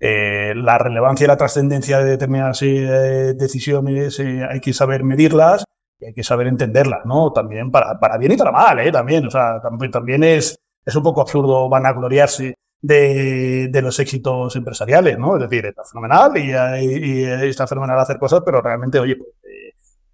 eh, 0.00 0.52
la 0.56 0.78
relevancia 0.78 1.24
y 1.24 1.28
la 1.28 1.36
trascendencia 1.36 1.98
de 2.00 2.10
determinadas 2.10 2.60
eh, 2.62 3.34
decisiones 3.34 4.18
eh, 4.18 4.44
hay 4.48 4.60
que 4.60 4.72
saber 4.72 5.04
medirlas 5.04 5.64
y 6.00 6.06
hay 6.06 6.12
que 6.12 6.24
saber 6.24 6.48
entenderlas, 6.48 7.06
¿no? 7.06 7.32
También 7.32 7.70
para, 7.70 8.00
para 8.00 8.18
bien 8.18 8.32
y 8.32 8.36
para 8.36 8.50
mal, 8.50 8.80
¿eh? 8.80 8.90
También, 8.90 9.26
o 9.26 9.30
sea, 9.30 9.60
también, 9.62 9.92
también 9.92 10.24
es, 10.24 10.58
es 10.84 10.96
un 10.96 11.04
poco 11.04 11.20
absurdo 11.20 11.68
vanagloriarse 11.68 12.56
de, 12.80 13.68
de 13.68 13.82
los 13.82 13.96
éxitos 14.00 14.56
empresariales, 14.56 15.16
¿no? 15.18 15.36
Es 15.36 15.42
decir, 15.48 15.66
está 15.66 15.84
fenomenal 15.84 16.36
y, 16.36 16.50
y, 16.50 17.20
y 17.20 17.48
está 17.48 17.68
fenomenal 17.68 18.00
hacer 18.00 18.18
cosas, 18.18 18.42
pero 18.44 18.60
realmente, 18.60 18.98
oye, 18.98 19.16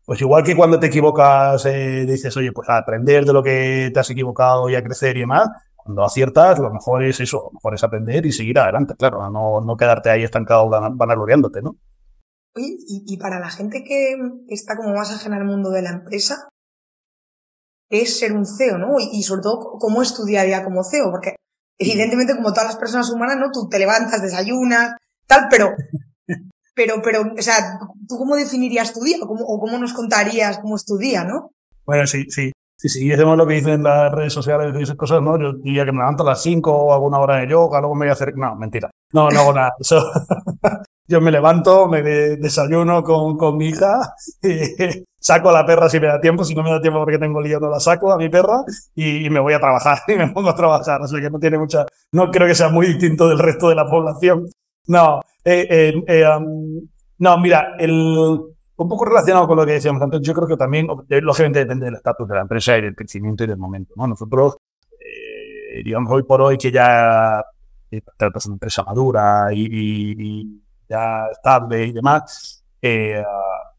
pues, 0.08 0.22
igual 0.22 0.42
que 0.42 0.56
cuando 0.56 0.80
te 0.80 0.86
equivocas, 0.86 1.66
eh, 1.66 2.06
dices, 2.06 2.34
oye, 2.38 2.50
pues 2.50 2.66
a 2.70 2.78
aprender 2.78 3.26
de 3.26 3.32
lo 3.34 3.42
que 3.42 3.90
te 3.92 4.00
has 4.00 4.08
equivocado 4.08 4.70
y 4.70 4.74
a 4.74 4.82
crecer 4.82 5.18
y 5.18 5.20
demás, 5.20 5.50
cuando 5.76 6.02
aciertas, 6.02 6.58
lo 6.58 6.72
mejor 6.72 7.04
es 7.04 7.20
eso, 7.20 7.42
lo 7.44 7.50
mejor 7.52 7.74
es 7.74 7.84
aprender 7.84 8.24
y 8.24 8.32
seguir 8.32 8.58
adelante, 8.58 8.94
claro, 8.96 9.30
no, 9.30 9.60
no 9.60 9.76
quedarte 9.76 10.08
ahí 10.08 10.22
estancado 10.22 10.70
vanagloriándote, 10.70 11.60
¿no? 11.60 11.76
Oye, 12.56 12.78
y, 12.88 13.04
y, 13.06 13.18
para 13.18 13.38
la 13.38 13.50
gente 13.50 13.84
que 13.84 14.16
está 14.48 14.76
como 14.78 14.94
más 14.94 15.14
ajena 15.14 15.36
al 15.36 15.44
mundo 15.44 15.68
de 15.68 15.82
la 15.82 15.90
empresa, 15.90 16.48
es 17.90 18.18
ser 18.18 18.32
un 18.32 18.46
CEO, 18.46 18.78
¿no? 18.78 18.98
Y, 18.98 19.18
y 19.18 19.22
sobre 19.24 19.42
todo, 19.42 19.76
¿cómo 19.78 20.00
es 20.00 20.14
tu 20.14 20.24
día 20.24 20.40
a 20.40 20.44
día 20.44 20.64
como 20.64 20.84
CEO? 20.84 21.10
Porque 21.10 21.36
evidentemente, 21.78 22.34
como 22.34 22.54
todas 22.54 22.68
las 22.68 22.76
personas 22.76 23.10
humanas, 23.10 23.36
¿no? 23.36 23.50
Tú 23.52 23.68
te 23.68 23.78
levantas, 23.78 24.22
desayunas, 24.22 24.96
tal, 25.26 25.48
pero, 25.50 25.74
pero, 26.78 27.02
pero, 27.02 27.22
o 27.36 27.42
sea, 27.42 27.76
¿tú 28.06 28.16
cómo 28.16 28.36
definirías 28.36 28.92
tu 28.92 29.00
día? 29.00 29.16
¿O 29.20 29.26
cómo, 29.26 29.44
o 29.44 29.58
cómo 29.58 29.78
nos 29.78 29.92
contarías 29.92 30.60
cómo 30.60 30.76
es 30.76 30.84
tu 30.84 30.96
día, 30.96 31.24
no? 31.24 31.50
Bueno, 31.84 32.06
sí, 32.06 32.26
sí. 32.30 32.52
Si 32.76 32.88
sí, 32.88 33.12
hacemos 33.12 33.36
lo 33.36 33.48
que 33.48 33.54
dicen 33.54 33.82
las 33.82 34.12
redes 34.12 34.32
sociales 34.32 34.72
y 34.78 34.84
esas 34.84 34.94
cosas, 34.94 35.20
¿no? 35.20 35.36
Yo 35.40 35.54
diría 35.54 35.84
que 35.84 35.90
me 35.90 35.98
levanto 35.98 36.22
a 36.22 36.26
las 36.26 36.40
5 36.40 36.70
o 36.70 36.92
hago 36.92 37.08
una 37.08 37.18
hora 37.18 37.38
de 37.38 37.48
yoga, 37.48 37.80
luego 37.80 37.96
me 37.96 38.06
voy 38.06 38.10
a 38.10 38.12
hacer... 38.12 38.36
No, 38.36 38.54
mentira. 38.54 38.88
No, 39.12 39.28
no 39.28 39.40
hago 39.40 39.52
nada. 39.52 39.72
Eso... 39.80 40.00
yo 41.08 41.20
me 41.20 41.32
levanto, 41.32 41.88
me 41.88 42.02
desayuno 42.02 43.02
con, 43.02 43.36
con 43.36 43.56
mi 43.56 43.70
hija, 43.70 44.14
y 44.40 45.04
saco 45.20 45.48
a 45.48 45.52
la 45.52 45.66
perra 45.66 45.88
si 45.88 45.98
me 45.98 46.06
da 46.06 46.20
tiempo, 46.20 46.44
si 46.44 46.54
no 46.54 46.62
me 46.62 46.70
da 46.70 46.80
tiempo 46.80 47.00
porque 47.00 47.18
tengo 47.18 47.40
lío 47.40 47.58
no 47.58 47.70
la 47.70 47.80
saco 47.80 48.12
a 48.12 48.18
mi 48.18 48.28
perra 48.28 48.62
y, 48.94 49.26
y, 49.26 49.30
me 49.30 49.40
voy 49.40 49.54
a 49.54 49.58
trabajar 49.58 49.98
y 50.06 50.14
me 50.14 50.28
pongo 50.28 50.50
a 50.50 50.54
trabajar. 50.54 51.00
Sea 51.08 51.20
que 51.20 51.30
no 51.30 51.40
tiene 51.40 51.58
mucha... 51.58 51.84
No 52.12 52.30
creo 52.30 52.46
que 52.46 52.54
sea 52.54 52.68
muy 52.68 52.86
distinto 52.86 53.28
del 53.28 53.40
resto 53.40 53.68
de 53.68 53.74
la 53.74 53.90
población. 53.90 54.46
No, 54.88 55.20
eh, 55.44 55.66
eh, 55.70 56.04
eh, 56.06 56.36
um, 56.36 56.80
no, 57.18 57.38
mira, 57.38 57.76
el 57.78 58.38
un 58.78 58.88
poco 58.88 59.04
relacionado 59.04 59.48
con 59.48 59.56
lo 59.56 59.66
que 59.66 59.72
decíamos 59.72 60.00
antes, 60.00 60.20
yo 60.22 60.32
creo 60.32 60.46
que 60.46 60.56
también, 60.56 60.86
lógicamente, 60.86 61.58
depende 61.58 61.86
del 61.86 61.96
estatus 61.96 62.28
de 62.28 62.34
la 62.36 62.42
empresa 62.42 62.78
y 62.78 62.82
del 62.82 62.94
crecimiento 62.94 63.42
y 63.42 63.48
del 63.48 63.56
momento. 63.56 63.92
¿no? 63.96 64.06
Nosotros, 64.06 64.56
eh, 65.00 65.82
digamos, 65.84 66.12
hoy 66.12 66.22
por 66.22 66.40
hoy 66.42 66.56
que 66.56 66.70
ya 66.70 67.44
tratas 68.16 68.46
una 68.46 68.54
empresa 68.54 68.84
madura 68.84 69.48
y, 69.52 70.62
ya 70.88 71.26
estable 71.32 71.86
y 71.86 71.92
demás, 71.92 72.64
eh, 72.80 73.22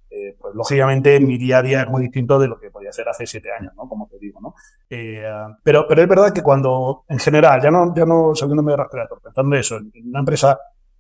eh, 0.10 0.36
pues 0.38 0.53
lógicamente 0.53 1.19
mi 1.21 1.38
día 1.38 1.60
a 1.60 1.62
día 1.62 1.81
es 1.81 1.88
muy 1.88 2.01
distinto 2.01 2.38
de 2.38 2.49
lo 2.49 2.60
que 2.60 2.69
podía 2.69 2.91
ser 2.91 3.07
hace 3.07 3.25
siete 3.25 3.51
años, 3.57 3.73
¿no? 3.75 3.88
Como 3.88 4.07
te 4.07 4.19
digo, 4.19 4.41
¿no? 4.41 4.53
Eh, 4.89 5.23
pero, 5.63 5.88
pero 5.88 6.01
es 6.01 6.07
verdad 6.10 6.34
que 6.34 6.43
cuando, 6.43 7.05
en 7.07 7.19
general, 7.19 7.62
ya 7.62 7.71
no, 7.71 7.93
ya 7.95 8.05
no 8.05 8.36
saliéndome 8.36 8.73
de 8.73 8.77
Rastreator, 8.77 9.21
pensando 9.21 9.55
eso, 9.55 9.77
en 9.77 10.10
una 10.10 10.19
empresa 10.19 10.60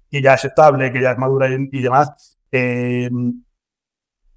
que 0.09 0.21
ya 0.21 0.33
es 0.33 0.45
estable, 0.45 0.91
que 0.91 1.01
ya 1.01 1.11
es 1.11 1.17
madura 1.17 1.49
y, 1.49 1.69
y 1.71 1.81
demás, 1.81 2.37
eh, 2.51 3.09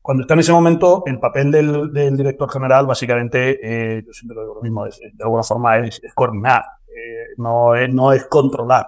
cuando 0.03 0.23
está 0.23 0.35
en 0.35 0.41
ese 0.41 0.53
momento, 0.53 1.05
el 1.07 1.21
papel 1.21 1.53
del, 1.53 1.93
del 1.93 2.17
director 2.17 2.51
general, 2.51 2.87
básicamente, 2.87 3.61
eh, 3.63 4.03
yo 4.05 4.13
siempre 4.13 4.35
lo 4.35 4.43
digo 4.43 4.55
lo 4.57 4.63
mismo, 4.63 4.85
es, 4.85 4.99
de 4.99 5.25
alguna 5.25 5.45
forma 5.45 5.79
es, 5.79 6.01
es 6.03 6.13
coordinar, 6.13 6.63
eh, 6.89 7.35
no, 7.37 7.75
es, 7.77 7.93
no 7.95 8.13
es 8.13 8.25
controlar. 8.27 8.87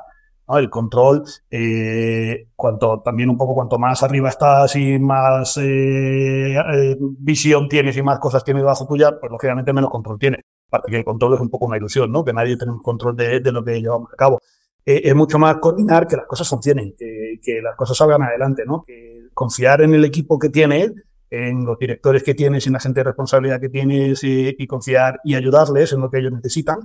¿no? 0.49 0.59
El 0.59 0.69
control, 0.69 1.23
eh, 1.51 2.49
cuanto 2.57 3.01
también 3.01 3.31
un 3.31 3.39
poco 3.39 3.55
cuanto 3.55 3.79
más 3.79 4.03
arriba 4.03 4.29
estás 4.29 4.75
y 4.75 4.99
más 4.99 5.57
eh, 5.59 6.57
eh, 6.57 6.97
visión 7.01 7.69
tienes 7.69 7.97
y 7.97 8.03
más 8.03 8.19
cosas 8.19 8.45
tienes 8.45 8.63
debajo 8.63 8.85
tuya, 8.87 9.19
pues 9.19 9.31
lógicamente 9.31 9.73
menos 9.73 9.91
control 9.91 10.19
tienes. 10.19 10.41
Aparte 10.69 10.91
que 10.91 10.99
el 10.99 11.05
control 11.05 11.35
es 11.35 11.41
un 11.41 11.49
poco 11.49 11.67
una 11.67 11.77
ilusión, 11.77 12.11
¿no? 12.11 12.25
Que 12.25 12.33
nadie 12.33 12.57
tiene 12.57 12.73
un 12.73 12.83
control 12.83 13.17
de, 13.17 13.39
de 13.39 13.53
lo 13.53 13.63
que 13.65 13.81
llevamos 13.81 14.13
a 14.13 14.17
cabo. 14.17 14.41
Eh, 14.87 15.03
es 15.05 15.15
mucho 15.15 15.39
más 15.39 15.57
coordinar 15.57 16.07
que 16.07 16.17
las 16.17 16.27
cosas 16.27 16.49
funcionen, 16.49 16.95
que, 16.99 17.41
que 17.43 17.63
las 17.63 17.77
cosas 17.77 17.97
salgan 17.97 18.23
adelante, 18.23 18.65
¿no? 18.67 18.85
Que 18.87 19.29
confiar 19.33 19.83
en 19.83 19.95
el 19.95 20.05
equipo 20.05 20.39
que 20.39 20.51
tienes, 20.51 20.93
en 21.31 21.65
los 21.65 21.79
directores 21.79 22.23
que 22.23 22.35
tienes, 22.35 22.67
en 22.67 22.75
la 22.75 22.81
gente 22.81 23.01
de 23.01 23.05
responsabilidad 23.05 23.61
que 23.61 23.69
tienes 23.69 24.23
y, 24.23 24.55
y, 24.57 24.67
confiar 24.67 25.21
y 25.25 25.35
ayudarles 25.35 25.93
en 25.93 26.01
lo 26.01 26.11
que 26.11 26.19
ellos 26.19 26.33
necesitan. 26.33 26.79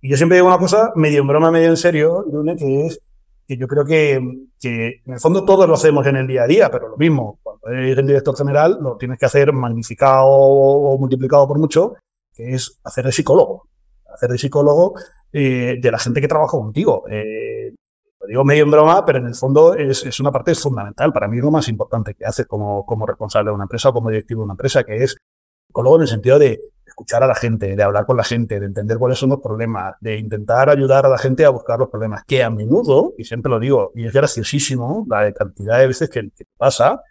Y 0.00 0.10
yo 0.10 0.16
siempre 0.16 0.36
digo 0.36 0.48
una 0.48 0.58
cosa, 0.58 0.92
medio 0.96 1.20
en 1.22 1.28
broma, 1.28 1.50
medio 1.50 1.68
en 1.68 1.76
serio, 1.76 2.24
Lune, 2.30 2.56
que 2.56 2.86
es 2.86 3.00
que 3.46 3.56
yo 3.56 3.68
creo 3.68 3.84
que, 3.84 4.20
que 4.60 5.02
en 5.06 5.14
el 5.14 5.20
fondo 5.20 5.44
todos 5.44 5.68
lo 5.68 5.74
hacemos 5.74 6.04
en 6.06 6.16
el 6.16 6.26
día 6.26 6.42
a 6.42 6.46
día, 6.46 6.70
pero 6.70 6.88
lo 6.88 6.96
mismo, 6.96 7.38
cuando 7.42 7.68
eres 7.68 7.96
el 7.96 8.06
director 8.06 8.36
general, 8.36 8.78
lo 8.80 8.96
tienes 8.96 9.18
que 9.18 9.26
hacer 9.26 9.52
magnificado 9.52 10.26
o 10.26 10.98
multiplicado 10.98 11.46
por 11.46 11.58
mucho, 11.58 11.94
que 12.34 12.54
es 12.54 12.80
hacer 12.82 13.04
de 13.04 13.12
psicólogo. 13.12 13.68
Hacer 14.12 14.30
de 14.30 14.38
psicólogo 14.38 14.94
eh, 15.38 15.76
de 15.78 15.90
la 15.90 15.98
gente 15.98 16.22
que 16.22 16.28
trabaja 16.28 16.52
contigo. 16.56 17.04
Eh, 17.10 17.74
lo 18.20 18.26
digo 18.26 18.42
medio 18.42 18.64
en 18.64 18.70
broma, 18.70 19.04
pero 19.04 19.18
en 19.18 19.26
el 19.26 19.34
fondo 19.34 19.74
es, 19.74 20.02
es, 20.06 20.18
una 20.18 20.32
parte 20.32 20.54
fundamental. 20.54 21.12
Para 21.12 21.28
mí 21.28 21.36
es 21.36 21.44
lo 21.44 21.50
más 21.50 21.68
importante 21.68 22.14
que 22.14 22.24
haces 22.24 22.46
como, 22.46 22.86
como 22.86 23.04
responsable 23.04 23.50
de 23.50 23.54
una 23.54 23.64
empresa 23.64 23.90
o 23.90 23.92
como 23.92 24.08
directivo 24.08 24.40
de 24.40 24.44
una 24.44 24.54
empresa, 24.54 24.82
que 24.82 24.96
es 25.04 25.18
psicólogo 25.66 25.96
en 25.96 26.02
el 26.02 26.08
sentido 26.08 26.38
de 26.38 26.58
escuchar 26.86 27.22
a 27.22 27.26
la 27.26 27.34
gente, 27.34 27.76
de 27.76 27.82
hablar 27.82 28.06
con 28.06 28.16
la 28.16 28.24
gente, 28.24 28.58
de 28.58 28.64
entender 28.64 28.96
cuáles 28.96 29.18
son 29.18 29.28
los 29.28 29.40
problemas, 29.40 29.96
de 30.00 30.16
intentar 30.16 30.70
ayudar 30.70 31.04
a 31.04 31.10
la 31.10 31.18
gente 31.18 31.44
a 31.44 31.50
buscar 31.50 31.78
los 31.78 31.90
problemas, 31.90 32.24
que 32.24 32.42
a 32.42 32.48
menudo, 32.48 33.12
y 33.18 33.24
siempre 33.24 33.50
lo 33.50 33.60
digo, 33.60 33.92
y 33.94 34.06
es 34.06 34.14
graciosísimo 34.14 35.04
la 35.06 35.30
cantidad 35.32 35.78
de 35.78 35.86
veces 35.86 36.08
que, 36.08 36.30
pasa, 36.56 37.02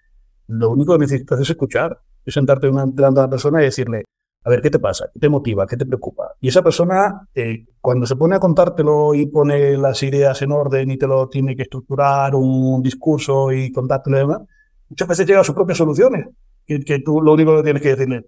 lo 0.48 0.72
único 0.72 0.94
que 0.94 1.00
necesitas 1.02 1.40
es 1.40 1.52
escuchar, 1.52 2.00
es 2.26 2.34
sentarte 2.34 2.66
delante 2.72 3.04
de 3.04 3.08
una 3.08 3.30
persona 3.30 3.62
y 3.62 3.66
decirle, 3.66 4.06
a 4.46 4.50
ver, 4.52 4.62
¿qué 4.62 4.70
te 4.70 4.78
pasa? 4.78 5.10
¿Qué 5.12 5.20
te 5.20 5.28
motiva? 5.28 5.66
¿Qué 5.66 5.76
te 5.76 5.88
preocupa? 5.88 6.36
Y 6.40 6.50
esa 6.50 6.62
persona, 6.62 7.28
eh, 7.34 7.66
cuando 7.82 8.06
se 8.06 8.16
pone 8.16 8.36
a 8.36 8.40
contártelo 8.40 9.16
y 9.16 9.26
pone 9.26 9.76
las 9.76 10.04
ideas 10.04 10.40
en 10.44 10.52
orden 10.52 10.92
y 10.92 10.98
te 10.98 11.08
lo 11.08 11.28
tiene 11.30 11.56
que 11.56 11.64
estructurar 11.64 12.36
un 12.36 12.84
discurso 12.84 13.52
y 13.52 13.72
contártelo 13.72 14.18
y 14.18 14.20
demás, 14.20 14.42
muchas 14.88 15.08
veces 15.08 15.26
llega 15.26 15.40
a 15.40 15.44
sus 15.44 15.56
propias 15.56 15.80
soluciones, 15.80 16.28
que, 16.64 16.80
que 16.82 17.00
tú 17.00 17.22
lo 17.22 17.34
único 17.34 17.58
que 17.58 17.64
tienes 17.64 17.82
que 17.82 17.96
decirle, 17.96 18.26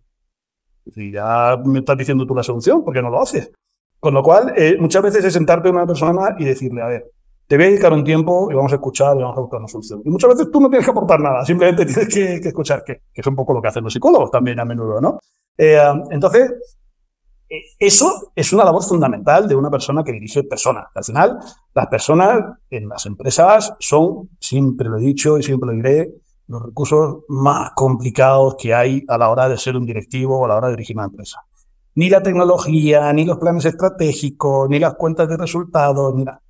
si 0.91 1.11
ya 1.11 1.55
me 1.63 1.79
estás 1.79 1.97
diciendo 1.97 2.25
tú 2.25 2.33
la 2.33 2.41
solución, 2.41 2.83
¿por 2.83 2.95
qué 2.95 3.01
no 3.03 3.11
lo 3.11 3.21
haces? 3.21 3.51
Con 3.99 4.15
lo 4.15 4.23
cual, 4.23 4.53
eh, 4.57 4.75
muchas 4.79 5.03
veces 5.03 5.23
es 5.23 5.33
sentarte 5.33 5.67
a 5.69 5.71
una 5.71 5.85
persona 5.85 6.35
y 6.39 6.45
decirle, 6.45 6.81
a 6.81 6.87
ver, 6.87 7.11
te 7.47 7.55
voy 7.55 7.65
a 7.65 7.69
dedicar 7.69 7.93
un 7.93 8.03
tiempo 8.03 8.51
y 8.51 8.55
vamos 8.55 8.71
a 8.73 8.75
escuchar 8.75 9.17
y 9.17 9.21
vamos 9.21 9.37
a 9.37 9.41
buscar 9.41 9.59
una 9.59 9.67
solución. 9.67 10.01
Y 10.03 10.09
muchas 10.09 10.29
veces 10.31 10.51
tú 10.51 10.59
no 10.59 10.69
tienes 10.69 10.85
que 10.85 10.91
aportar 10.91 11.19
nada, 11.19 11.45
simplemente 11.45 11.85
tienes 11.85 12.13
que, 12.13 12.35
escuchar, 12.35 12.83
que, 12.83 13.01
que, 13.13 13.21
es 13.21 13.27
un 13.27 13.35
poco 13.35 13.53
lo 13.53 13.61
que 13.61 13.69
hacen 13.69 13.83
los 13.83 13.93
psicólogos 13.93 14.29
también 14.29 14.59
a 14.59 14.65
menudo, 14.65 14.99
¿no? 14.99 15.19
Eh, 15.57 15.79
entonces, 16.11 16.53
eso 17.79 18.31
es 18.35 18.51
una 18.51 18.65
labor 18.65 18.83
fundamental 18.83 19.47
de 19.47 19.55
una 19.55 19.69
persona 19.69 20.03
que 20.03 20.11
dirige 20.11 20.43
personas. 20.43 20.87
Al 20.93 21.03
final, 21.03 21.39
las 21.73 21.87
personas 21.87 22.57
en 22.69 22.89
las 22.89 23.05
empresas 23.05 23.73
son, 23.79 24.29
siempre 24.39 24.89
lo 24.89 24.97
he 24.97 25.01
dicho 25.01 25.37
y 25.37 25.43
siempre 25.43 25.67
lo 25.67 25.73
diré, 25.73 26.13
los 26.47 26.63
recursos 26.63 27.19
más 27.29 27.71
complicados 27.75 28.55
que 28.57 28.73
hay 28.73 29.03
a 29.07 29.17
la 29.17 29.29
hora 29.29 29.49
de 29.49 29.57
ser 29.57 29.75
un 29.75 29.85
directivo 29.85 30.39
o 30.39 30.45
a 30.45 30.47
la 30.47 30.55
hora 30.55 30.67
de 30.67 30.73
dirigir 30.75 30.95
una 30.95 31.05
empresa. 31.05 31.41
Ni 31.95 32.09
la 32.09 32.21
tecnología, 32.21 33.11
ni 33.13 33.25
los 33.25 33.37
planes 33.37 33.65
estratégicos, 33.65 34.69
ni 34.69 34.79
las 34.79 34.95
cuentas 34.95 35.27
de 35.27 35.37
resultados, 35.37 36.13
ni 36.15 36.25
nada. 36.25 36.41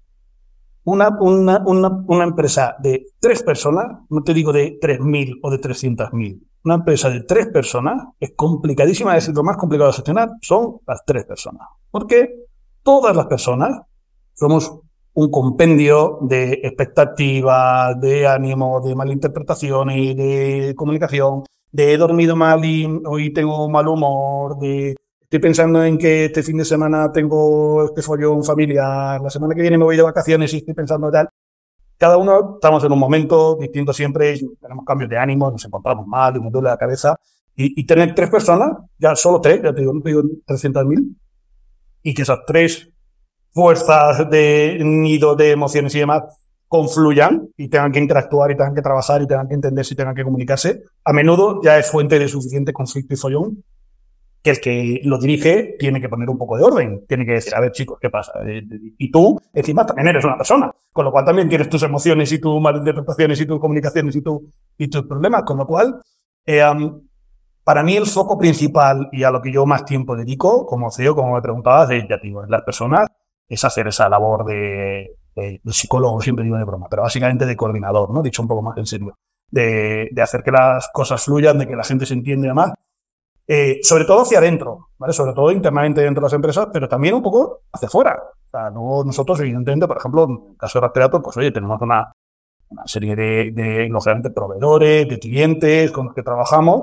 Una, 0.88 1.10
una, 1.20 1.62
una, 1.66 1.90
una 2.08 2.24
empresa 2.24 2.78
de 2.80 3.08
tres 3.20 3.44
personas, 3.44 3.88
no 4.10 4.24
te 4.24 4.34
digo 4.34 4.54
de 4.54 4.78
tres 4.80 5.02
mil 5.02 5.38
o 5.44 5.52
de 5.52 5.58
trescientas 5.58 6.14
mil, 6.14 6.42
una 6.64 6.76
empresa 6.76 7.10
de 7.10 7.24
tres 7.24 7.48
personas 7.48 8.06
es 8.18 8.32
complicadísima, 8.38 9.18
es 9.18 9.28
lo 9.28 9.44
más 9.44 9.58
complicado 9.58 9.90
de 9.90 9.96
gestionar 9.96 10.30
son 10.42 10.78
las 10.88 11.04
tres 11.06 11.26
personas. 11.26 11.68
Porque 11.92 12.46
todas 12.84 13.14
las 13.18 13.26
personas 13.26 13.82
somos 14.34 14.80
un 15.14 15.30
compendio 15.30 16.20
de 16.22 16.54
expectativas, 16.64 18.00
de 18.00 18.26
ánimo, 18.26 18.80
de 18.80 18.96
malinterpretaciones, 18.96 20.16
de 20.16 20.74
comunicación, 20.74 21.44
de 21.70 21.94
he 21.94 21.98
dormido 21.98 22.38
mal 22.38 22.64
y 22.64 22.88
hoy 23.06 23.34
tengo 23.34 23.68
mal 23.68 23.90
humor, 23.90 24.58
de 24.58 24.96
estoy 25.28 25.40
pensando 25.40 25.84
en 25.84 25.98
que 25.98 26.26
este 26.26 26.42
fin 26.42 26.58
de 26.58 26.64
semana 26.64 27.12
tengo 27.12 27.84
este 27.84 28.02
follón 28.02 28.46
familiar, 28.46 29.20
la 29.20 29.30
semana 29.30 29.54
que 29.54 29.62
viene 29.62 29.78
me 29.78 29.84
voy 29.84 29.98
de 29.98 30.02
vacaciones 30.02 30.54
y 30.54 30.58
estoy 30.58 30.74
pensando 30.74 31.12
tal. 31.12 31.28
Cada 31.98 32.16
uno 32.16 32.54
estamos 32.56 32.82
en 32.86 32.94
un 32.94 33.00
momento 33.00 33.58
distinto 33.60 33.92
siempre, 33.92 34.40
tenemos 34.62 34.86
cambios 34.86 35.10
de 35.10 35.18
ánimo, 35.18 35.52
nos 35.52 35.66
encontramos 35.66 36.08
mal, 36.08 36.42
nos 36.42 36.50
duele 36.50 36.70
la 36.70 36.78
cabeza. 36.78 37.20
Y, 37.60 37.86
tener 37.86 38.14
tres 38.14 38.30
personas, 38.30 38.70
ya 39.00 39.16
solo 39.16 39.42
tres, 39.42 39.62
ya 39.64 39.74
te 39.74 39.82
digo, 39.82 39.92
no 39.92 40.02
te 40.02 40.10
digo 40.10 40.22
300.000, 40.46 41.16
y 42.04 42.14
que 42.14 42.22
esas 42.22 42.46
tres 42.46 42.88
fuerzas 43.50 44.30
de 44.30 44.78
nido 44.80 45.36
de 45.36 45.52
emociones 45.52 45.96
y 45.96 46.00
demás 46.00 46.22
confluyan 46.68 47.50
y 47.58 47.68
tengan 47.68 47.92
que 47.92 48.00
interactuar 48.00 48.52
y 48.52 48.56
tengan 48.56 48.76
que 48.76 48.84
trabajar 48.84 49.24
y 49.24 49.28
tengan 49.28 49.48
que 49.48 49.56
entenderse 49.56 49.96
y 49.96 49.98
tengan 49.98 50.14
que 50.14 50.24
comunicarse, 50.24 50.84
a 51.04 51.12
menudo 51.12 51.60
ya 51.64 51.80
es 51.80 51.90
fuente 51.90 52.20
de 52.20 52.28
suficiente 52.28 52.72
conflicto 52.72 53.16
y 53.16 53.18
follón 53.18 53.64
que 54.48 54.52
el 54.52 54.62
que 54.62 55.02
lo 55.04 55.18
dirige 55.18 55.76
tiene 55.78 56.00
que 56.00 56.10
poner 56.10 56.30
un 56.30 56.38
poco 56.38 56.58
de 56.58 56.64
orden, 56.64 57.06
tiene 57.08 57.26
que 57.26 57.34
decir, 57.34 57.54
a 57.56 57.60
ver 57.60 57.72
chicos, 57.72 57.98
¿qué 58.00 58.10
pasa? 58.10 58.34
Eh, 58.46 58.64
y 58.98 59.12
tú, 59.12 59.40
encima, 59.54 59.86
también 59.86 60.08
eres 60.08 60.24
una 60.24 60.38
persona, 60.38 60.72
con 60.94 61.06
lo 61.06 61.12
cual 61.12 61.26
también 61.26 61.50
tienes 61.50 61.70
tus 61.70 61.84
emociones 61.84 62.32
y 62.32 62.40
tus 62.40 62.62
malinterpretaciones 62.62 63.40
y 63.42 63.46
tus 63.46 63.60
comunicaciones 63.60 64.16
y, 64.16 64.22
tu, 64.22 64.50
y 64.78 64.88
tus 64.88 65.04
problemas, 65.04 65.44
con 65.44 65.58
lo 65.58 65.68
cual, 65.68 66.02
eh, 66.46 66.64
para 67.64 67.84
mí 67.84 67.98
el 67.98 68.06
foco 68.06 68.38
principal 68.38 69.10
y 69.12 69.24
a 69.24 69.32
lo 69.32 69.42
que 69.42 69.52
yo 69.52 69.66
más 69.66 69.84
tiempo 69.84 70.16
dedico, 70.16 70.66
como 70.66 70.90
CEO, 70.90 71.16
como 71.16 71.36
me 71.36 71.42
preguntabas, 71.42 71.90
es, 71.92 72.06
ya 72.10 72.18
digo, 72.18 72.46
las 72.46 72.62
personas, 72.62 73.08
es 73.50 73.64
hacer 73.64 73.88
esa 73.88 74.08
labor 74.08 74.46
de, 74.46 75.18
de, 75.36 75.62
psicólogo, 75.66 76.22
siempre 76.22 76.46
digo 76.46 76.58
de 76.58 76.64
broma, 76.64 76.88
pero 76.90 77.02
básicamente 77.02 77.46
de 77.46 77.56
coordinador, 77.56 78.14
¿no? 78.14 78.22
Dicho 78.22 78.42
un 78.42 78.48
poco 78.48 78.62
más 78.62 78.78
en 78.78 78.86
serio. 78.86 79.18
De, 79.50 80.10
de 80.12 80.22
hacer 80.22 80.44
que 80.44 80.52
las 80.52 80.90
cosas 80.94 81.24
fluyan, 81.24 81.58
de 81.58 81.68
que 81.68 81.76
la 81.76 81.84
gente 81.84 82.06
se 82.06 82.14
entienda 82.14 82.48
y 82.48 82.50
demás. 82.50 82.74
Eh, 83.50 83.80
sobre 83.82 84.04
todo 84.04 84.24
hacia 84.24 84.40
adentro, 84.40 84.90
¿vale? 84.98 85.14
Sobre 85.14 85.34
todo 85.34 85.52
internamente 85.52 86.02
dentro 86.02 86.22
de 86.22 86.26
las 86.26 86.34
empresas, 86.34 86.68
pero 86.72 86.90
también 86.90 87.16
un 87.16 87.24
poco 87.24 87.62
hacia 87.72 87.88
afuera. 87.88 88.22
O 88.22 88.50
sea, 88.52 88.70
no, 88.70 89.04
nosotros, 89.06 89.40
evidentemente, 89.40 89.88
por 89.88 89.98
ejemplo, 89.98 90.26
en 90.26 90.32
el 90.52 90.58
caso 90.58 90.80
de 90.80 90.88
Rastreator, 90.88 91.22
pues 91.22 91.38
oye, 91.38 91.52
tenemos 91.52 91.82
una, 91.82 92.12
una 92.70 92.88
serie 92.88 93.16
de, 93.16 93.52
de, 93.52 94.32
proveedores, 94.36 95.08
de 95.08 95.20
clientes 95.20 95.92
con 95.92 96.08
los 96.08 96.16
que 96.16 96.24
trabajamos, 96.24 96.82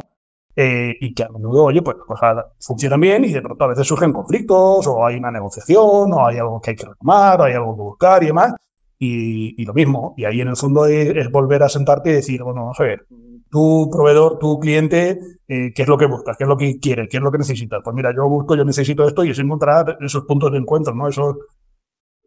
eh, 0.56 0.96
y 1.00 1.12
que 1.14 1.24
a 1.24 1.28
menudo, 1.28 1.64
oye, 1.64 1.82
pues 1.82 1.96
cosas 2.06 2.44
funcionan 2.60 3.00
bien 3.00 3.24
y 3.24 3.32
de 3.32 3.42
pronto 3.42 3.64
a 3.64 3.68
veces 3.68 3.86
surgen 3.86 4.12
conflictos 4.12 4.86
o 4.86 5.04
hay 5.04 5.16
una 5.16 5.32
negociación 5.32 6.12
o 6.12 6.26
hay 6.26 6.38
algo 6.38 6.60
que 6.60 6.70
hay 6.70 6.76
que 6.76 6.86
retomar 6.86 7.40
o 7.40 7.44
hay 7.44 7.54
algo 7.54 7.74
que 7.74 7.82
buscar 7.82 8.22
y 8.22 8.26
demás. 8.26 8.54
Y, 8.98 9.60
y 9.60 9.66
lo 9.66 9.74
mismo, 9.74 10.14
y 10.16 10.24
ahí 10.24 10.40
en 10.40 10.48
el 10.48 10.56
fondo 10.56 10.86
es, 10.86 11.30
volver 11.30 11.62
a 11.64 11.68
sentarte 11.68 12.10
y 12.10 12.14
decir, 12.14 12.42
bueno, 12.42 12.62
vamos 12.62 12.80
a 12.80 12.84
ver, 12.84 13.06
tu 13.54 13.88
proveedor, 13.88 14.36
tu 14.40 14.58
cliente, 14.58 15.20
eh, 15.46 15.72
¿qué 15.72 15.82
es 15.82 15.88
lo 15.88 15.96
que 15.96 16.06
buscas? 16.06 16.36
¿Qué 16.36 16.42
es 16.42 16.48
lo 16.48 16.56
que 16.56 16.80
quiere? 16.80 17.08
¿Qué 17.08 17.18
es 17.18 17.22
lo 17.22 17.30
que 17.30 17.38
necesitas? 17.38 17.80
Pues 17.84 17.94
mira, 17.94 18.12
yo 18.12 18.28
busco, 18.28 18.56
yo 18.56 18.64
necesito 18.64 19.06
esto 19.06 19.24
y 19.24 19.30
es 19.30 19.38
encontrar 19.38 19.96
esos 20.00 20.24
puntos 20.24 20.50
de 20.50 20.58
encuentro, 20.58 20.92
¿no? 20.92 21.06
Esos 21.06 21.36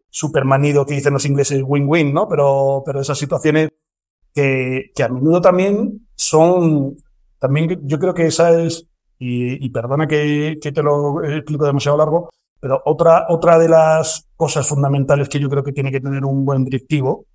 supermanido 0.08 0.86
que 0.86 0.94
dicen 0.94 1.12
los 1.12 1.26
ingleses 1.26 1.62
win-win, 1.62 2.14
¿no? 2.14 2.26
Pero, 2.26 2.82
pero 2.86 3.02
esas 3.02 3.18
situaciones 3.18 3.68
que, 4.34 4.90
que 4.94 5.02
a 5.02 5.10
menudo 5.10 5.42
también 5.42 6.08
son 6.14 6.96
también 7.38 7.86
yo 7.86 7.98
creo 7.98 8.14
que 8.14 8.26
esa 8.26 8.58
es, 8.62 8.88
y, 9.18 9.68
perdona 9.68 10.06
que, 10.06 10.58
te 10.62 10.82
lo 10.82 11.22
explico 11.22 11.66
demasiado 11.66 11.98
largo, 11.98 12.30
pero 12.58 12.80
otra, 12.86 13.26
otra 13.28 13.58
de 13.58 13.68
las 13.68 14.28
cosas 14.34 14.66
fundamentales 14.66 15.28
que 15.28 15.38
yo 15.38 15.50
creo 15.50 15.62
que 15.62 15.72
tiene 15.72 15.92
que 15.92 16.00
tener 16.00 16.24
un 16.24 16.44
buen 16.44 16.64
directivo 16.64 17.26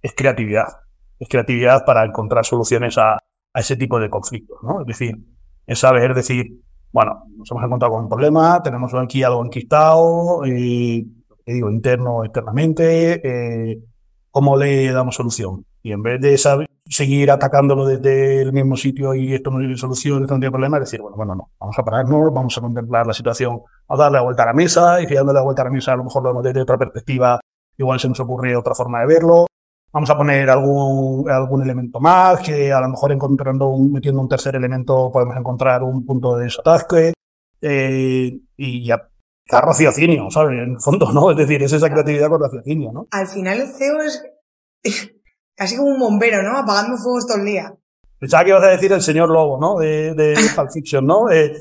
es 0.00 0.14
creatividad. 0.14 0.83
Es 1.18 1.28
creatividad 1.28 1.84
para 1.84 2.04
encontrar 2.04 2.44
soluciones 2.44 2.98
a, 2.98 3.14
a 3.14 3.60
ese 3.60 3.76
tipo 3.76 3.98
de 4.00 4.10
conflictos, 4.10 4.58
¿no? 4.62 4.80
Es 4.80 4.86
decir, 4.86 5.16
es 5.66 5.78
saber 5.78 6.14
decir, 6.14 6.60
bueno, 6.92 7.24
nos 7.36 7.50
hemos 7.50 7.64
encontrado 7.64 7.94
con 7.94 8.04
un 8.04 8.08
problema, 8.08 8.62
tenemos 8.62 8.92
aquí 8.94 9.22
algo 9.22 9.44
enquistado, 9.44 10.44
eh, 10.44 11.04
digo, 11.46 11.70
interno 11.70 12.24
externamente, 12.24 13.20
eh, 13.24 13.80
¿cómo 14.30 14.56
le 14.56 14.92
damos 14.92 15.14
solución? 15.14 15.64
Y 15.82 15.92
en 15.92 16.02
vez 16.02 16.20
de 16.20 16.38
saber, 16.38 16.68
seguir 16.86 17.30
atacándolo 17.30 17.86
desde 17.86 18.42
el 18.42 18.52
mismo 18.52 18.76
sitio 18.76 19.14
y 19.14 19.34
esto 19.34 19.50
no 19.50 19.58
tiene 19.58 19.76
solución, 19.76 20.22
esto 20.22 20.34
no 20.34 20.40
tiene 20.40 20.52
problema, 20.52 20.78
decir, 20.78 21.00
bueno, 21.00 21.16
bueno, 21.16 21.34
no, 21.34 21.50
vamos 21.58 21.78
a 21.78 21.84
pararnos, 21.84 22.32
vamos 22.32 22.56
a 22.58 22.60
contemplar 22.60 23.06
la 23.06 23.14
situación, 23.14 23.60
a 23.88 23.96
darle 23.96 24.18
la 24.18 24.22
vuelta 24.22 24.42
a 24.42 24.46
la 24.46 24.52
mesa 24.52 25.00
y 25.00 25.06
si 25.06 25.14
dándole 25.14 25.38
la 25.38 25.44
vuelta 25.44 25.62
a 25.62 25.64
la 25.66 25.70
mesa 25.70 25.92
a 25.92 25.96
lo 25.96 26.04
mejor 26.04 26.22
lo 26.22 26.28
vemos 26.30 26.44
desde 26.44 26.60
otra 26.60 26.76
perspectiva, 26.78 27.40
igual 27.78 27.98
se 28.00 28.08
nos 28.08 28.20
ocurre 28.20 28.56
otra 28.56 28.74
forma 28.74 29.00
de 29.00 29.06
verlo. 29.06 29.46
Vamos 29.94 30.10
a 30.10 30.16
poner 30.16 30.50
algún, 30.50 31.30
algún 31.30 31.62
elemento 31.62 32.00
más, 32.00 32.40
que 32.40 32.72
a 32.72 32.80
lo 32.80 32.88
mejor 32.88 33.12
encontrando 33.12 33.68
un, 33.68 33.92
metiendo 33.92 34.20
un 34.20 34.28
tercer 34.28 34.56
elemento 34.56 35.08
podemos 35.12 35.36
encontrar 35.36 35.84
un 35.84 36.04
punto 36.04 36.36
de 36.36 36.46
desatasque. 36.46 37.12
Eh, 37.60 38.36
y 38.56 38.84
ya, 38.84 39.08
raciocinio, 39.48 40.32
¿sabes? 40.32 40.58
En 40.58 40.72
el 40.72 40.80
fondo, 40.80 41.12
¿no? 41.12 41.30
Es 41.30 41.36
decir, 41.36 41.62
es 41.62 41.72
esa 41.72 41.88
creatividad 41.88 42.28
con 42.28 42.42
raciocinio, 42.42 42.90
¿no? 42.90 43.06
Al 43.12 43.28
final 43.28 43.60
el 43.60 43.68
CEO 43.68 44.02
es 44.02 44.20
casi 45.54 45.76
como 45.76 45.90
un 45.90 46.00
bombero, 46.00 46.42
¿no? 46.42 46.58
Apagando 46.58 46.96
fuegos 46.96 47.28
todo 47.28 47.38
el 47.38 47.44
día. 47.44 47.72
Pensaba 48.18 48.42
que 48.42 48.50
ibas 48.50 48.64
a 48.64 48.70
decir 48.70 48.92
el 48.92 49.00
señor 49.00 49.30
Lobo, 49.30 49.60
¿no? 49.60 49.78
De, 49.78 50.12
de 50.14 50.34
Pulp 50.56 50.72
Fiction, 50.72 51.06
¿no? 51.06 51.30
Eh, 51.30 51.56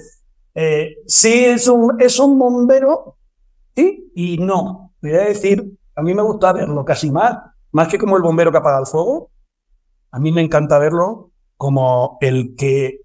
eh, 0.56 0.96
sí, 1.06 1.46
es 1.46 1.68
un, 1.68 2.02
es 2.02 2.20
un 2.20 2.40
bombero, 2.40 3.18
sí 3.76 4.12
y 4.16 4.40
no. 4.40 4.96
Voy 5.04 5.14
a 5.14 5.26
decir, 5.26 5.78
a 5.96 6.02
mí 6.02 6.16
me 6.16 6.24
gusta 6.24 6.52
verlo 6.52 6.84
casi 6.84 7.12
más, 7.12 7.38
más 7.74 7.90
que 7.90 7.98
como 7.98 8.16
el 8.16 8.24
bombero 8.24 8.52
que 8.52 8.58
apaga 8.58 8.80
el 8.80 8.86
fuego. 8.86 9.30
A 10.12 10.20
mí 10.20 10.32
me 10.32 10.42
encanta 10.42 10.80
verlo 10.80 11.32
como 11.58 12.18
el 12.22 12.56
que, 12.56 13.02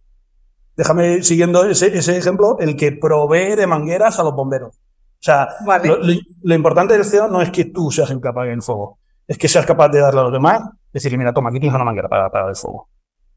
déjame 0.76 1.22
siguiendo 1.22 1.64
ese, 1.64 1.96
ese 1.96 2.16
ejemplo, 2.16 2.59
el 2.61 2.76
que 2.76 2.92
provee 2.92 3.57
de 3.57 3.66
mangueras 3.66 4.18
a 4.18 4.22
los 4.22 4.35
bomberos. 4.35 4.76
O 4.76 5.20
sea, 5.20 5.48
lo, 5.85 5.98
lo, 6.42 6.54
importante 6.54 6.94
del 6.94 7.04
CEO 7.04 7.28
no 7.28 7.42
es 7.42 7.50
que 7.50 7.64
tú 7.64 7.90
seas 7.90 8.11
el 8.11 8.20
que 8.20 8.28
apague 8.28 8.52
el 8.52 8.62
fuego, 8.62 8.98
es 9.26 9.37
que 9.37 9.48
seas 9.48 9.66
capaz 9.66 9.88
de 9.88 10.00
darle 10.00 10.20
a 10.20 10.24
los 10.24 10.33
demás, 10.33 10.62
decirle, 10.92 11.18
mira, 11.18 11.33
toma, 11.33 11.50
aquí 11.50 11.59
tienes 11.59 11.74
una 11.74 11.85
manguera 11.85 12.09
para 12.09 12.26
apagar 12.26 12.50
el 12.50 12.57
fuego. 12.57 12.88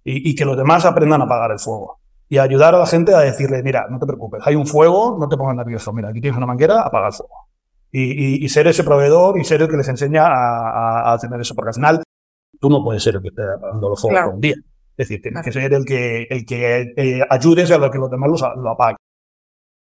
Y, 0.04 0.36
que 0.36 0.46
los 0.46 0.58
demás 0.58 0.84
aprendan 0.86 1.22
a 1.22 1.26
apagar 1.26 1.52
el 1.52 1.60
fuego. 1.60 2.00
Y 2.28 2.38
ayudar 2.40 2.76
a 2.76 2.80
la 2.80 2.88
gente 2.88 3.14
a 3.14 3.20
decirle, 3.20 3.62
mira, 3.64 3.88
no 3.90 4.00
te 4.00 4.06
preocupes, 4.06 4.42
hay 4.46 4.56
un 4.56 4.66
fuego, 4.66 5.18
no 5.20 5.28
te 5.28 5.38
pongas 5.38 5.56
nervioso, 5.56 5.94
mira, 5.94 6.10
aquí 6.10 6.22
tienes 6.22 6.38
una 6.38 6.48
manguera, 6.48 6.82
apaga 6.82 7.08
el 7.08 7.14
fuego. 7.14 7.34
Y, 7.94 8.48
ser 8.48 8.68
ese 8.68 8.84
proveedor 8.84 9.38
y 9.38 9.44
ser 9.44 9.62
el 9.62 9.68
que 9.68 9.78
les 9.78 9.88
enseña 9.88 10.24
a, 10.26 11.18
tener 11.20 11.42
eso, 11.42 11.56
porque 11.56 11.70
al 11.70 11.76
final 11.76 12.04
tú 12.60 12.70
no 12.70 12.84
puedes 12.84 13.04
ser 13.04 13.16
el 13.16 13.22
que 13.22 13.28
esté 13.30 13.44
apagando 13.44 13.90
los 13.90 14.02
fuegos 14.02 14.22
por 14.22 14.34
un 14.36 14.42
día. 14.42 14.56
Es 14.98 15.08
decir, 15.10 15.22
tienes 15.22 15.44
que 15.44 15.52
ser 15.52 15.74
el 15.74 15.86
que, 15.86 16.24
el 16.30 16.46
que 16.46 16.94
eh, 16.96 17.22
ayudes 17.30 17.70
a 17.72 17.78
lo 17.78 17.92
que 17.92 17.98
los 17.98 18.10
demás 18.10 18.30
lo 18.56 18.70
apaguen. 18.70 18.98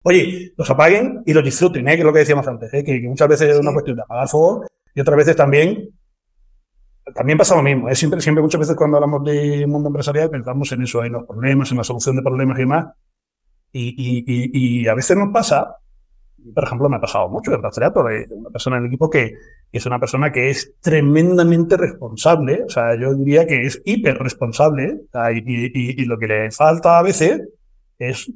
Oye, 0.04 0.54
los 0.56 0.70
apaguen 0.70 1.22
y 1.26 1.32
los 1.32 1.44
disfruten, 1.44 1.86
¿eh? 1.88 1.92
que 1.92 1.98
es 1.98 2.04
lo 2.04 2.12
que 2.12 2.20
decíamos 2.20 2.46
antes, 2.46 2.72
¿eh? 2.72 2.84
que, 2.84 3.00
muchas 3.08 3.28
veces 3.28 3.50
es 3.50 3.58
una 3.58 3.72
cuestión 3.72 3.96
de 3.96 4.02
apagar 4.02 4.28
fuego 4.28 4.64
y 4.94 5.00
otras 5.00 5.16
veces 5.16 5.36
también 5.36 5.90
también 7.14 7.38
pasa 7.38 7.56
lo 7.56 7.62
mismo. 7.62 7.88
¿eh? 7.88 7.94
Siempre, 7.94 8.20
siempre, 8.20 8.42
muchas 8.42 8.60
veces 8.60 8.76
cuando 8.76 8.98
hablamos 8.98 9.24
de 9.24 9.66
mundo 9.66 9.88
empresarial 9.88 10.30
pensamos 10.30 10.70
en 10.72 10.82
eso, 10.82 11.04
en 11.04 11.12
los 11.12 11.24
problemas, 11.26 11.70
en 11.70 11.78
la 11.78 11.84
solución 11.84 12.16
de 12.16 12.22
problemas 12.22 12.58
y 12.58 12.60
demás. 12.60 12.86
Y, 13.72 14.24
y, 14.26 14.82
y, 14.82 14.88
a 14.88 14.94
veces 14.94 15.16
nos 15.16 15.30
pasa, 15.30 15.76
por 16.54 16.64
ejemplo, 16.64 16.88
me 16.88 16.96
ha 16.96 17.00
pasado 17.00 17.28
mucho 17.28 17.50
de 17.50 17.58
de 17.58 18.34
una 18.34 18.50
persona 18.50 18.76
en 18.76 18.84
el 18.84 18.88
equipo 18.88 19.10
que, 19.10 19.34
es 19.70 19.84
una 19.84 20.00
persona 20.00 20.32
que 20.32 20.50
es 20.50 20.74
tremendamente 20.80 21.76
responsable. 21.76 22.62
O 22.64 22.68
sea, 22.68 22.98
yo 22.98 23.14
diría 23.14 23.46
que 23.46 23.62
es 23.62 23.82
hiper 23.84 24.18
responsable. 24.18 25.02
y, 25.34 26.04
lo 26.04 26.18
que 26.18 26.26
le 26.26 26.50
falta 26.50 26.98
a 26.98 27.02
veces 27.02 27.42
es, 27.98 28.32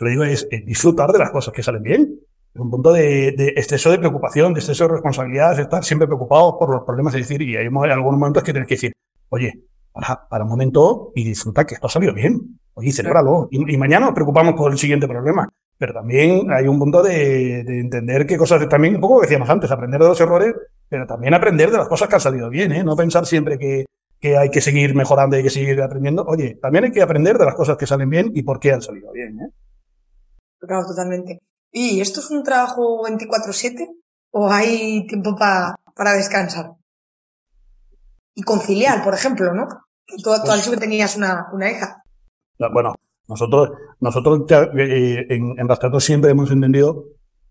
le 0.00 0.10
digo, 0.10 0.24
es 0.24 0.48
disfrutar 0.64 1.12
de 1.12 1.18
las 1.18 1.30
cosas 1.30 1.52
que 1.52 1.62
salen 1.62 1.82
bien 1.82 2.20
un 2.58 2.70
punto 2.70 2.92
de, 2.92 3.28
exceso 3.56 3.90
de 3.90 3.98
preocupación, 3.98 4.54
de 4.54 4.60
exceso 4.60 4.84
de 4.84 4.94
responsabilidad, 4.94 5.56
de 5.56 5.62
estar 5.62 5.84
siempre 5.84 6.06
preocupado 6.06 6.58
por 6.58 6.70
los 6.70 6.84
problemas. 6.84 7.14
Es 7.14 7.28
decir, 7.28 7.42
y 7.42 7.56
hay 7.56 7.66
algunos 7.66 8.18
momentos 8.18 8.42
que 8.42 8.52
tienes 8.52 8.68
que 8.68 8.74
decir, 8.74 8.92
oye, 9.28 9.62
para, 9.92 10.28
para 10.28 10.44
un 10.44 10.50
momento 10.50 11.12
y 11.14 11.24
disfruta 11.24 11.64
que 11.64 11.74
esto 11.74 11.86
ha 11.86 11.90
salido 11.90 12.14
bien. 12.14 12.58
Oye, 12.74 12.92
celébralo. 12.92 13.48
Y, 13.50 13.74
y, 13.74 13.76
mañana 13.76 14.06
nos 14.06 14.14
preocupamos 14.14 14.54
por 14.54 14.70
el 14.70 14.78
siguiente 14.78 15.08
problema. 15.08 15.48
Pero 15.78 15.92
también 15.92 16.50
hay 16.50 16.66
un 16.66 16.78
punto 16.78 17.02
de, 17.02 17.60
entender 17.60 18.26
qué 18.26 18.38
cosas, 18.38 18.66
también 18.68 18.94
un 18.94 19.00
poco 19.00 19.20
decíamos 19.20 19.48
antes, 19.50 19.70
aprender 19.70 20.00
de 20.00 20.08
los 20.08 20.20
errores, 20.20 20.54
pero 20.88 21.06
también 21.06 21.34
aprender 21.34 21.70
de 21.70 21.78
las 21.78 21.88
cosas 21.88 22.08
que 22.08 22.14
han 22.14 22.20
salido 22.20 22.48
bien, 22.48 22.72
¿eh? 22.72 22.82
No 22.82 22.96
pensar 22.96 23.26
siempre 23.26 23.58
que, 23.58 23.84
que 24.18 24.38
hay 24.38 24.50
que 24.50 24.60
seguir 24.60 24.94
mejorando 24.94 25.36
y 25.36 25.38
hay 25.38 25.44
que 25.44 25.50
seguir 25.50 25.80
aprendiendo. 25.82 26.24
Oye, 26.24 26.58
también 26.60 26.84
hay 26.84 26.92
que 26.92 27.02
aprender 27.02 27.36
de 27.36 27.44
las 27.44 27.54
cosas 27.54 27.76
que 27.76 27.86
salen 27.86 28.08
bien 28.08 28.30
y 28.34 28.42
por 28.42 28.58
qué 28.58 28.72
han 28.72 28.82
salido 28.82 29.12
bien, 29.12 29.38
¿eh? 29.40 29.50
Claro, 30.58 30.86
totalmente. 30.86 31.42
¿Y 31.70 32.00
esto 32.00 32.20
es 32.20 32.30
un 32.30 32.42
trabajo 32.42 33.02
24/7 33.06 33.86
o 34.30 34.50
hay 34.50 35.06
tiempo 35.06 35.36
para 35.36 36.12
descansar? 36.14 36.72
Y 38.34 38.42
conciliar, 38.42 39.04
por 39.04 39.14
ejemplo, 39.14 39.52
¿no? 39.52 39.66
Tú, 40.06 40.16
tú 40.22 40.30
pues, 40.44 40.78
tenías 40.78 41.16
una, 41.16 41.48
una 41.52 41.70
hija. 41.70 42.02
Bueno, 42.72 42.94
nosotros, 43.28 43.70
nosotros 44.00 44.44
eh, 44.76 45.26
en, 45.28 45.54
en 45.58 46.00
siempre 46.00 46.30
hemos 46.30 46.50
entendido 46.50 47.04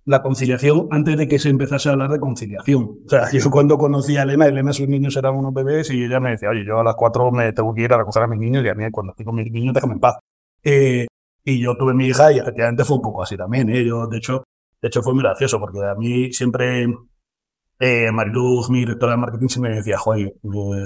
la 0.05 0.21
conciliación 0.21 0.87
antes 0.91 1.17
de 1.17 1.27
que 1.27 1.39
se 1.39 1.49
empezase 1.49 1.89
a 1.89 1.93
hablar 1.93 2.11
de 2.11 2.19
conciliación. 2.19 2.99
O 3.05 3.09
sea, 3.09 3.29
yo 3.31 3.49
cuando 3.49 3.77
conocí 3.77 4.17
a 4.17 4.23
Elena, 4.23 4.45
Elena 4.45 4.71
sus 4.71 4.87
niños 4.87 5.17
eran 5.17 5.35
unos 5.35 5.53
bebés 5.53 5.89
y 5.91 6.03
ella 6.03 6.19
me 6.19 6.31
decía, 6.31 6.49
oye, 6.49 6.63
yo 6.65 6.79
a 6.79 6.83
las 6.83 6.95
cuatro 6.95 7.31
me 7.31 7.51
tengo 7.53 7.73
que 7.73 7.81
ir 7.81 7.93
a 7.93 7.97
recoger 7.97 8.23
a 8.23 8.27
mis 8.27 8.39
niños 8.39 8.63
y 8.63 8.69
a 8.69 8.75
mí 8.75 8.83
cuando 8.91 9.11
estoy 9.11 9.25
con 9.25 9.35
mis 9.35 9.51
niños 9.51 9.73
déjame 9.73 9.93
en 9.93 9.99
paz. 9.99 10.17
Eh, 10.63 11.07
Y 11.43 11.59
yo 11.61 11.77
tuve 11.77 11.93
mi 11.93 12.07
hija 12.07 12.31
y 12.31 12.39
efectivamente 12.39 12.83
fue 12.83 12.97
un 12.97 13.03
poco 13.03 13.21
así 13.23 13.37
también. 13.37 13.69
¿eh? 13.69 13.83
Yo, 13.85 14.07
de 14.07 14.17
hecho, 14.17 14.43
de 14.81 14.87
hecho 14.87 15.03
fue 15.03 15.13
muy 15.13 15.23
gracioso 15.23 15.59
porque 15.59 15.79
a 15.83 15.93
mí 15.95 16.31
siempre 16.33 16.87
eh, 17.79 18.11
Mariluz, 18.11 18.69
mi 18.69 18.79
directora 18.79 19.11
de 19.13 19.17
marketing, 19.17 19.47
siempre 19.47 19.71
me 19.71 19.77
decía, 19.77 19.97
joder, 19.97 20.33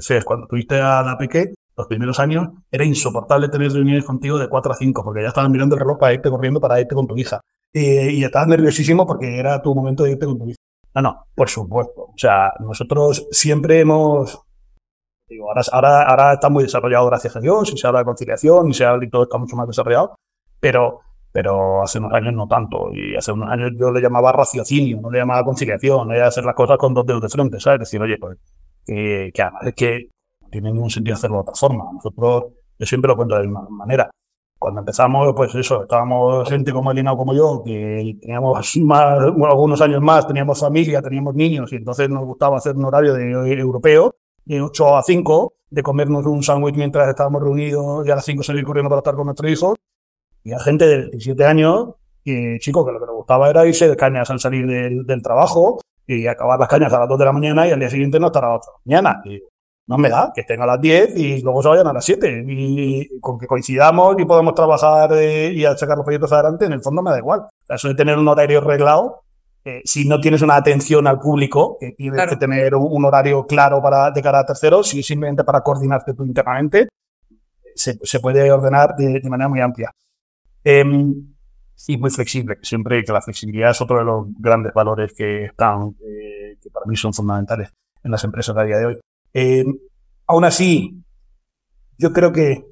Cés, 0.01 0.25
cuando 0.25 0.47
tuviste 0.47 0.79
a 0.81 1.01
la 1.03 1.17
peque, 1.17 1.53
los 1.79 1.87
primeros 1.87 2.19
años, 2.19 2.49
era 2.71 2.85
insoportable 2.85 3.49
tener 3.49 3.71
reuniones 3.71 4.05
contigo 4.05 4.37
de 4.37 4.47
4 4.47 4.71
a 4.71 4.75
5 4.75 5.03
porque 5.03 5.21
ya 5.21 5.29
estabas 5.29 5.49
mirando 5.49 5.75
el 5.75 5.81
reloj 5.81 5.97
para 5.97 6.13
irte 6.13 6.29
corriendo 6.29 6.59
para 6.59 6.79
irte 6.79 6.95
con 6.95 7.07
tu 7.07 7.17
hija. 7.17 7.41
y 7.73 8.23
estabas 8.23 8.47
nerviosísimo 8.47 9.05
porque 9.05 9.39
era 9.39 9.61
tu 9.61 9.73
momento 9.75 10.03
de 10.03 10.11
irte 10.11 10.25
con 10.25 10.37
tu 10.37 10.49
hija. 10.49 10.57
No, 10.95 11.01
no, 11.01 11.25
por 11.35 11.49
supuesto. 11.49 12.01
O 12.01 12.17
sea, 12.17 12.51
nosotros 12.59 13.27
siempre 13.31 13.79
hemos 13.79 14.43
Digo, 15.29 15.47
ahora, 15.47 15.61
ahora, 15.71 16.03
ahora 16.03 16.33
está 16.33 16.49
muy 16.49 16.63
desarrollado, 16.63 17.05
gracias 17.05 17.35
a 17.35 17.39
Dios, 17.39 17.71
y 17.71 17.77
se 17.77 17.85
habla 17.85 17.99
de 17.99 18.05
conciliación, 18.05 18.69
y 18.69 18.73
se 18.73 18.83
habla 18.83 19.05
y 19.05 19.09
todo 19.09 19.23
está 19.23 19.37
mucho 19.37 19.55
más 19.55 19.67
desarrollado, 19.67 20.15
pero, 20.59 21.01
pero 21.31 21.83
hace 21.83 21.99
unos 21.99 22.13
años 22.13 22.33
no 22.33 22.47
tanto. 22.47 22.89
Y 22.93 23.15
hace 23.15 23.31
unos 23.31 23.49
años 23.49 23.71
yo 23.77 23.91
le 23.91 24.01
llamaba 24.01 24.31
raciocinio, 24.31 24.99
no 24.99 25.11
le 25.11 25.19
llamaba 25.19 25.43
conciliación, 25.45 26.07
no 26.07 26.25
hacer 26.25 26.43
las 26.43 26.55
cosas 26.55 26.77
con 26.79 26.95
dos 26.95 27.05
dedos 27.05 27.21
de 27.21 27.29
frente, 27.29 27.59
¿sabes? 27.59 27.81
Decir, 27.81 28.01
oye, 28.01 28.17
pues, 28.17 28.39
que, 28.85 29.31
que 29.31 29.41
además 29.41 29.67
es 29.67 29.75
que 29.75 30.09
tiene 30.49 30.71
ningún 30.71 30.89
sentido 30.89 31.15
hacerlo 31.15 31.37
de 31.37 31.41
otra 31.41 31.55
forma. 31.55 31.85
Nosotros, 31.93 32.45
yo 32.77 32.85
siempre 32.85 33.09
lo 33.09 33.15
cuento 33.15 33.35
de 33.35 33.41
la 33.41 33.47
misma 33.47 33.67
manera. 33.69 34.09
Cuando 34.57 34.81
empezamos, 34.81 35.33
pues 35.35 35.55
eso, 35.55 35.83
estábamos 35.83 36.47
gente 36.49 36.73
como 36.73 36.91
Elina 36.91 37.13
o 37.13 37.17
como 37.17 37.33
yo, 37.33 37.63
que 37.63 38.17
teníamos 38.21 38.75
más, 38.83 39.31
bueno, 39.31 39.47
algunos 39.47 39.81
años 39.81 40.01
más, 40.01 40.27
teníamos 40.27 40.59
familia, 40.59 41.01
teníamos 41.01 41.33
niños, 41.33 41.71
y 41.71 41.77
entonces 41.77 42.09
nos 42.09 42.25
gustaba 42.25 42.57
hacer 42.57 42.75
un 42.75 42.85
horario 42.85 43.13
de 43.13 43.31
europeo, 43.53 44.15
de 44.43 44.61
8 44.61 44.97
a 44.97 45.03
5, 45.03 45.53
de 45.69 45.83
comernos 45.83 46.25
un 46.25 46.43
sándwich 46.43 46.75
mientras 46.75 47.07
estábamos 47.07 47.41
reunidos 47.41 48.05
y 48.05 48.11
a 48.11 48.15
las 48.15 48.25
5 48.25 48.43
salir 48.43 48.65
corriendo 48.65 48.89
para 48.89 48.99
estar 48.99 49.15
con 49.15 49.25
nuestros 49.25 49.49
hijos. 49.49 49.77
Y 50.43 50.51
a 50.51 50.59
gente 50.59 50.85
de 50.85 51.09
17 51.11 51.45
años, 51.45 51.95
que 52.23 52.57
chicos, 52.59 52.85
que 52.85 52.91
lo 52.91 52.99
que 52.99 53.05
nos 53.05 53.15
gustaba 53.15 53.49
era 53.49 53.65
irse 53.65 53.87
de 53.87 53.95
cañas 53.95 54.29
al 54.29 54.39
salir 54.39 54.65
del, 54.65 55.05
del, 55.05 55.21
trabajo 55.21 55.79
y 56.07 56.27
acabar 56.27 56.59
las 56.59 56.67
cañas 56.67 56.91
a 56.91 56.99
las 56.99 57.09
2 57.09 57.19
de 57.19 57.25
la 57.25 57.31
mañana 57.31 57.67
y 57.67 57.71
al 57.71 57.79
día 57.79 57.89
siguiente 57.89 58.19
no 58.19 58.27
estar 58.27 58.43
a 58.43 58.49
las 58.55 58.67
8 58.67 58.71
de 58.71 58.95
la 58.95 59.01
mañana. 59.01 59.21
Y 59.25 59.41
no 59.89 59.97
me 59.97 60.07
da, 60.07 60.31
que 60.33 60.41
estén 60.41 60.61
a 60.61 60.67
las 60.67 60.79
10 60.79 61.17
y 61.17 61.41
luego 61.41 61.63
se 61.63 61.69
vayan 61.69 61.87
a 61.87 61.93
las 61.93 62.05
7. 62.05 62.45
Y 62.47 63.19
con 63.19 63.39
que 63.39 63.47
coincidamos 63.47 64.15
y 64.19 64.25
podemos 64.25 64.53
trabajar 64.53 65.11
eh, 65.13 65.51
y 65.51 65.63
sacar 65.63 65.97
los 65.97 66.05
proyectos 66.05 66.31
adelante, 66.31 66.65
en 66.65 66.73
el 66.73 66.81
fondo 66.81 67.01
me 67.01 67.09
da 67.09 67.17
igual. 67.17 67.47
Eso 67.67 67.87
de 67.87 67.95
tener 67.95 68.17
un 68.17 68.27
horario 68.27 68.59
arreglado 68.59 69.23
eh, 69.65 69.81
si 69.83 70.07
no 70.07 70.21
tienes 70.21 70.41
una 70.41 70.55
atención 70.55 71.07
al 71.07 71.19
público, 71.19 71.75
que 71.79 71.91
tienes 71.91 72.27
que 72.27 72.37
tener 72.37 72.75
un, 72.75 73.03
horario 73.03 73.45
claro 73.45 73.81
para, 73.81 74.11
de 74.11 74.21
cara 74.21 74.39
a 74.39 74.45
terceros, 74.45 74.87
si 74.87 75.03
simplemente 75.03 75.43
para 75.43 75.61
coordinarte 75.61 76.13
tú 76.13 76.23
internamente, 76.23 76.87
se, 77.75 77.97
se 78.01 78.19
puede 78.19 78.49
ordenar 78.51 78.95
de, 78.95 79.19
de, 79.19 79.29
manera 79.29 79.49
muy 79.49 79.59
amplia. 79.59 79.91
Eh, 80.63 80.85
y 81.87 81.97
muy 81.97 82.09
flexible, 82.09 82.57
siempre 82.61 83.03
que 83.03 83.11
la 83.11 83.21
flexibilidad 83.21 83.71
es 83.71 83.81
otro 83.81 83.99
de 83.99 84.03
los 84.05 84.27
grandes 84.37 84.73
valores 84.73 85.13
que 85.13 85.45
están, 85.45 85.95
eh, 86.05 86.57
que 86.61 86.69
para 86.69 86.85
mí 86.85 86.95
son 86.95 87.13
fundamentales 87.13 87.71
en 88.03 88.11
las 88.11 88.23
empresas 88.23 88.55
a 88.55 88.63
día 88.63 88.77
de 88.77 88.85
hoy. 88.85 88.99
Eh, 89.33 89.63
aún 90.27 90.43
así, 90.43 91.03
yo 91.97 92.13
creo 92.13 92.31
que 92.31 92.65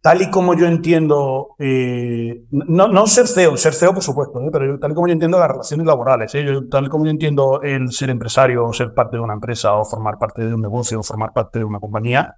tal 0.00 0.22
y 0.22 0.30
como 0.30 0.54
yo 0.54 0.66
entiendo, 0.66 1.56
eh, 1.58 2.44
no, 2.50 2.88
no 2.88 3.06
ser 3.06 3.26
CEO, 3.26 3.56
ser 3.56 3.74
CEO 3.74 3.94
por 3.94 4.02
supuesto, 4.02 4.40
¿eh? 4.40 4.50
pero 4.52 4.78
tal 4.78 4.92
y 4.92 4.94
como 4.94 5.08
yo 5.08 5.12
entiendo 5.12 5.38
las 5.38 5.48
relaciones 5.48 5.86
laborales, 5.86 6.32
tal 6.70 6.86
y 6.86 6.88
como 6.88 7.04
yo 7.04 7.10
entiendo 7.10 7.60
el 7.62 7.90
ser 7.90 8.10
empresario, 8.10 8.64
o 8.64 8.72
ser 8.72 8.94
parte 8.94 9.16
de 9.16 9.22
una 9.22 9.34
empresa, 9.34 9.74
o 9.74 9.84
formar 9.84 10.18
parte 10.18 10.44
de 10.44 10.54
un 10.54 10.60
negocio, 10.60 11.00
o 11.00 11.02
formar 11.02 11.32
parte 11.32 11.58
de 11.58 11.64
una 11.64 11.80
compañía, 11.80 12.36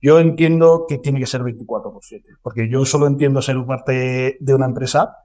yo 0.00 0.18
entiendo 0.18 0.86
que 0.88 0.96
tiene 0.98 1.20
que 1.20 1.26
ser 1.26 1.42
24 1.42 1.92
por 1.92 2.02
7, 2.02 2.30
porque 2.40 2.70
yo 2.70 2.86
solo 2.86 3.06
entiendo 3.06 3.42
ser 3.42 3.62
parte 3.66 4.38
de 4.40 4.54
una 4.54 4.66
empresa 4.66 5.16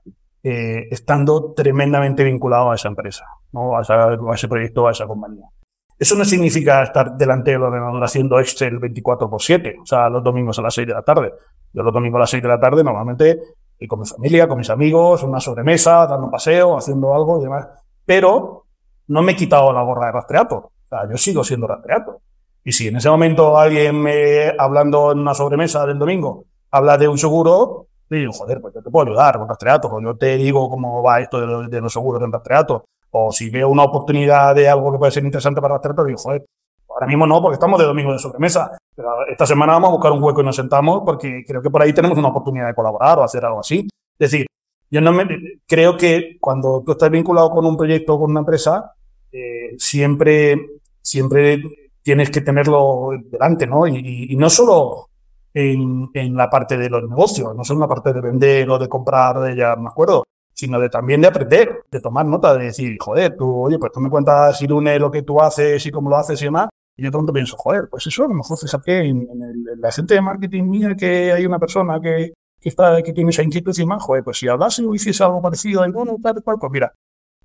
estando 0.43 1.53
tremendamente 1.53 2.23
vinculado 2.23 2.69
a 2.69 2.75
esa 2.75 2.89
empresa, 2.89 3.25
¿no? 3.51 3.75
a, 3.75 3.79
a 3.79 4.35
ese 4.35 4.47
proyecto, 4.47 4.87
a 4.87 4.91
esa 4.91 5.07
compañía. 5.07 5.49
Eso 5.97 6.15
no 6.15 6.25
significa 6.25 6.83
estar 6.83 7.15
delante 7.15 7.51
del 7.51 7.63
ordenador 7.63 8.03
haciendo 8.03 8.37
Excel 8.39 8.79
24 8.79 9.29
por 9.29 9.41
7, 9.41 9.77
o 9.81 9.85
sea, 9.85 10.09
los 10.09 10.21
domingos 10.23 10.59
a 10.59 10.61
las 10.61 10.73
6 10.73 10.87
de 10.87 10.93
la 10.93 11.01
tarde. 11.01 11.33
Yo 11.71 11.83
los 11.83 11.93
domingos 11.93 12.17
a 12.17 12.21
las 12.21 12.29
6 12.31 12.43
de 12.43 12.49
la 12.49 12.59
tarde 12.59 12.83
normalmente 12.83 13.39
y 13.79 13.87
con 13.87 14.01
mi 14.01 14.05
familia, 14.05 14.47
con 14.47 14.57
mis 14.57 14.69
amigos, 14.69 15.23
una 15.23 15.39
sobremesa, 15.39 16.05
dando 16.05 16.29
paseo, 16.29 16.77
haciendo 16.77 17.15
algo 17.15 17.39
y 17.39 17.43
demás. 17.43 17.67
Pero 18.05 18.65
no 19.07 19.21
me 19.21 19.33
he 19.33 19.35
quitado 19.35 19.71
la 19.71 19.83
gorra 19.83 20.07
de 20.07 20.11
rastreator. 20.13 20.65
O 20.65 20.71
sea, 20.89 21.09
yo 21.09 21.17
sigo 21.17 21.43
siendo 21.43 21.67
rastreator. 21.67 22.19
Y 22.63 22.71
si 22.73 22.87
en 22.89 22.97
ese 22.97 23.09
momento 23.09 23.57
alguien 23.57 24.01
me, 24.01 24.53
hablando 24.57 25.13
en 25.13 25.19
una 25.19 25.33
sobremesa 25.33 25.85
del 25.85 25.99
domingo, 25.99 26.45
habla 26.71 26.97
de 26.97 27.07
un 27.07 27.17
seguro, 27.17 27.87
digo, 28.09 28.33
joder, 28.33 28.59
pues 28.59 28.73
yo 28.73 28.81
te 28.81 28.89
puedo 28.89 29.07
ayudar 29.07 29.37
con 29.37 29.47
rastreator, 29.47 30.03
yo 30.03 30.17
te 30.17 30.35
digo 30.35 30.69
cómo 30.69 31.01
va 31.03 31.21
esto 31.21 31.39
de, 31.39 31.47
los, 31.47 31.69
de 31.69 31.81
los 31.81 31.93
seguros 31.93 32.21
en 32.21 32.31
rastreator 32.31 32.83
o 33.17 33.31
si 33.31 33.49
veo 33.49 33.69
una 33.69 33.83
oportunidad 33.83 34.53
de 34.53 34.67
algo 34.67 34.91
que 34.91 34.97
puede 34.97 35.11
ser 35.11 35.23
interesante 35.23 35.61
para 35.61 35.77
hacer, 35.77 35.93
pero 35.95 36.05
digo, 36.05 36.19
joder, 36.19 36.45
ahora 36.89 37.07
mismo 37.07 37.25
no, 37.25 37.41
porque 37.41 37.53
estamos 37.53 37.79
de 37.79 37.85
domingo 37.85 38.11
de 38.11 38.19
sobremesa. 38.19 38.77
Pero 38.93 39.25
esta 39.27 39.45
semana 39.45 39.73
vamos 39.73 39.89
a 39.89 39.93
buscar 39.93 40.11
un 40.11 40.21
hueco 40.21 40.41
y 40.41 40.45
nos 40.45 40.55
sentamos 40.55 41.01
porque 41.05 41.45
creo 41.47 41.61
que 41.61 41.69
por 41.69 41.81
ahí 41.81 41.93
tenemos 41.93 42.17
una 42.17 42.27
oportunidad 42.27 42.67
de 42.67 42.75
colaborar 42.75 43.19
o 43.19 43.23
hacer 43.23 43.45
algo 43.45 43.61
así. 43.61 43.87
Es 44.19 44.31
decir, 44.31 44.47
yo 44.91 44.99
no 44.99 45.13
me, 45.13 45.25
creo 45.65 45.95
que 45.95 46.37
cuando 46.41 46.83
tú 46.85 46.91
estás 46.91 47.09
vinculado 47.09 47.51
con 47.51 47.65
un 47.65 47.77
proyecto 47.77 48.15
o 48.15 48.19
con 48.19 48.31
una 48.31 48.41
empresa, 48.41 48.93
eh, 49.31 49.75
siempre, 49.77 50.81
siempre 51.01 51.63
tienes 52.01 52.29
que 52.29 52.41
tenerlo 52.41 53.11
delante, 53.31 53.65
¿no? 53.65 53.87
Y, 53.87 54.27
y 54.29 54.35
no 54.35 54.49
solo 54.49 55.07
en, 55.53 56.09
en, 56.13 56.35
la 56.35 56.49
parte 56.49 56.77
de 56.77 56.89
los 56.89 57.09
negocios, 57.09 57.55
no 57.55 57.63
solo 57.63 57.77
en 57.77 57.89
la 57.89 57.95
parte 57.95 58.11
de 58.11 58.19
vender 58.19 58.69
o 58.69 58.77
de 58.77 58.89
comprar, 58.89 59.39
de 59.39 59.55
ya 59.55 59.77
me 59.77 59.87
acuerdo, 59.87 60.25
sino 60.55 60.79
de 60.79 60.89
también 60.89 61.21
de 61.21 61.27
aprender, 61.27 61.83
de 61.91 61.99
tomar 61.99 62.25
nota, 62.25 62.57
de 62.57 62.65
decir, 62.65 62.97
joder, 62.99 63.35
tú, 63.35 63.65
oye, 63.65 63.77
pues 63.77 63.91
tú 63.91 63.99
me 63.99 64.09
cuentas, 64.09 64.59
Irune, 64.61 64.97
lo 64.97 65.11
que 65.11 65.21
tú 65.21 65.39
haces 65.41 65.85
y 65.85 65.91
cómo 65.91 66.09
lo 66.09 66.15
haces 66.15 66.41
y 66.41 66.45
demás, 66.45 66.69
y 66.95 67.03
yo 67.03 67.11
pronto 67.11 67.33
pienso, 67.33 67.57
joder, 67.57 67.89
pues 67.91 68.07
eso 68.07 68.23
a 68.23 68.27
lo 68.29 68.35
mejor 68.35 68.57
fíjate 68.57 68.99
en, 68.99 69.27
en, 69.29 69.43
el, 69.43 69.67
en 69.73 69.81
la 69.81 69.91
gente 69.91 70.13
de 70.13 70.21
marketing 70.21 70.63
mía 70.63 70.95
que 70.97 71.33
hay 71.33 71.45
una 71.45 71.59
persona 71.59 71.99
que, 71.99 72.33
que 72.59 72.69
está, 72.69 73.03
que 73.03 73.11
tiene 73.11 73.31
esa 73.31 73.43
inquietud 73.43 73.77
y 73.77 73.85
más, 73.85 74.01
joder, 74.01 74.23
pues 74.23 74.37
si 74.39 74.47
hablase 74.47 74.85
o 74.85 74.95
hiciese 74.95 75.23
algo 75.23 75.41
parecido, 75.41 75.85
y 75.85 75.91
bueno, 75.91 76.15
tal, 76.23 76.41
cual, 76.41 76.57
pues 76.57 76.71
mira, 76.71 76.93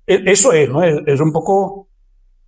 e, 0.07 0.23
eso 0.25 0.53
es, 0.53 0.69
¿no? 0.69 0.81
Es, 0.81 1.01
es 1.05 1.19
un 1.19 1.33
poco, 1.33 1.89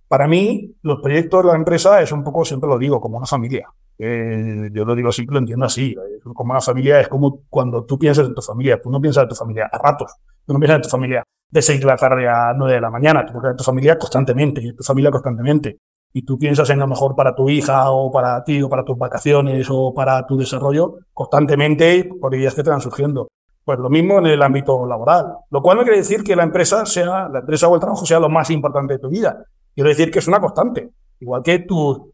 para 0.08 0.26
mí, 0.26 0.74
los 0.80 1.00
proyectos 1.02 1.44
de 1.44 1.50
la 1.50 1.56
empresa 1.56 2.00
es 2.00 2.10
un 2.10 2.24
poco, 2.24 2.44
siempre 2.44 2.70
lo 2.70 2.78
digo, 2.78 3.00
como 3.00 3.18
una 3.18 3.26
familia. 3.26 3.68
Eh, 3.98 4.70
yo 4.72 4.84
lo 4.84 4.94
digo 4.94 5.08
así, 5.08 5.24
lo 5.26 5.38
entiendo 5.38 5.66
así. 5.66 5.94
Como 6.22 6.52
una 6.52 6.60
familia 6.60 7.00
es 7.00 7.08
como 7.08 7.42
cuando 7.48 7.84
tú 7.84 7.98
piensas 7.98 8.26
en 8.26 8.34
tu 8.34 8.42
familia, 8.42 8.80
tú 8.80 8.90
no 8.90 9.00
piensas 9.00 9.24
en 9.24 9.28
tu 9.28 9.34
familia 9.34 9.68
a 9.70 9.78
ratos, 9.78 10.12
tú 10.46 10.52
no 10.52 10.58
piensas 10.58 10.76
en 10.76 10.82
tu 10.82 10.88
familia 10.88 11.22
de 11.50 11.62
6 11.62 11.80
de 11.80 11.86
la 11.86 11.96
tarde 11.96 12.28
a 12.28 12.52
9 12.56 12.74
de 12.74 12.80
la 12.80 12.90
mañana, 12.90 13.24
tú 13.24 13.32
piensas 13.32 13.52
en 13.52 13.56
tu 13.56 13.64
familia 13.64 13.98
constantemente, 13.98 14.60
y 14.62 14.68
en 14.68 14.76
tu 14.76 14.82
familia 14.82 15.10
constantemente. 15.10 15.78
Y 16.12 16.22
tú 16.22 16.38
piensas 16.38 16.70
en 16.70 16.78
lo 16.78 16.86
mejor 16.86 17.16
para 17.16 17.34
tu 17.34 17.48
hija 17.48 17.90
o 17.90 18.10
para 18.10 18.42
ti 18.44 18.62
o 18.62 18.68
para 18.68 18.84
tus 18.84 18.96
vacaciones 18.96 19.66
o 19.70 19.92
para 19.92 20.24
tu 20.26 20.36
desarrollo 20.36 20.98
constantemente 21.12 22.08
por 22.20 22.34
ideas 22.34 22.54
que 22.54 22.62
te 22.62 22.70
van 22.70 22.80
surgiendo. 22.80 23.28
Pues 23.64 23.78
lo 23.78 23.90
mismo 23.90 24.18
en 24.18 24.26
el 24.26 24.42
ámbito 24.42 24.86
laboral. 24.86 25.38
Lo 25.50 25.60
cual 25.60 25.78
no 25.78 25.82
quiere 25.82 25.98
decir 25.98 26.22
que 26.22 26.36
la 26.36 26.44
empresa 26.44 26.86
sea, 26.86 27.28
la 27.28 27.40
empresa 27.40 27.66
o 27.66 27.74
el 27.74 27.80
trabajo 27.80 28.06
sea 28.06 28.20
lo 28.20 28.28
más 28.28 28.50
importante 28.50 28.94
de 28.94 28.98
tu 29.00 29.08
vida. 29.08 29.44
Quiero 29.74 29.88
decir 29.88 30.10
que 30.12 30.20
es 30.20 30.28
una 30.28 30.40
constante. 30.40 30.90
Igual 31.18 31.42
que 31.42 31.60
tu, 31.60 32.13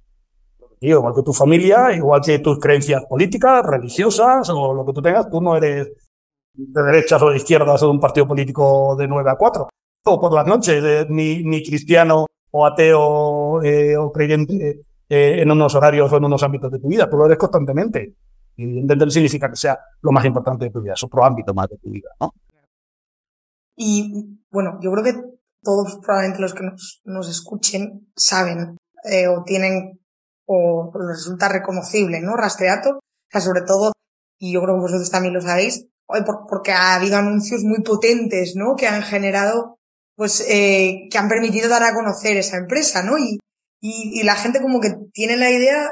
igual 0.80 1.14
que 1.14 1.22
tu 1.22 1.32
familia, 1.32 1.92
igual 1.92 2.20
que 2.22 2.38
tus 2.38 2.58
creencias 2.58 3.04
políticas, 3.04 3.64
religiosas 3.64 4.48
o 4.50 4.72
lo 4.72 4.86
que 4.86 4.92
tú 4.92 5.02
tengas, 5.02 5.28
tú 5.28 5.40
no 5.40 5.56
eres 5.56 5.92
de 6.54 6.82
derechas 6.82 7.20
o 7.22 7.30
de 7.30 7.36
izquierdas 7.36 7.82
o 7.82 7.86
de 7.86 7.92
un 7.92 8.00
partido 8.00 8.26
político 8.26 8.96
de 8.96 9.06
9 9.06 9.30
a 9.30 9.36
4. 9.36 9.68
O 10.06 10.20
por 10.20 10.32
las 10.32 10.46
noches, 10.46 10.82
eh, 10.82 11.06
ni, 11.08 11.44
ni 11.44 11.62
cristiano 11.62 12.26
o 12.52 12.66
ateo 12.66 13.62
eh, 13.62 13.96
o 13.96 14.10
creyente 14.10 14.80
eh, 15.08 15.42
en 15.42 15.50
unos 15.50 15.74
horarios 15.74 16.10
o 16.12 16.16
en 16.16 16.24
unos 16.24 16.42
ámbitos 16.42 16.72
de 16.72 16.78
tu 16.78 16.88
vida. 16.88 17.08
Tú 17.08 17.16
lo 17.16 17.26
eres 17.26 17.38
constantemente. 17.38 18.14
Y 18.56 18.78
entender 18.78 19.10
significa 19.10 19.48
que 19.48 19.56
sea 19.56 19.78
lo 20.02 20.12
más 20.12 20.24
importante 20.24 20.66
de 20.66 20.70
tu 20.70 20.82
vida, 20.82 20.94
es 20.94 21.04
otro 21.04 21.24
ámbito 21.24 21.54
más 21.54 21.68
de 21.68 21.78
tu 21.78 21.90
vida, 21.90 22.10
¿no? 22.20 22.32
Y 23.76 24.38
bueno, 24.50 24.78
yo 24.82 24.90
creo 24.92 25.04
que 25.04 25.14
todos 25.62 25.98
probablemente 26.02 26.42
los 26.42 26.52
que 26.52 26.64
nos, 26.64 27.00
nos 27.04 27.28
escuchen 27.30 28.10
saben 28.14 28.76
o 29.30 29.42
tienen 29.44 29.99
o 30.52 30.90
les 30.98 31.18
resulta 31.18 31.48
reconocible, 31.48 32.20
¿no? 32.20 32.34
Rastreator, 32.34 32.96
o 32.96 33.30
sea, 33.30 33.40
sobre 33.40 33.62
todo, 33.62 33.92
y 34.36 34.52
yo 34.52 34.60
creo 34.60 34.74
que 34.74 34.80
vosotros 34.80 35.08
también 35.08 35.32
lo 35.32 35.40
sabéis, 35.40 35.86
porque 36.48 36.72
ha 36.72 36.96
habido 36.96 37.18
anuncios 37.18 37.62
muy 37.62 37.84
potentes, 37.84 38.54
¿no? 38.56 38.74
Que 38.76 38.88
han 38.88 39.02
generado, 39.02 39.78
pues, 40.16 40.44
eh, 40.48 41.06
que 41.08 41.18
han 41.18 41.28
permitido 41.28 41.68
dar 41.68 41.84
a 41.84 41.94
conocer 41.94 42.36
esa 42.36 42.56
empresa, 42.56 43.04
¿no? 43.04 43.16
Y, 43.16 43.38
y, 43.80 44.20
y 44.20 44.24
la 44.24 44.34
gente 44.34 44.60
como 44.60 44.80
que 44.80 44.96
tiene 45.12 45.36
la 45.36 45.52
idea, 45.52 45.88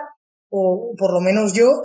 o 0.51 0.93
por 0.99 1.13
lo 1.13 1.21
menos 1.21 1.53
yo, 1.53 1.83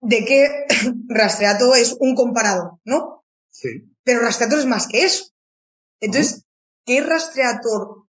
de 0.00 0.24
que 0.24 0.66
Rastreator 1.08 1.78
es 1.78 1.96
un 2.00 2.16
comparado, 2.16 2.80
¿no? 2.84 3.22
Sí. 3.50 3.68
Pero 4.02 4.22
Rastreator 4.22 4.58
es 4.58 4.66
más 4.66 4.88
que 4.88 5.04
eso. 5.04 5.26
Entonces, 6.00 6.44
¿qué 6.84 7.02
Rastreator 7.02 7.99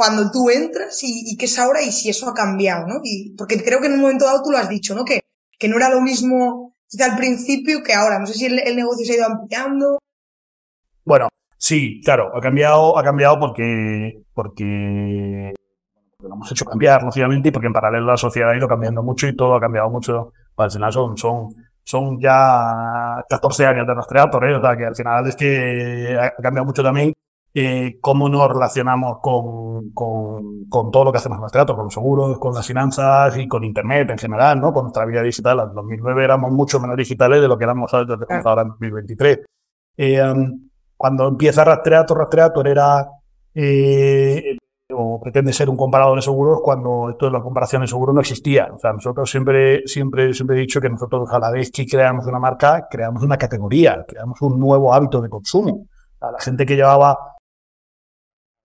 cuando 0.00 0.30
tú 0.30 0.48
entras 0.48 0.98
y, 1.02 1.36
qué 1.36 1.44
es 1.44 1.58
ahora 1.58 1.82
y 1.82 1.92
si 1.92 2.08
eso 2.08 2.26
ha 2.26 2.32
cambiado, 2.32 2.86
¿no? 2.86 3.00
Y, 3.04 3.34
porque 3.36 3.62
creo 3.62 3.82
que 3.82 3.88
en 3.88 3.92
un 3.92 4.00
momento 4.00 4.24
dado 4.24 4.42
tú 4.42 4.50
lo 4.50 4.56
has 4.56 4.70
dicho, 4.70 4.94
¿no? 4.94 5.04
Que, 5.04 5.20
que 5.58 5.68
no 5.68 5.76
era 5.76 5.90
lo 5.90 6.00
mismo 6.00 6.74
al 7.04 7.18
principio 7.18 7.82
que 7.82 7.92
ahora. 7.92 8.18
No 8.18 8.26
sé 8.26 8.32
si 8.32 8.46
el, 8.46 8.76
negocio 8.76 9.04
se 9.04 9.12
ha 9.12 9.16
ido 9.16 9.26
ampliando. 9.26 9.98
Bueno, 11.04 11.28
sí, 11.58 12.00
claro, 12.02 12.34
ha 12.34 12.40
cambiado, 12.40 12.96
ha 12.96 13.04
cambiado 13.04 13.38
porque, 13.38 14.22
porque 14.32 15.52
lo 16.20 16.34
hemos 16.34 16.50
hecho 16.50 16.64
cambiar, 16.64 17.02
lógicamente, 17.02 17.50
y 17.50 17.52
porque 17.52 17.66
en 17.66 17.74
paralelo 17.74 18.06
la 18.06 18.16
sociedad 18.16 18.52
ha 18.52 18.56
ido 18.56 18.68
cambiando 18.68 19.02
mucho 19.02 19.28
y 19.28 19.36
todo 19.36 19.54
ha 19.54 19.60
cambiado 19.60 19.90
mucho. 19.90 20.32
Al 20.56 20.70
final 20.70 20.94
son, 20.94 21.18
son, 21.18 21.54
son 21.84 22.18
ya 22.18 23.22
14 23.28 23.66
años 23.66 23.86
de 23.86 23.92
rastreador, 23.92 24.48
¿eh? 24.48 24.56
o 24.56 24.62
sea, 24.62 24.74
que 24.78 24.86
al 24.86 24.96
final 24.96 25.26
es 25.26 25.36
que 25.36 26.18
ha 26.18 26.42
cambiado 26.42 26.64
mucho 26.64 26.82
también 26.82 27.12
eh, 27.52 27.98
cómo 28.00 28.28
nos 28.28 28.48
relacionamos 28.48 29.18
con, 29.20 29.90
con, 29.90 30.66
con, 30.68 30.90
todo 30.90 31.04
lo 31.04 31.12
que 31.12 31.18
hacemos 31.18 31.38
en 31.38 31.42
rastreador, 31.42 31.76
con 31.76 31.84
los 31.86 31.94
seguros, 31.94 32.38
con 32.38 32.54
las 32.54 32.66
finanzas 32.66 33.36
y 33.36 33.48
con 33.48 33.64
Internet 33.64 34.10
en 34.10 34.18
general, 34.18 34.60
¿no? 34.60 34.72
Con 34.72 34.84
nuestra 34.84 35.04
vida 35.04 35.22
digital. 35.22 35.60
En 35.60 35.74
2009 35.74 36.24
éramos 36.24 36.52
mucho 36.52 36.78
menos 36.78 36.96
digitales 36.96 37.40
de 37.40 37.48
lo 37.48 37.58
que 37.58 37.64
éramos 37.64 37.92
ahora 37.92 38.62
en 38.62 38.68
2023. 38.68 39.40
Eh, 39.96 40.22
cuando 40.96 41.28
empieza 41.28 41.64
Rastreator, 41.64 42.18
Rastreator 42.18 42.68
era 42.68 43.08
eh, 43.54 44.56
o 44.92 45.20
pretende 45.20 45.52
ser 45.52 45.68
un 45.68 45.76
comparador 45.76 46.16
de 46.16 46.22
seguros 46.22 46.60
cuando 46.62 47.10
esto 47.10 47.26
de 47.26 47.32
la 47.32 47.40
comparación 47.40 47.82
de 47.82 47.88
seguros 47.88 48.14
no 48.14 48.20
existía. 48.20 48.68
O 48.72 48.78
sea, 48.78 48.92
nosotros 48.92 49.30
siempre, 49.30 49.86
siempre, 49.86 50.32
siempre 50.34 50.56
he 50.56 50.60
dicho 50.60 50.80
que 50.80 50.88
nosotros 50.88 51.28
a 51.32 51.38
la 51.38 51.50
vez 51.50 51.70
que 51.70 51.86
creamos 51.86 52.26
una 52.26 52.38
marca, 52.38 52.86
creamos 52.90 53.22
una 53.22 53.36
categoría, 53.36 54.04
creamos 54.06 54.40
un 54.42 54.58
nuevo 54.58 54.92
hábito 54.92 55.20
de 55.20 55.28
consumo. 55.28 55.86
A 56.20 56.32
la 56.32 56.38
gente 56.38 56.66
que 56.66 56.76
llevaba 56.76 57.18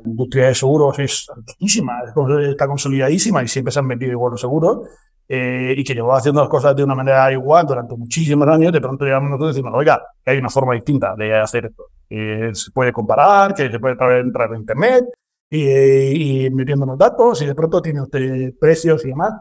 la 0.04 0.10
industria 0.10 0.48
de 0.48 0.56
seguros 0.56 1.00
es 1.00 1.28
altísima, 1.36 2.04
está 2.50 2.68
consolidadísima 2.68 3.44
y 3.44 3.48
siempre 3.48 3.72
se 3.72 3.80
han 3.80 3.88
vendido 3.88 4.12
igual 4.12 4.32
los 4.32 4.42
seguros. 4.42 4.88
Eh, 5.28 5.74
y 5.76 5.84
que 5.84 5.96
llevaba 5.96 6.20
haciendo 6.20 6.42
las 6.42 6.50
cosas 6.50 6.76
de 6.76 6.84
una 6.84 6.94
manera 6.94 7.32
igual 7.32 7.66
durante 7.66 7.96
muchísimos 7.96 8.48
años, 8.48 8.72
de 8.72 8.80
pronto 8.80 9.06
llegamos 9.06 9.32
nosotros 9.32 9.50
y 9.50 9.54
decimos, 9.56 9.74
oiga, 9.76 10.00
que 10.24 10.32
hay 10.32 10.38
una 10.38 10.50
forma 10.50 10.76
distinta 10.76 11.16
de 11.16 11.36
hacer 11.36 11.66
esto. 11.66 11.86
Que 12.08 12.52
se 12.54 12.70
puede 12.70 12.94
comparar, 12.94 13.56
que 13.56 13.72
se 13.72 13.80
puede 13.80 13.94
entrar 14.20 14.52
en 14.52 14.60
Internet, 14.60 15.06
y, 15.50 16.46
y 16.46 16.50
metiéndonos 16.50 16.98
datos 16.98 17.42
y 17.42 17.46
de 17.46 17.56
pronto 17.56 17.82
tiene 17.82 18.02
usted 18.02 18.54
precios 18.60 19.04
y 19.06 19.10
demás. 19.10 19.34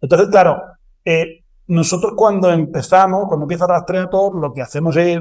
Entonces, 0.00 0.28
claro, 0.28 0.62
eh, 1.04 1.44
nosotros 1.68 2.12
cuando 2.16 2.52
empezamos, 2.52 3.26
cuando 3.26 3.44
empieza 3.44 3.66
Rastreator, 3.66 4.34
lo 4.36 4.52
que 4.52 4.62
hacemos 4.62 4.96
es, 4.96 5.20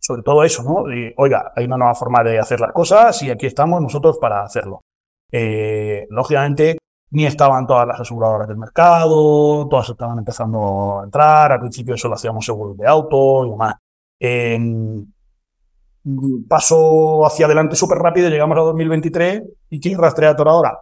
sobre 0.00 0.22
todo 0.22 0.42
eso, 0.42 0.62
¿no? 0.62 0.84
oiga, 1.16 1.52
hay 1.54 1.66
una 1.66 1.76
nueva 1.76 1.94
forma 1.94 2.24
de 2.24 2.38
hacer 2.38 2.58
las 2.60 2.72
cosas 2.72 3.22
y 3.22 3.30
aquí 3.30 3.46
estamos 3.46 3.80
nosotros 3.80 4.18
para 4.18 4.42
hacerlo. 4.42 4.80
Eh, 5.30 6.06
lógicamente, 6.10 6.78
ni 7.10 7.26
estaban 7.26 7.66
todas 7.66 7.86
las 7.86 8.00
aseguradoras 8.00 8.48
del 8.48 8.56
mercado, 8.56 9.68
todas 9.68 9.88
estaban 9.90 10.18
empezando 10.18 11.00
a 11.00 11.04
entrar, 11.04 11.52
al 11.52 11.60
principio 11.60 11.96
solo 11.96 12.14
hacíamos 12.14 12.44
seguros 12.44 12.76
de 12.76 12.86
auto 12.86 13.46
y 13.46 13.50
demás 13.50 13.74
paso 16.48 17.26
hacia 17.26 17.46
adelante 17.46 17.76
súper 17.76 17.98
rápido, 17.98 18.28
llegamos 18.28 18.56
a 18.58 18.62
2023 18.62 19.42
y 19.70 19.80
¿quién 19.80 19.98
rastrea 19.98 20.30
ahora? 20.30 20.78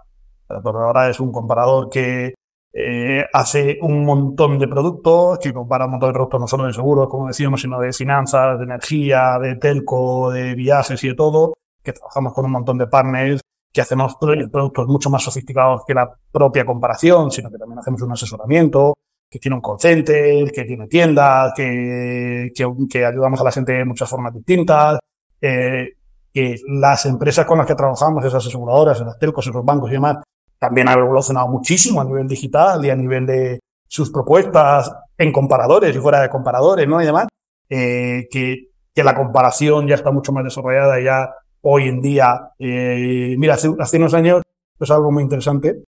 ahora 0.49 1.11
es 1.11 1.21
un 1.21 1.33
comparador 1.33 1.91
que 1.91 2.35
eh, 2.73 3.25
hace 3.33 3.79
un 3.81 4.05
montón 4.05 4.59
de 4.59 4.69
productos, 4.69 5.39
que 5.39 5.53
compara 5.53 5.87
un 5.87 5.93
montón 5.93 6.11
de 6.11 6.15
productos 6.15 6.41
no 6.41 6.47
solo 6.47 6.65
de 6.67 6.73
seguros, 6.73 7.09
como 7.09 7.29
decíamos, 7.29 7.61
sino 7.61 7.81
de 7.81 7.93
finanzas, 7.93 8.59
de 8.59 8.65
energía, 8.65 9.39
de 9.41 9.57
telco, 9.57 10.31
de 10.31 10.55
viajes 10.55 11.03
y 11.05 11.09
de 11.09 11.15
todo, 11.15 11.55
que 11.83 11.93
trabajamos 11.93 12.33
con 12.35 12.45
un 12.45 12.53
montón 12.53 12.79
de 12.79 12.87
partners, 12.87 13.41
que 13.73 13.81
hacemos 13.81 14.17
productos 14.17 14.87
mucho 14.87 15.11
más 15.11 15.23
sofisticados 15.23 15.83
que 15.87 15.95
la 15.95 16.11
propia 16.31 16.65
comparación, 16.65 17.31
sino 17.31 17.51
que 17.51 17.59
también 17.59 17.79
hacemos 17.79 18.03
un 18.03 18.13
asesoramiento, 18.13 18.95
que 19.31 19.39
tiene 19.39 19.57
un 19.57 19.63
call 19.63 19.77
que 19.79 20.65
tiene 20.67 20.87
tiendas, 20.89 21.53
que, 21.55 22.51
que, 22.55 22.67
que 22.91 23.05
ayudamos 23.05 23.41
a 23.41 23.45
la 23.45 23.53
gente 23.53 23.73
de 23.73 23.85
muchas 23.85 24.09
formas 24.09 24.33
distintas, 24.35 24.99
eh, 25.41 25.97
que 26.33 26.57
las 26.67 27.07
empresas 27.07 27.47
con 27.47 27.59
las 27.59 27.67
que 27.67 27.75
trabajamos, 27.75 28.25
esas 28.25 28.47
aseguradoras, 28.47 29.01
las 29.01 29.19
telcos, 29.19 29.47
esos 29.47 29.65
bancos 29.65 29.91
y 29.91 29.95
demás, 29.95 30.19
también 30.59 30.89
han 30.89 30.99
evolucionado 30.99 31.49
muchísimo 31.49 32.01
a 32.01 32.05
nivel 32.05 32.27
digital 32.27 32.85
y 32.85 32.91
a 32.91 32.97
nivel 32.97 33.27
de 33.27 33.61
sus 33.89 34.11
propuestas 34.11 34.93
en 35.17 35.33
comparadores 35.33 35.95
y 35.97 35.99
fuera 35.99 36.21
de 36.21 36.29
comparadores, 36.29 36.87
¿no? 36.87 37.01
Y 37.03 37.07
demás, 37.07 37.29
eh, 37.69 38.29
que, 38.31 38.69
la 38.97 39.15
comparación 39.15 39.87
ya 39.87 39.95
está 39.95 40.11
mucho 40.11 40.33
más 40.33 40.43
desarrollada 40.43 41.01
ya 41.01 41.31
hoy 41.61 41.87
en 41.87 42.01
día. 42.01 42.51
Eh, 42.59 43.37
mira, 43.39 43.55
hace, 43.55 43.97
unos 43.97 44.13
años, 44.13 44.43
pues 44.77 44.91
algo 44.91 45.13
muy 45.13 45.23
interesante. 45.23 45.85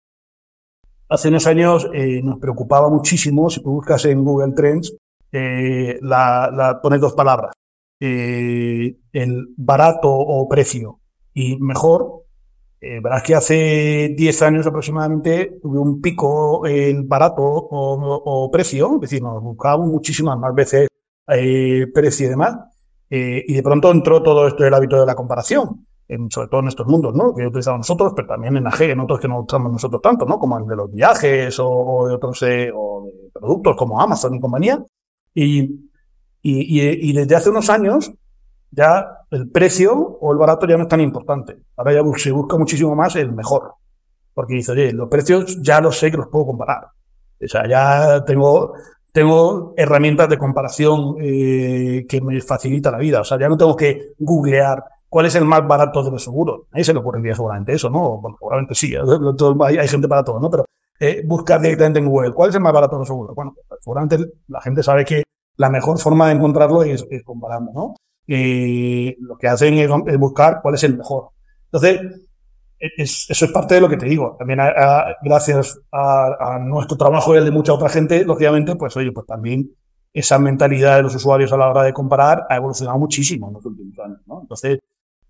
Hace 1.08 1.26
unos 1.26 1.44
años 1.48 1.90
eh, 1.92 2.20
nos 2.22 2.38
preocupaba 2.38 2.88
muchísimo, 2.88 3.50
si 3.50 3.64
tú 3.64 3.72
buscas 3.72 4.04
en 4.04 4.22
Google 4.22 4.52
Trends, 4.54 4.94
la, 5.32 6.52
la, 6.54 6.80
pones 6.80 7.00
dos 7.00 7.14
palabras, 7.14 7.52
el 7.98 9.48
barato 9.56 10.08
o 10.08 10.48
precio 10.48 11.00
y 11.34 11.56
mejor, 11.56 12.26
eh, 12.80 13.00
verás 13.02 13.22
que 13.22 13.34
hace 13.34 14.14
10 14.16 14.42
años 14.42 14.66
aproximadamente 14.66 15.58
tuve 15.60 15.78
un 15.78 16.00
pico 16.00 16.66
en 16.66 17.06
barato 17.06 17.42
o, 17.42 18.50
precio, 18.50 18.94
es 18.94 19.00
decir, 19.02 19.22
nos 19.22 19.42
buscábamos 19.42 19.88
muchísimas 19.88 20.38
más 20.38 20.54
veces 20.54 20.88
eh, 21.28 21.86
precio 21.92 22.26
y 22.26 22.30
demás, 22.30 22.56
eh, 23.10 23.44
y 23.46 23.52
de 23.52 23.62
pronto 23.62 23.90
entró 23.90 24.22
todo 24.22 24.46
esto 24.46 24.62
del 24.62 24.72
hábito 24.72 24.98
de 24.98 25.04
la 25.04 25.14
comparación, 25.14 25.86
en, 26.08 26.30
sobre 26.30 26.48
todo 26.48 26.60
en 26.60 26.68
estos 26.68 26.86
mundos, 26.86 27.14
¿no? 27.14 27.34
Que 27.34 27.46
utilizamos 27.46 27.80
nosotros, 27.80 28.12
pero 28.16 28.28
también 28.28 28.56
en 28.56 28.66
AG, 28.66 28.82
en 28.82 29.00
otros 29.00 29.20
que 29.20 29.28
no 29.28 29.40
usamos 29.42 29.72
nosotros 29.72 30.00
tanto, 30.00 30.24
¿no? 30.24 30.38
Como 30.38 30.58
el 30.58 30.66
de 30.66 30.76
los 30.76 30.90
viajes 30.90 31.58
o, 31.58 31.68
o 31.68 32.08
de 32.08 32.14
otros 32.14 32.42
eh, 32.42 32.70
o 32.74 33.04
de 33.04 33.30
productos 33.32 33.76
como 33.76 34.00
Amazon 34.00 34.34
y 34.34 34.40
compañía. 34.40 34.82
Y, 35.34 35.60
y, 36.42 36.80
y, 36.80 37.10
y, 37.10 37.12
desde 37.12 37.36
hace 37.36 37.50
unos 37.50 37.68
años 37.68 38.12
ya 38.70 39.24
el 39.30 39.50
precio 39.50 39.94
o 39.94 40.32
el 40.32 40.38
barato 40.38 40.66
ya 40.66 40.76
no 40.76 40.84
es 40.84 40.88
tan 40.88 41.00
importante. 41.00 41.58
Ahora 41.76 41.92
ya 41.92 42.02
se 42.16 42.32
busca 42.32 42.56
muchísimo 42.56 42.94
más 42.94 43.16
el 43.16 43.32
mejor. 43.32 43.74
Porque 44.34 44.54
dice, 44.54 44.72
oye, 44.72 44.92
los 44.92 45.08
precios 45.08 45.60
ya 45.60 45.80
los 45.80 45.98
sé 45.98 46.10
que 46.10 46.16
los 46.16 46.28
puedo 46.28 46.46
comparar. 46.46 46.84
O 47.42 47.48
sea, 47.48 47.66
ya 47.66 48.24
tengo, 48.24 48.74
tengo 49.12 49.74
herramientas 49.76 50.28
de 50.28 50.38
comparación 50.38 51.16
eh, 51.20 52.06
que 52.08 52.20
me 52.20 52.40
facilita 52.40 52.90
la 52.90 52.98
vida. 52.98 53.20
O 53.20 53.24
sea, 53.24 53.38
ya 53.38 53.48
no 53.48 53.56
tengo 53.56 53.74
que 53.74 54.12
googlear 54.18 54.84
cuál 55.08 55.26
es 55.26 55.34
el 55.34 55.44
más 55.44 55.66
barato 55.66 56.02
de 56.02 56.12
los 56.12 56.22
seguros. 56.22 56.62
Ahí 56.72 56.84
se 56.84 56.92
le 56.92 57.00
ocurriría 57.00 57.34
seguramente 57.34 57.72
eso, 57.72 57.90
¿no? 57.90 58.18
Bueno, 58.18 58.36
seguramente 58.38 58.74
sí, 58.74 58.94
hay, 59.66 59.78
hay 59.78 59.88
gente 59.88 60.08
para 60.08 60.24
todo, 60.24 60.40
¿no? 60.40 60.48
Pero 60.48 60.64
eh, 61.02 61.22
buscar 61.26 61.62
directamente 61.62 61.98
en 61.98 62.06
Google 62.06 62.32
cuál 62.32 62.50
es 62.50 62.54
el 62.54 62.60
más 62.60 62.74
barato 62.74 62.96
de 62.96 63.00
los 63.00 63.08
seguros. 63.08 63.34
Bueno, 63.34 63.54
seguramente 63.80 64.18
la 64.48 64.60
gente 64.60 64.82
sabe 64.82 65.04
que 65.04 65.24
la 65.56 65.70
mejor 65.70 65.98
forma 65.98 66.28
de 66.28 66.34
encontrarlo 66.34 66.82
es, 66.82 67.06
comparando, 67.24 67.72
¿no? 67.72 67.94
Y 68.32 69.16
lo 69.24 69.36
que 69.36 69.48
hacen 69.48 69.74
es, 69.74 69.90
buscar 70.16 70.60
cuál 70.62 70.76
es 70.76 70.84
el 70.84 70.96
mejor. 70.96 71.30
Entonces, 71.64 72.00
eso 72.78 73.44
es 73.44 73.50
parte 73.50 73.74
de 73.74 73.80
lo 73.80 73.88
que 73.88 73.96
te 73.96 74.06
digo. 74.06 74.36
También 74.38 74.60
gracias 75.20 75.80
a, 75.90 76.60
nuestro 76.60 76.96
trabajo 76.96 77.34
y 77.34 77.38
el 77.38 77.44
de 77.44 77.50
mucha 77.50 77.72
otra 77.72 77.88
gente, 77.88 78.24
lógicamente, 78.24 78.76
pues 78.76 78.96
oye, 78.96 79.10
pues 79.10 79.26
también 79.26 79.72
esa 80.12 80.38
mentalidad 80.38 80.98
de 80.98 81.02
los 81.02 81.14
usuarios 81.16 81.52
a 81.52 81.56
la 81.56 81.70
hora 81.70 81.82
de 81.82 81.92
comparar 81.92 82.46
ha 82.48 82.54
evolucionado 82.54 83.00
muchísimo 83.00 83.48
en 83.48 83.54
los 83.54 83.66
últimos 83.66 83.98
años, 83.98 84.20
¿no? 84.26 84.42
Entonces, 84.42 84.78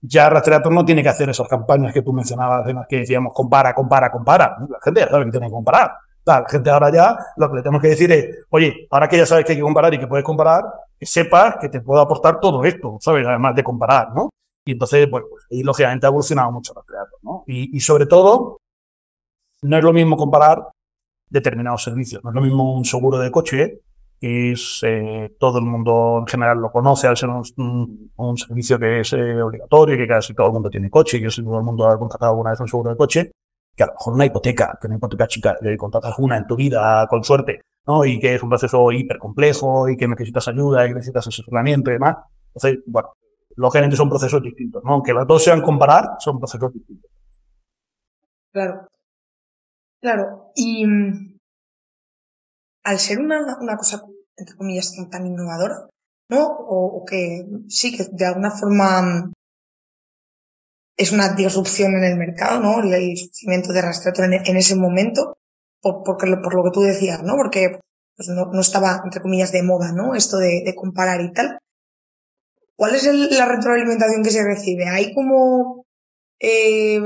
ya 0.02 0.28
Rastreator 0.28 0.70
no 0.70 0.84
tiene 0.84 1.02
que 1.02 1.08
hacer 1.08 1.30
esas 1.30 1.48
campañas 1.48 1.94
que 1.94 2.02
tú 2.02 2.12
mencionabas 2.12 2.68
en 2.68 2.76
las 2.76 2.86
que 2.86 2.98
decíamos 2.98 3.32
compara, 3.32 3.74
compara, 3.74 4.12
compara. 4.12 4.58
La 4.68 4.78
gente 4.82 5.00
ya 5.00 5.08
sabe 5.08 5.24
que 5.24 5.30
tiene 5.30 5.46
que 5.46 5.52
comparar. 5.52 5.92
La 6.26 6.44
gente 6.46 6.68
ahora 6.68 6.92
ya 6.92 7.16
lo 7.38 7.48
que 7.48 7.56
le 7.56 7.62
tenemos 7.62 7.80
que 7.80 7.88
decir 7.88 8.12
es, 8.12 8.44
oye, 8.50 8.86
ahora 8.90 9.08
que 9.08 9.16
ya 9.16 9.24
sabes 9.24 9.46
que 9.46 9.52
hay 9.52 9.58
que 9.58 9.62
comparar 9.62 9.94
y 9.94 9.98
que 9.98 10.06
puedes 10.06 10.24
comparar, 10.24 10.64
que 11.00 11.06
sepas 11.06 11.56
que 11.58 11.70
te 11.70 11.80
puedo 11.80 12.02
aportar 12.02 12.38
todo 12.40 12.62
esto, 12.64 12.98
¿sabes? 13.00 13.26
Además 13.26 13.56
de 13.56 13.64
comparar, 13.64 14.14
¿no? 14.14 14.28
Y 14.66 14.72
entonces, 14.72 15.10
bueno, 15.10 15.28
pues 15.30 15.46
ahí 15.50 15.62
lógicamente 15.62 16.04
ha 16.06 16.10
evolucionado 16.10 16.52
mucho 16.52 16.74
los 16.74 16.84
creadores, 16.84 17.14
¿no? 17.22 17.42
Y, 17.46 17.74
y 17.74 17.80
sobre 17.80 18.04
todo, 18.04 18.58
no 19.62 19.76
es 19.78 19.82
lo 19.82 19.94
mismo 19.94 20.18
comparar 20.18 20.68
determinados 21.30 21.82
servicios. 21.82 22.22
No 22.22 22.30
es 22.30 22.36
lo 22.36 22.42
mismo 22.42 22.74
un 22.76 22.84
seguro 22.84 23.18
de 23.18 23.30
coche, 23.30 23.80
que 24.20 24.52
es 24.52 24.80
eh, 24.82 25.34
todo 25.38 25.58
el 25.58 25.64
mundo 25.64 26.18
en 26.20 26.26
general 26.26 26.58
lo 26.58 26.70
conoce 26.70 27.06
al 27.06 27.16
ser 27.16 27.30
un, 27.30 28.12
un, 28.16 28.36
servicio 28.36 28.78
que 28.78 29.00
es 29.00 29.12
eh, 29.14 29.40
obligatorio, 29.40 29.96
que 29.96 30.06
casi 30.06 30.34
todo 30.34 30.48
el 30.48 30.52
mundo 30.52 30.68
tiene 30.68 30.90
coche, 30.90 31.18
que 31.18 31.28
todo 31.28 31.58
el 31.58 31.64
mundo 31.64 31.88
ha 31.88 31.98
contratado 31.98 32.32
alguna 32.32 32.50
vez 32.50 32.60
un 32.60 32.68
seguro 32.68 32.90
de 32.90 32.96
coche, 32.96 33.30
que 33.74 33.82
a 33.82 33.86
lo 33.86 33.92
mejor 33.94 34.12
una 34.12 34.26
hipoteca, 34.26 34.78
que 34.78 34.86
una 34.88 34.96
hipoteca 34.96 35.26
chica, 35.26 35.56
que 35.62 35.76
contratas 35.78 36.18
una 36.18 36.36
en 36.36 36.46
tu 36.46 36.56
vida 36.56 37.06
con 37.08 37.24
suerte, 37.24 37.62
¿no? 37.86 38.04
Y 38.04 38.18
que 38.20 38.34
es 38.34 38.42
un 38.42 38.48
proceso 38.48 38.90
hiper 38.92 39.18
complejo 39.18 39.88
y 39.88 39.96
que 39.96 40.08
necesitas 40.08 40.48
ayuda 40.48 40.84
y 40.84 40.88
que 40.88 40.94
necesitas 40.94 41.26
asesoramiento 41.26 41.90
y 41.90 41.94
demás. 41.94 42.16
Entonces, 42.54 42.82
bueno, 42.86 43.10
lógicamente 43.56 43.96
son 43.96 44.08
procesos 44.08 44.42
distintos, 44.42 44.82
¿no? 44.84 44.94
Aunque 44.94 45.12
las 45.12 45.26
dos 45.26 45.42
sean 45.42 45.62
comparar, 45.62 46.16
son 46.18 46.38
procesos 46.38 46.72
distintos. 46.72 47.10
Claro. 48.52 48.88
Claro. 50.00 50.52
Y 50.54 50.86
mm, 50.86 51.38
al 52.84 52.98
ser 52.98 53.20
una, 53.20 53.58
una 53.60 53.76
cosa, 53.76 54.02
entre 54.36 54.56
comillas, 54.56 54.94
tan, 55.10 55.26
innovadora, 55.26 55.88
¿no? 56.28 56.46
O, 56.46 57.04
que 57.04 57.44
sí, 57.68 57.96
que 57.96 58.04
de 58.10 58.26
alguna 58.26 58.50
forma 58.50 59.02
mm, 59.02 59.32
es 60.96 61.12
una 61.12 61.34
disrupción 61.34 61.94
en 61.96 62.04
el 62.04 62.16
mercado, 62.16 62.60
¿no? 62.60 62.82
El 62.82 63.16
surgimiento 63.16 63.72
de 63.72 63.82
Rastreator 63.82 64.32
en, 64.32 64.56
ese 64.56 64.76
momento, 64.76 65.38
por, 65.80 66.02
porque, 66.04 66.26
por 66.42 66.54
lo 66.54 66.64
que 66.64 66.70
tú 66.72 66.80
decías, 66.80 67.22
¿no? 67.22 67.36
Porque 67.36 67.80
pues 68.16 68.28
no, 68.28 68.60
estaba, 68.60 69.00
entre 69.04 69.22
comillas, 69.22 69.52
de 69.52 69.62
moda, 69.62 69.92
¿no? 69.92 70.14
Esto 70.14 70.36
de, 70.36 70.74
comparar 70.76 71.20
y 71.22 71.32
tal. 71.32 71.58
¿Cuál 72.76 72.94
es 72.94 73.04
la 73.04 73.46
retroalimentación 73.46 74.22
que 74.22 74.30
se 74.30 74.44
recibe? 74.44 74.88
¿Hay 74.88 75.14
como 75.14 75.86
eh, 76.38 77.00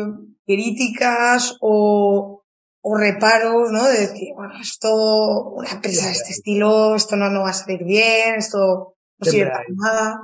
críticas 0.46 1.56
o, 1.60 2.42
o 2.80 2.96
reparos, 2.96 3.70
¿no? 3.70 3.84
De 3.84 4.00
decir, 4.00 4.34
bueno, 4.34 4.54
esto, 4.60 5.52
una 5.52 5.70
empresa 5.70 6.06
de 6.06 6.12
este 6.12 6.32
estilo, 6.32 6.96
esto 6.96 7.16
no, 7.16 7.30
no 7.30 7.42
va 7.42 7.50
a 7.50 7.54
salir 7.54 7.84
bien, 7.84 8.34
esto 8.36 8.96
no 9.18 9.30
sirve 9.30 9.50
para 9.50 9.64
nada. 9.68 10.20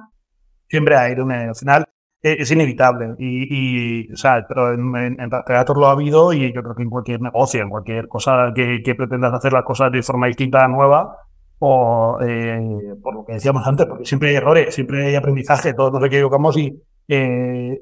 Siempre 0.69 0.97
hay, 0.97 1.13
al 1.13 1.57
final 1.57 1.85
es 2.23 2.51
inevitable. 2.51 3.15
Y, 3.19 4.05
y 4.07 4.13
o 4.13 4.17
sea, 4.17 4.45
pero 4.47 4.73
en, 4.73 4.95
en, 4.97 5.17
en 5.21 5.31
lo 5.31 5.87
ha 5.87 5.93
habido 5.93 6.33
y 6.33 6.53
yo 6.53 6.63
creo 6.63 6.75
que 6.75 6.83
en 6.83 6.91
cualquier 6.91 7.21
negocio, 7.21 7.63
en 7.63 7.71
cualquier 7.71 8.09
cosa 8.09 8.53
que, 8.55 8.83
que 8.83 8.95
pretendas 8.95 9.33
hacer 9.33 9.53
las 9.53 9.65
cosas 9.65 9.91
de 9.93 10.03
forma 10.03 10.27
distinta, 10.27 10.67
nueva, 10.69 11.17
o 11.59 12.19
eh, 12.23 12.95
por 13.03 13.15
lo 13.15 13.25
que 13.25 13.35
decíamos 13.35 13.67
antes, 13.67 13.87
porque 13.87 14.05
siempre 14.05 14.31
hay 14.31 14.37
errores, 14.37 14.75
siempre 14.75 15.07
hay 15.07 15.15
aprendizaje, 15.15 15.75
todos 15.75 15.93
nos 15.93 16.05
equivocamos 16.05 16.57
y 16.57 16.83
eh, 17.09 17.81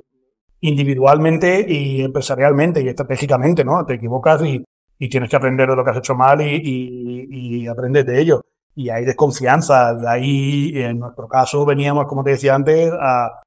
individualmente 0.61 1.64
y 1.68 2.03
empresarialmente 2.03 2.82
y 2.82 2.89
estratégicamente, 2.89 3.64
¿no? 3.64 3.84
Te 3.86 3.95
equivocas 3.95 4.43
y, 4.45 4.64
y 4.99 5.09
tienes 5.09 5.30
que 5.30 5.36
aprender 5.36 5.68
de 5.68 5.76
lo 5.76 5.84
que 5.84 5.91
has 5.91 5.99
hecho 5.99 6.14
mal 6.14 6.41
y, 6.41 6.61
y, 6.62 7.62
y 7.62 7.66
aprendes 7.66 8.05
de 8.07 8.20
ello. 8.20 8.43
Y 8.74 8.91
hay 8.91 9.05
desconfianza, 9.05 9.95
de 9.95 10.09
ahí 10.09 10.72
en 10.74 11.01
nuestro 11.01 11.26
caso 11.26 11.64
veníamos, 11.66 12.07
como 12.07 12.22
te 12.22 12.30
decía 12.30 12.55
antes, 12.55 12.93
a, 12.93 13.41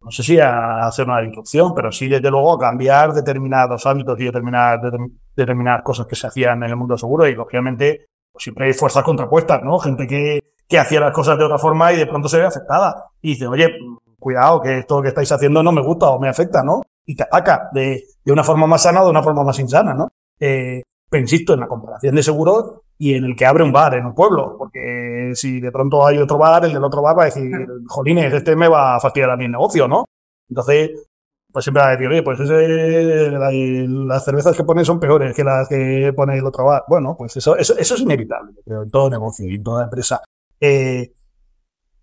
no 0.00 0.10
sé 0.10 0.22
si 0.22 0.38
a 0.38 0.86
hacer 0.86 1.06
una 1.06 1.20
disrupción, 1.20 1.74
pero 1.74 1.90
sí 1.90 2.08
desde 2.08 2.30
luego 2.30 2.54
a 2.54 2.58
cambiar 2.58 3.12
determinados 3.12 3.84
hábitos 3.86 4.18
y 4.20 4.24
determinar, 4.24 4.80
determinadas 5.34 5.82
cosas 5.82 6.06
que 6.06 6.16
se 6.16 6.26
hacían 6.26 6.62
en 6.62 6.70
el 6.70 6.76
mundo 6.76 6.96
seguro 6.96 7.26
y 7.26 7.34
lógicamente 7.34 8.06
pues 8.32 8.44
siempre 8.44 8.66
hay 8.66 8.72
fuerzas 8.72 9.02
contrapuestas, 9.02 9.62
¿no? 9.62 9.78
Gente 9.78 10.06
que, 10.06 10.40
que 10.68 10.78
hacía 10.78 11.00
las 11.00 11.12
cosas 11.12 11.36
de 11.38 11.44
otra 11.44 11.58
forma 11.58 11.92
y 11.92 11.96
de 11.96 12.06
pronto 12.06 12.28
se 12.28 12.38
ve 12.38 12.46
afectada 12.46 13.06
y 13.20 13.30
dice, 13.30 13.46
oye, 13.46 13.68
cuidado, 14.18 14.60
que 14.60 14.78
esto 14.78 15.02
que 15.02 15.08
estáis 15.08 15.32
haciendo 15.32 15.62
no 15.62 15.72
me 15.72 15.82
gusta 15.82 16.10
o 16.10 16.20
me 16.20 16.28
afecta, 16.28 16.62
¿no? 16.62 16.82
Y 17.04 17.16
te 17.16 17.24
ataca 17.24 17.68
de, 17.72 18.04
de 18.24 18.32
una 18.32 18.44
forma 18.44 18.66
más 18.66 18.82
sana 18.82 19.02
o 19.02 19.04
de 19.04 19.10
una 19.10 19.22
forma 19.22 19.42
más 19.42 19.58
insana, 19.58 19.94
¿no? 19.94 20.08
Eh, 20.38 20.82
pero 21.10 21.20
insisto, 21.22 21.54
en 21.54 21.60
la 21.60 21.68
comparación 21.68 22.14
de 22.14 22.22
seguros 22.22 22.82
y 22.98 23.14
en 23.14 23.24
el 23.24 23.36
que 23.36 23.46
abre 23.46 23.62
un 23.62 23.72
bar 23.72 23.94
en 23.94 24.06
un 24.06 24.14
pueblo, 24.14 24.56
porque 24.58 25.30
si 25.34 25.60
de 25.60 25.70
pronto 25.70 26.04
hay 26.04 26.18
otro 26.18 26.36
bar, 26.36 26.64
el 26.64 26.72
del 26.72 26.82
otro 26.82 27.00
bar 27.00 27.16
va 27.16 27.22
a 27.22 27.26
decir, 27.26 27.50
jolines, 27.86 28.34
este 28.34 28.56
me 28.56 28.68
va 28.68 28.96
a 28.96 29.00
fastidiar 29.00 29.30
a 29.30 29.36
mi 29.36 29.48
negocio, 29.48 29.86
¿no? 29.86 30.04
Entonces, 30.48 30.90
pues 31.52 31.64
siempre 31.64 31.82
va 31.82 31.88
a 31.88 31.92
decir, 31.92 32.08
oye, 32.08 32.22
pues 32.22 32.40
ese, 32.40 33.30
las 33.30 34.24
cervezas 34.24 34.56
que 34.56 34.64
pone 34.64 34.84
son 34.84 34.98
peores 34.98 35.34
que 35.34 35.44
las 35.44 35.68
que 35.68 36.12
pone 36.14 36.36
el 36.36 36.44
otro 36.44 36.64
bar. 36.64 36.84
Bueno, 36.88 37.14
pues 37.16 37.36
eso, 37.36 37.56
eso, 37.56 37.76
eso 37.78 37.94
es 37.94 38.00
inevitable, 38.00 38.52
creo, 38.64 38.82
en 38.82 38.90
todo 38.90 39.08
negocio 39.08 39.48
y 39.48 39.54
en 39.54 39.62
toda 39.62 39.84
empresa. 39.84 40.22
Eh, 40.60 41.12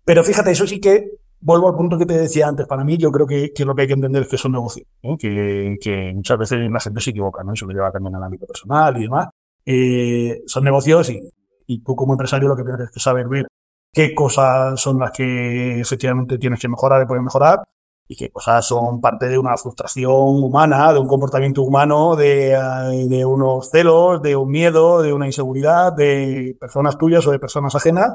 pero 0.04 0.24
fíjate, 0.24 0.50
eso 0.50 0.66
sí 0.66 0.80
que 0.80 1.10
vuelvo 1.40 1.68
al 1.68 1.76
punto 1.76 1.98
que 1.98 2.06
te 2.06 2.16
decía 2.16 2.48
antes. 2.48 2.66
Para 2.66 2.84
mí, 2.84 2.96
yo 2.96 3.12
creo 3.12 3.26
que, 3.26 3.52
que 3.52 3.64
lo 3.64 3.74
que 3.74 3.82
hay 3.82 3.88
que 3.88 3.94
entender 3.94 4.22
es 4.22 4.28
que 4.28 4.36
es 4.36 4.44
un 4.44 4.52
negocio, 4.52 4.84
que, 5.18 5.76
que, 5.80 6.12
muchas 6.14 6.38
veces 6.38 6.70
la 6.70 6.80
gente 6.80 7.00
se 7.00 7.10
equivoca, 7.10 7.44
¿no? 7.44 7.52
Eso 7.52 7.66
lo 7.66 7.72
lleva 7.72 7.92
también 7.92 8.14
al 8.14 8.22
ámbito 8.22 8.46
personal 8.46 8.96
y 8.96 9.02
demás. 9.02 9.28
Eh, 9.66 10.42
son 10.46 10.64
negocios 10.64 11.10
y, 11.10 11.20
y, 11.66 11.82
tú 11.82 11.96
como 11.96 12.14
empresario 12.14 12.48
lo 12.48 12.56
que 12.56 12.62
tienes 12.62 12.90
que 12.90 13.00
saber 13.00 13.28
ver 13.28 13.48
qué 13.92 14.14
cosas 14.14 14.80
son 14.80 14.98
las 15.00 15.10
que 15.10 15.80
efectivamente 15.80 16.38
tienes 16.38 16.60
que 16.60 16.68
mejorar 16.68 17.02
y 17.02 17.06
puedes 17.06 17.24
mejorar 17.24 17.64
y 18.08 18.16
qué 18.16 18.30
cosas 18.30 18.64
son 18.66 19.00
parte 19.00 19.26
de 19.28 19.38
una 19.38 19.56
frustración 19.56 20.12
humana, 20.12 20.92
de 20.92 21.00
un 21.00 21.08
comportamiento 21.08 21.62
humano, 21.62 22.14
de, 22.14 22.52
eh, 22.52 23.08
de 23.08 23.24
unos 23.24 23.70
celos, 23.70 24.22
de 24.22 24.36
un 24.36 24.48
miedo, 24.48 25.02
de 25.02 25.12
una 25.12 25.26
inseguridad, 25.26 25.92
de 25.92 26.56
personas 26.60 26.96
tuyas 26.98 27.26
o 27.26 27.32
de 27.32 27.38
personas 27.38 27.74
ajenas, 27.74 28.12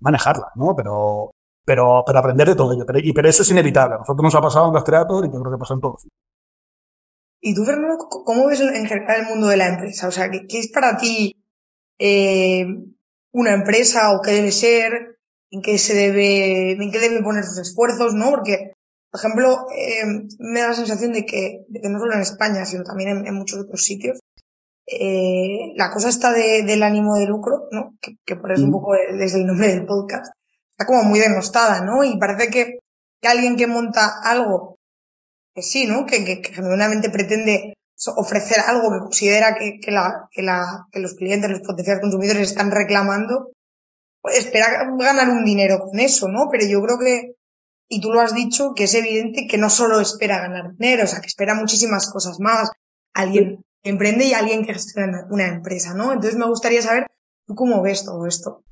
manejarlas, 0.00 0.50
¿no? 0.56 0.74
Pero, 0.74 1.30
pero, 1.64 2.02
pero 2.06 2.18
aprender 2.18 2.48
de 2.48 2.56
todo 2.56 2.72
ello. 2.72 2.84
Pero, 2.86 2.98
y, 2.98 3.12
pero 3.12 3.28
eso 3.28 3.42
es 3.42 3.50
inevitable. 3.50 3.96
A 3.96 3.98
nosotros 3.98 4.24
nos 4.24 4.34
ha 4.34 4.40
pasado 4.40 4.68
en 4.68 4.74
las 4.74 4.84
y 4.84 5.32
yo 5.32 5.40
creo 5.40 5.52
que 5.52 5.58
pasa 5.58 5.74
en 5.74 5.80
todos. 5.80 6.06
¿Y 7.46 7.54
tú, 7.54 7.62
Fernando, 7.66 7.98
cómo 7.98 8.46
ves 8.46 8.60
en 8.60 8.86
general 8.86 9.20
el 9.20 9.26
mundo 9.26 9.48
de 9.48 9.58
la 9.58 9.68
empresa? 9.68 10.08
O 10.08 10.10
sea, 10.10 10.30
¿qué, 10.30 10.46
qué 10.48 10.60
es 10.60 10.70
para 10.72 10.96
ti 10.96 11.44
eh, 11.98 12.64
una 13.32 13.52
empresa 13.52 14.12
o 14.12 14.22
qué 14.22 14.30
debe 14.30 14.50
ser? 14.50 15.18
¿En 15.50 15.60
qué 15.60 15.76
se 15.76 15.92
debe, 15.94 16.72
en 16.72 16.90
qué 16.90 16.98
debe 16.98 17.22
poner 17.22 17.44
sus 17.44 17.58
esfuerzos, 17.58 18.14
no? 18.14 18.30
Porque, 18.30 18.72
por 19.10 19.20
ejemplo, 19.20 19.66
eh, 19.76 20.06
me 20.38 20.60
da 20.60 20.68
la 20.68 20.74
sensación 20.74 21.12
de 21.12 21.26
que, 21.26 21.66
de 21.68 21.82
que 21.82 21.88
no 21.90 21.98
solo 21.98 22.14
en 22.14 22.22
España, 22.22 22.64
sino 22.64 22.82
también 22.82 23.10
en, 23.10 23.26
en 23.26 23.34
muchos 23.34 23.60
otros 23.60 23.82
sitios, 23.82 24.20
eh, 24.86 25.74
la 25.76 25.90
cosa 25.90 26.08
está 26.08 26.32
de, 26.32 26.62
del 26.62 26.82
ánimo 26.82 27.16
de 27.16 27.26
lucro, 27.26 27.68
¿no? 27.72 27.94
Que, 28.00 28.16
que 28.24 28.36
por 28.36 28.52
eso 28.52 28.62
un 28.62 28.70
mm. 28.70 28.72
poco 28.72 28.94
desde 29.18 29.40
el 29.40 29.46
nombre 29.46 29.68
del 29.68 29.84
podcast, 29.84 30.32
está 30.70 30.86
como 30.86 31.02
muy 31.02 31.20
denostada, 31.20 31.84
¿no? 31.84 32.04
Y 32.04 32.18
parece 32.18 32.48
que, 32.48 32.78
que 33.20 33.28
alguien 33.28 33.56
que 33.56 33.66
monta 33.66 34.14
algo 34.22 34.78
que 35.54 35.62
sí, 35.62 35.86
¿no? 35.86 36.04
Que, 36.04 36.24
que, 36.24 36.52
genuinamente 36.52 37.10
pretende 37.10 37.74
ofrecer 38.16 38.58
algo 38.66 38.90
que 38.92 38.98
considera 38.98 39.54
que, 39.54 41.00
los 41.00 41.14
clientes, 41.14 41.50
los 41.50 41.60
potenciales 41.60 42.02
consumidores 42.02 42.50
están 42.50 42.70
reclamando, 42.70 43.52
pues 44.20 44.38
espera 44.38 44.84
ganar 44.98 45.28
un 45.28 45.44
dinero 45.44 45.78
con 45.78 46.00
eso, 46.00 46.28
¿no? 46.28 46.48
Pero 46.50 46.66
yo 46.66 46.82
creo 46.82 46.98
que, 46.98 47.34
y 47.88 48.00
tú 48.00 48.10
lo 48.10 48.20
has 48.20 48.34
dicho, 48.34 48.72
que 48.74 48.84
es 48.84 48.94
evidente 48.94 49.46
que 49.48 49.58
no 49.58 49.70
solo 49.70 50.00
espera 50.00 50.40
ganar 50.40 50.72
dinero, 50.76 51.04
o 51.04 51.06
sea, 51.06 51.20
que 51.20 51.28
espera 51.28 51.54
muchísimas 51.54 52.10
cosas 52.10 52.40
más. 52.40 52.70
Alguien 53.12 53.62
que 53.82 53.90
emprende 53.90 54.24
y 54.24 54.32
alguien 54.32 54.64
que 54.64 54.74
gestiona 54.74 55.26
una 55.30 55.46
empresa, 55.46 55.94
¿no? 55.94 56.12
Entonces 56.12 56.36
me 56.36 56.48
gustaría 56.48 56.82
saber, 56.82 57.06
¿tú 57.46 57.54
cómo 57.54 57.80
ves 57.82 58.04
todo 58.04 58.26
esto? 58.26 58.64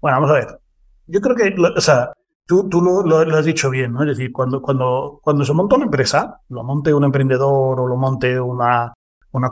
Bueno, 0.00 0.20
vamos 0.20 0.30
a 0.30 0.34
ver. 0.34 0.60
Yo 1.06 1.20
creo 1.20 1.36
que, 1.36 1.54
o 1.76 1.80
sea, 1.80 2.12
Tú, 2.50 2.82
lo, 2.82 3.18
has 3.36 3.44
dicho 3.44 3.70
bien, 3.70 3.92
¿no? 3.92 4.02
Es 4.02 4.08
decir, 4.08 4.32
cuando, 4.32 4.60
cuando, 4.60 5.44
se 5.44 5.52
monta 5.52 5.76
una 5.76 5.84
empresa, 5.84 6.40
lo 6.48 6.64
monte 6.64 6.92
un 6.92 7.04
emprendedor 7.04 7.78
o 7.78 7.86
lo 7.86 7.96
monte 7.96 8.40
una, 8.40 8.92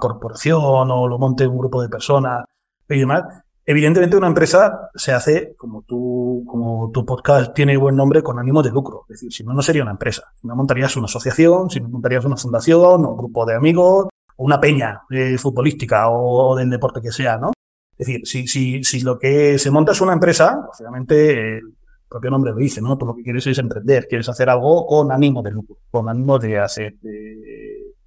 corporación 0.00 0.60
o 0.90 1.06
lo 1.06 1.16
monte 1.16 1.46
un 1.46 1.58
grupo 1.58 1.80
de 1.80 1.88
personas 1.88 2.44
y 2.88 2.98
demás, 2.98 3.22
evidentemente 3.64 4.16
una 4.16 4.26
empresa 4.26 4.90
se 4.96 5.12
hace, 5.12 5.54
como 5.56 5.84
como 5.86 6.90
tu 6.92 7.06
podcast 7.06 7.54
tiene 7.54 7.76
buen 7.76 7.94
nombre, 7.94 8.20
con 8.20 8.36
ánimo 8.40 8.64
de 8.64 8.70
lucro. 8.70 9.04
Es 9.08 9.20
decir, 9.20 9.32
si 9.32 9.44
no, 9.44 9.54
no 9.54 9.62
sería 9.62 9.82
una 9.82 9.92
empresa. 9.92 10.24
Si 10.34 10.48
no 10.48 10.56
montarías 10.56 10.96
una 10.96 11.04
asociación, 11.04 11.70
si 11.70 11.78
no 11.78 11.88
montarías 11.88 12.24
una 12.24 12.36
fundación 12.36 13.04
o 13.04 13.10
un 13.10 13.16
grupo 13.16 13.46
de 13.46 13.54
amigos 13.54 14.08
o 14.36 14.44
una 14.44 14.58
peña 14.58 15.02
eh, 15.10 15.38
futbolística 15.38 16.10
o, 16.10 16.56
del 16.56 16.68
deporte 16.68 17.00
que 17.00 17.12
sea, 17.12 17.38
¿no? 17.38 17.52
Es 17.96 18.08
decir, 18.08 18.22
si, 18.24 18.48
si, 18.48 18.82
si 18.82 19.02
lo 19.02 19.20
que 19.20 19.56
se 19.56 19.70
monta 19.70 19.92
es 19.92 20.00
una 20.00 20.14
empresa, 20.14 20.66
obviamente 20.80 21.60
propio 22.08 22.30
nombre 22.30 22.52
lo 22.52 22.56
dice, 22.58 22.80
¿no? 22.80 22.96
Tú 22.96 23.06
lo 23.06 23.14
que 23.14 23.22
quieres 23.22 23.46
es 23.46 23.58
emprender, 23.58 24.06
quieres 24.08 24.28
hacer 24.28 24.48
algo 24.48 24.86
con 24.86 25.12
ánimo 25.12 25.42
de 25.42 25.50
lucro, 25.50 25.78
con 25.90 26.08
ánimo 26.08 26.38
de 26.38 26.58
hacer 26.58 26.96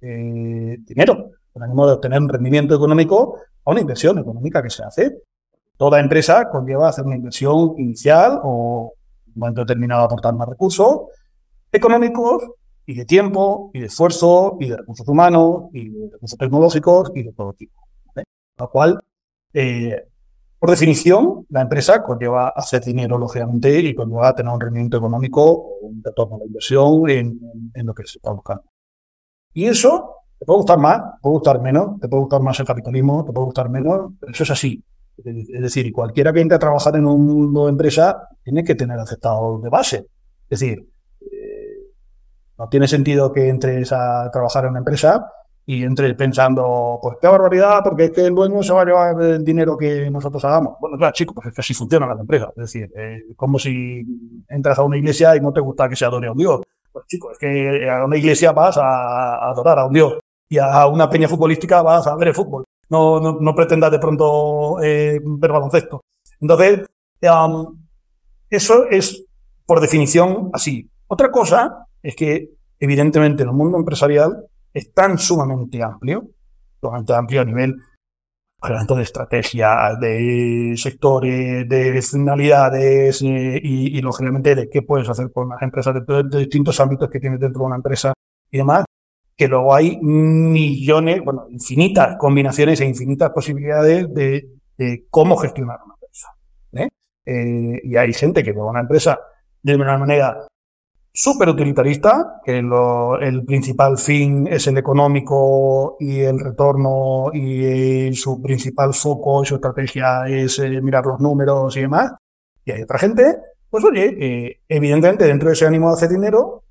dinero, 0.00 1.30
con 1.52 1.62
ánimo 1.62 1.86
de 1.86 1.92
obtener 1.92 2.20
un 2.20 2.28
rendimiento 2.28 2.74
económico 2.74 3.38
a 3.64 3.70
una 3.70 3.80
inversión 3.80 4.18
económica 4.18 4.62
que 4.62 4.70
se 4.70 4.82
hace. 4.82 5.22
Toda 5.76 6.00
empresa 6.00 6.48
conlleva 6.50 6.88
hacer 6.88 7.04
una 7.04 7.16
inversión 7.16 7.74
inicial 7.78 8.40
o 8.42 8.94
en 9.26 9.32
un 9.34 9.40
momento 9.40 9.60
determinado 9.62 10.04
aportar 10.04 10.34
más 10.34 10.48
recursos 10.48 11.02
económicos 11.70 12.42
y 12.84 12.94
de 12.94 13.04
tiempo 13.04 13.70
y 13.72 13.80
de 13.80 13.86
esfuerzo 13.86 14.56
y 14.60 14.68
de 14.68 14.76
recursos 14.76 15.06
humanos 15.08 15.70
y 15.72 15.88
de 15.88 16.10
recursos 16.12 16.38
tecnológicos 16.38 17.12
y 17.14 17.22
de 17.22 17.32
todo 17.32 17.52
tipo. 17.52 17.80
Lo 18.58 18.70
cual 18.70 19.00
eh, 19.54 20.08
por 20.62 20.70
definición, 20.70 21.44
la 21.48 21.62
empresa 21.62 22.04
conlleva 22.04 22.50
hacer 22.50 22.84
dinero, 22.84 23.18
lógicamente, 23.18 23.80
y 23.80 23.96
conlleva 23.96 24.28
a 24.28 24.34
tener 24.36 24.52
un 24.52 24.60
rendimiento 24.60 24.96
económico 24.96 25.42
o 25.42 25.78
un 25.88 26.00
retorno 26.04 26.38
la 26.38 26.44
inversión 26.44 27.10
en, 27.10 27.84
lo 27.84 27.92
que 27.92 28.06
se 28.06 28.18
está 28.18 28.30
buscando. 28.30 28.62
Y 29.52 29.64
eso 29.64 30.18
te 30.38 30.46
puede 30.46 30.58
gustar 30.58 30.78
más, 30.78 30.98
te 30.98 31.20
puede 31.20 31.32
gustar 31.32 31.60
menos, 31.60 31.98
te 31.98 32.06
puede 32.06 32.20
gustar 32.20 32.42
más 32.42 32.60
el 32.60 32.66
capitalismo, 32.66 33.24
te 33.24 33.32
puede 33.32 33.46
gustar 33.46 33.70
menos, 33.70 34.12
pero 34.20 34.30
eso 34.30 34.44
es 34.44 34.50
así. 34.52 34.84
Es 35.16 35.62
decir, 35.62 35.92
cualquiera 35.92 36.32
que 36.32 36.40
entre 36.40 36.54
a 36.54 36.60
trabajar 36.60 36.94
en 36.94 37.06
un 37.06 37.26
mundo 37.26 37.64
de 37.64 37.70
empresa 37.70 38.28
tiene 38.44 38.62
que 38.62 38.76
tener 38.76 39.00
aceptado 39.00 39.58
de 39.58 39.68
base. 39.68 40.06
Es 40.48 40.60
decir, 40.60 40.78
eh, 41.22 41.90
no 42.56 42.68
tiene 42.68 42.86
sentido 42.86 43.32
que 43.32 43.48
entres 43.48 43.92
a 43.92 44.30
trabajar 44.30 44.66
en 44.66 44.70
una 44.70 44.78
empresa 44.78 45.26
y 45.64 45.84
entre 45.84 46.12
pensando, 46.14 46.98
pues 47.00 47.18
qué 47.20 47.28
barbaridad, 47.28 47.80
porque 47.84 48.06
es 48.06 48.10
que 48.10 48.26
el 48.26 48.34
dueño 48.34 48.62
se 48.62 48.72
va 48.72 48.82
a 48.82 48.84
llevar 48.84 49.22
el 49.22 49.44
dinero 49.44 49.76
que 49.76 50.10
nosotros 50.10 50.44
hagamos. 50.44 50.76
Bueno, 50.80 50.98
claro, 50.98 51.12
chicos, 51.12 51.34
pues 51.34 51.46
es 51.46 51.54
que 51.54 51.60
así 51.60 51.74
funcionan 51.74 52.08
las 52.08 52.18
empresas. 52.18 52.50
Es 52.56 52.62
decir, 52.62 52.90
eh, 52.96 53.22
como 53.36 53.58
si 53.58 54.02
entras 54.48 54.78
a 54.78 54.82
una 54.82 54.98
iglesia 54.98 55.36
y 55.36 55.40
no 55.40 55.52
te 55.52 55.60
gusta 55.60 55.88
que 55.88 55.96
se 55.96 56.04
adore 56.04 56.26
a 56.28 56.32
un 56.32 56.38
Dios. 56.38 56.62
Pues 56.90 57.06
chicos, 57.06 57.32
es 57.32 57.38
que 57.38 57.88
a 57.88 58.04
una 58.04 58.16
iglesia 58.16 58.52
vas 58.52 58.76
a, 58.76 59.50
adorar 59.50 59.78
a 59.78 59.86
un 59.86 59.92
Dios 59.92 60.18
y 60.48 60.58
a 60.58 60.86
una 60.86 61.08
peña 61.08 61.28
futbolística 61.28 61.80
vas 61.80 62.06
a 62.06 62.16
ver 62.16 62.28
el 62.28 62.34
fútbol. 62.34 62.64
No, 62.90 63.20
no, 63.20 63.38
no 63.40 63.54
pretendas 63.54 63.90
de 63.90 63.98
pronto 63.98 64.82
eh, 64.82 65.20
ver 65.22 65.52
baloncesto. 65.52 66.02
Entonces, 66.40 66.82
eso 68.50 68.84
es 68.90 69.24
por 69.64 69.80
definición 69.80 70.50
así. 70.52 70.90
Otra 71.06 71.30
cosa 71.30 71.86
es 72.02 72.16
que, 72.16 72.50
evidentemente, 72.80 73.44
en 73.44 73.50
el 73.50 73.54
mundo 73.54 73.78
empresarial 73.78 74.46
es 74.72 74.92
tan 74.92 75.18
sumamente 75.18 75.82
amplio, 75.82 76.28
sumamente 76.80 77.14
amplio 77.14 77.40
a 77.42 77.44
nivel 77.44 77.76
pues, 78.58 78.86
de 78.86 79.02
estrategia, 79.02 79.96
de 80.00 80.74
sectores, 80.76 81.68
de 81.68 82.02
finalidades 82.02 83.22
eh, 83.22 83.60
y, 83.62 83.98
y, 83.98 84.00
lógicamente 84.00 84.54
de 84.54 84.70
qué 84.70 84.82
puedes 84.82 85.08
hacer 85.08 85.32
con 85.32 85.48
las 85.48 85.60
empresas 85.62 85.94
de, 85.94 86.22
de, 86.22 86.38
distintos 86.38 86.78
ámbitos 86.80 87.10
que 87.10 87.18
tienes 87.18 87.40
dentro 87.40 87.60
de 87.60 87.66
una 87.66 87.76
empresa 87.76 88.12
y 88.50 88.58
demás, 88.58 88.84
que 89.36 89.48
luego 89.48 89.74
hay 89.74 89.98
millones, 90.00 91.22
bueno, 91.24 91.46
infinitas 91.50 92.16
combinaciones 92.18 92.80
e 92.80 92.86
infinitas 92.86 93.30
posibilidades 93.30 94.12
de, 94.14 94.48
de 94.78 95.06
cómo 95.10 95.36
gestionar 95.36 95.78
una 95.84 95.94
empresa. 95.94 96.28
¿eh? 96.72 96.88
Eh, 97.24 97.80
y 97.84 97.96
hay 97.96 98.12
gente 98.12 98.42
que 98.42 98.54
con 98.54 98.68
una 98.68 98.80
empresa 98.80 99.18
de 99.62 99.74
una 99.74 99.98
manera 99.98 100.46
súper 101.12 101.50
utilitarista, 101.50 102.40
que 102.44 102.62
lo, 102.62 103.18
el 103.20 103.44
principal 103.44 103.98
fin 103.98 104.46
es 104.46 104.66
el 104.66 104.78
económico 104.78 105.96
y 106.00 106.20
el 106.20 106.38
retorno 106.40 107.30
y 107.32 108.14
su 108.14 108.40
principal 108.40 108.94
foco 108.94 109.42
y 109.42 109.46
su 109.46 109.56
estrategia 109.56 110.26
es 110.26 110.58
eh, 110.58 110.80
mirar 110.80 111.04
los 111.04 111.20
números 111.20 111.76
y 111.76 111.82
demás. 111.82 112.12
Y 112.64 112.72
hay 112.72 112.82
otra 112.82 112.98
gente, 112.98 113.36
pues 113.68 113.84
oye, 113.84 114.60
evidentemente 114.68 115.26
dentro 115.26 115.48
de 115.48 115.54
ese 115.54 115.66
ánimo 115.66 115.88
de 115.88 115.94
hacer 115.94 116.08
dinero, 116.08 116.62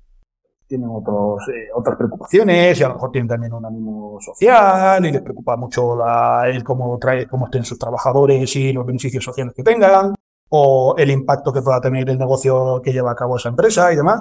tienen 0.72 0.88
otros, 0.90 1.46
eh, 1.48 1.68
otras 1.74 1.98
preocupaciones 1.98 2.80
y 2.80 2.82
a 2.82 2.88
lo 2.88 2.94
mejor 2.94 3.12
tienen 3.12 3.28
también 3.28 3.52
un 3.52 3.66
ánimo 3.66 4.18
social 4.20 5.04
y 5.04 5.12
les 5.12 5.20
preocupa 5.20 5.54
mucho 5.54 5.94
la, 5.94 6.44
el 6.48 6.64
cómo, 6.64 6.98
trae, 6.98 7.26
cómo 7.26 7.44
estén 7.44 7.62
sus 7.62 7.78
trabajadores 7.78 8.56
y 8.56 8.72
los 8.72 8.86
beneficios 8.86 9.22
sociales 9.22 9.52
que 9.54 9.62
tengan 9.62 10.14
o 10.54 10.94
el 10.98 11.10
impacto 11.10 11.50
que 11.50 11.62
pueda 11.62 11.80
tener 11.80 12.10
el 12.10 12.18
negocio 12.18 12.82
que 12.84 12.92
lleva 12.92 13.12
a 13.12 13.14
cabo 13.14 13.38
esa 13.38 13.48
empresa 13.48 13.90
y 13.90 13.96
demás. 13.96 14.20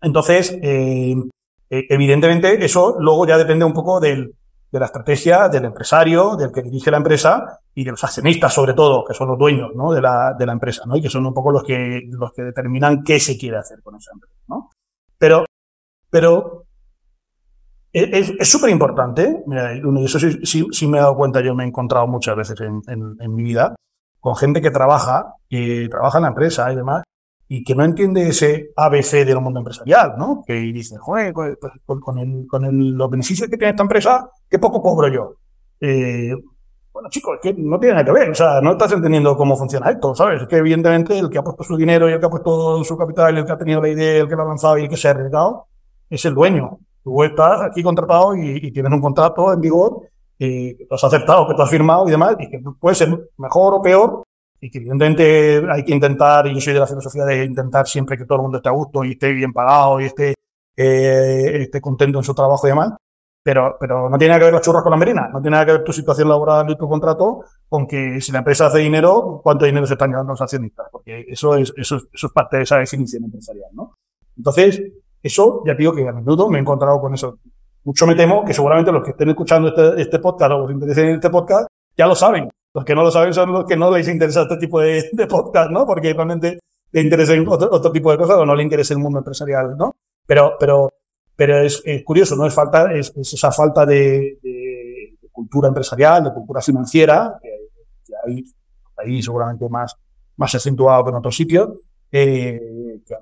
Entonces, 0.00 0.56
eh, 0.62 1.16
eh, 1.68 1.86
evidentemente, 1.90 2.64
eso 2.64 2.96
luego 3.00 3.26
ya 3.26 3.36
depende 3.36 3.64
un 3.64 3.72
poco 3.72 3.98
de 3.98 4.30
la 4.70 4.86
estrategia 4.86 5.48
del 5.48 5.64
empresario, 5.64 6.36
del 6.36 6.52
que 6.52 6.62
dirige 6.62 6.92
la 6.92 6.98
empresa 6.98 7.58
y 7.74 7.82
de 7.82 7.90
los 7.90 8.04
accionistas, 8.04 8.54
sobre 8.54 8.74
todo, 8.74 9.04
que 9.04 9.14
son 9.14 9.26
los 9.28 9.38
dueños 9.38 9.72
de, 9.92 10.00
la, 10.00 10.32
de 10.38 10.46
la 10.46 10.52
empresa, 10.52 10.84
¿no? 10.86 10.96
y 10.96 11.02
que 11.02 11.10
son 11.10 11.26
un 11.26 11.34
poco 11.34 11.50
los 11.50 11.64
que, 11.64 12.02
los 12.08 12.32
que 12.32 12.42
determinan 12.42 13.02
qué 13.02 13.18
se 13.18 13.36
quiere 13.36 13.56
hacer 13.56 13.82
con 13.82 13.96
esa 13.96 14.12
empresa. 14.14 14.38
¿no? 14.46 14.70
Pero, 15.18 15.44
pero 16.08 16.66
es 17.92 18.48
súper 18.48 18.70
importante, 18.70 19.42
y 19.44 20.04
eso 20.04 20.20
sí, 20.20 20.68
sí, 20.70 20.86
me 20.86 20.98
he 20.98 21.00
dado 21.00 21.16
cuenta, 21.16 21.40
yo 21.40 21.52
me 21.56 21.64
he 21.64 21.66
encontrado 21.66 22.06
muchas 22.06 22.36
veces 22.36 22.60
en 22.60 23.34
mi 23.34 23.42
vida, 23.42 23.74
con 24.22 24.36
gente 24.36 24.62
que 24.62 24.70
trabaja, 24.70 25.34
que 25.50 25.88
trabaja 25.90 26.18
en 26.18 26.22
la 26.22 26.28
empresa 26.28 26.72
y 26.72 26.76
demás, 26.76 27.02
y 27.48 27.64
que 27.64 27.74
no 27.74 27.82
entiende 27.82 28.28
ese 28.28 28.70
ABC 28.76 29.26
del 29.26 29.40
mundo 29.40 29.58
empresarial, 29.58 30.14
¿no? 30.16 30.44
Que 30.46 30.54
dice, 30.54 30.96
joder, 30.96 31.34
con, 31.34 32.00
con, 32.00 32.18
el, 32.18 32.46
con 32.46 32.64
el, 32.64 32.90
los 32.90 33.10
beneficios 33.10 33.50
que 33.50 33.56
tiene 33.56 33.70
esta 33.70 33.82
empresa, 33.82 34.30
qué 34.48 34.60
poco 34.60 34.80
cobro 34.80 35.08
yo. 35.08 35.34
Eh, 35.80 36.36
bueno, 36.92 37.08
chicos, 37.10 37.34
es 37.34 37.40
que 37.40 37.60
no 37.60 37.80
tiene 37.80 37.94
nada 37.94 38.04
que 38.04 38.12
ver, 38.12 38.30
o 38.30 38.34
sea, 38.34 38.60
no 38.60 38.72
estás 38.72 38.92
entendiendo 38.92 39.36
cómo 39.36 39.56
funciona 39.56 39.90
esto, 39.90 40.14
¿sabes? 40.14 40.42
Es 40.42 40.46
que 40.48 40.58
evidentemente 40.58 41.18
el 41.18 41.28
que 41.28 41.38
ha 41.38 41.42
puesto 41.42 41.64
su 41.64 41.76
dinero 41.76 42.08
y 42.08 42.12
el 42.12 42.20
que 42.20 42.26
ha 42.26 42.30
puesto 42.30 42.84
su 42.84 42.96
capital, 42.96 43.36
el 43.36 43.44
que 43.44 43.52
ha 43.52 43.58
tenido 43.58 43.82
la 43.82 43.88
idea, 43.88 44.22
el 44.22 44.28
que 44.28 44.36
lo 44.36 44.42
ha 44.42 44.46
lanzado 44.46 44.78
y 44.78 44.84
el 44.84 44.88
que 44.88 44.96
se 44.96 45.08
ha 45.08 45.10
arriesgado, 45.10 45.66
es 46.08 46.24
el 46.24 46.34
dueño. 46.34 46.78
Tú 47.02 47.24
estás 47.24 47.60
aquí 47.62 47.82
contratado 47.82 48.36
y, 48.36 48.66
y 48.68 48.70
tienes 48.70 48.92
un 48.92 49.00
contrato 49.00 49.52
en 49.52 49.60
vigor 49.60 50.11
que 50.42 50.86
has 50.90 51.04
aceptado, 51.04 51.46
que 51.46 51.54
tú 51.54 51.62
has 51.62 51.70
firmado 51.70 52.08
y 52.08 52.10
demás, 52.10 52.34
y 52.40 52.50
que 52.50 52.60
puede 52.80 52.96
ser 52.96 53.16
mejor 53.38 53.74
o 53.74 53.82
peor, 53.82 54.24
y 54.60 54.70
que 54.70 54.78
evidentemente 54.78 55.62
hay 55.70 55.84
que 55.84 55.94
intentar, 55.94 56.48
y 56.48 56.54
yo 56.54 56.60
soy 56.60 56.72
de 56.74 56.80
la 56.80 56.86
filosofía 56.86 57.24
de 57.24 57.44
intentar 57.44 57.86
siempre 57.86 58.18
que 58.18 58.24
todo 58.24 58.36
el 58.36 58.42
mundo 58.42 58.56
esté 58.56 58.68
a 58.68 58.72
gusto 58.72 59.04
y 59.04 59.12
esté 59.12 59.32
bien 59.32 59.52
pagado 59.52 60.00
y 60.00 60.06
esté, 60.06 60.34
eh, 60.76 61.62
esté 61.62 61.80
contento 61.80 62.18
en 62.18 62.24
su 62.24 62.34
trabajo 62.34 62.66
y 62.66 62.70
demás, 62.70 62.92
pero, 63.40 63.76
pero 63.78 64.10
no 64.10 64.18
tiene 64.18 64.30
nada 64.30 64.40
que 64.40 64.44
ver 64.46 64.54
los 64.54 64.62
churros 64.62 64.82
con 64.82 64.90
la 64.90 64.96
merina, 64.96 65.28
no 65.28 65.40
tiene 65.40 65.52
nada 65.52 65.66
que 65.66 65.72
ver 65.72 65.84
tu 65.84 65.92
situación 65.92 66.28
laboral 66.28 66.68
y 66.68 66.76
tu 66.76 66.88
contrato 66.88 67.44
con 67.68 67.86
que 67.86 68.20
si 68.20 68.32
la 68.32 68.38
empresa 68.38 68.66
hace 68.66 68.78
dinero, 68.78 69.40
cuánto 69.44 69.64
dinero 69.64 69.86
se 69.86 69.94
están 69.94 70.10
llevando 70.10 70.32
los 70.32 70.40
accionistas, 70.40 70.88
porque 70.90 71.24
eso 71.28 71.54
es, 71.56 71.72
eso, 71.76 72.00
eso 72.12 72.26
es 72.26 72.32
parte 72.32 72.56
de 72.56 72.62
esa 72.64 72.78
definición 72.78 73.24
empresarial, 73.24 73.70
¿no? 73.74 73.96
Entonces, 74.36 74.82
eso, 75.22 75.62
ya 75.64 75.74
digo 75.74 75.94
que 75.94 76.08
a 76.08 76.12
menudo 76.12 76.48
me 76.50 76.58
he 76.58 76.60
encontrado 76.60 77.00
con 77.00 77.14
eso 77.14 77.38
mucho 77.84 78.06
me 78.06 78.14
temo 78.14 78.44
que 78.44 78.54
seguramente 78.54 78.92
los 78.92 79.02
que 79.02 79.10
estén 79.10 79.30
escuchando 79.30 79.68
este, 79.68 80.00
este 80.02 80.18
podcast 80.18 80.52
o 80.52 80.58
los 80.58 80.70
interesen 80.70 81.08
en 81.08 81.14
este 81.16 81.30
podcast 81.30 81.66
ya 81.96 82.06
lo 82.06 82.14
saben. 82.14 82.48
Los 82.74 82.84
que 82.84 82.94
no 82.94 83.02
lo 83.02 83.10
saben 83.10 83.34
son 83.34 83.52
los 83.52 83.64
que 83.66 83.76
no 83.76 83.90
les 83.90 84.08
interesa 84.08 84.42
este 84.42 84.56
tipo 84.56 84.80
de, 84.80 85.10
de 85.12 85.26
podcast, 85.26 85.70
¿no? 85.70 85.84
Porque 85.86 86.14
realmente 86.14 86.58
le 86.90 87.00
interesa 87.00 87.34
otro, 87.46 87.68
otro, 87.70 87.92
tipo 87.92 88.10
de 88.10 88.18
cosas 88.18 88.36
o 88.38 88.46
no 88.46 88.54
le 88.54 88.62
interesa 88.62 88.94
el 88.94 89.00
mundo 89.00 89.18
empresarial, 89.18 89.76
¿no? 89.76 89.94
Pero, 90.26 90.56
pero, 90.58 90.90
pero 91.36 91.58
es, 91.58 91.82
es 91.84 92.02
curioso, 92.04 92.34
¿no? 92.36 92.46
Es 92.46 92.54
falta, 92.54 92.92
es, 92.94 93.12
es 93.16 93.34
esa 93.34 93.52
falta 93.52 93.84
de, 93.84 94.38
de, 94.42 95.18
de, 95.20 95.28
cultura 95.30 95.68
empresarial, 95.68 96.24
de 96.24 96.32
cultura 96.32 96.62
financiera, 96.62 97.38
que, 97.42 97.48
que 98.06 98.12
hay 98.24 98.44
ahí 98.96 99.22
seguramente 99.22 99.68
más, 99.68 99.96
más 100.36 100.54
acentuado 100.54 101.04
que 101.04 101.10
en 101.10 101.16
otros 101.16 101.36
sitios, 101.36 101.70
eh, 102.10 102.60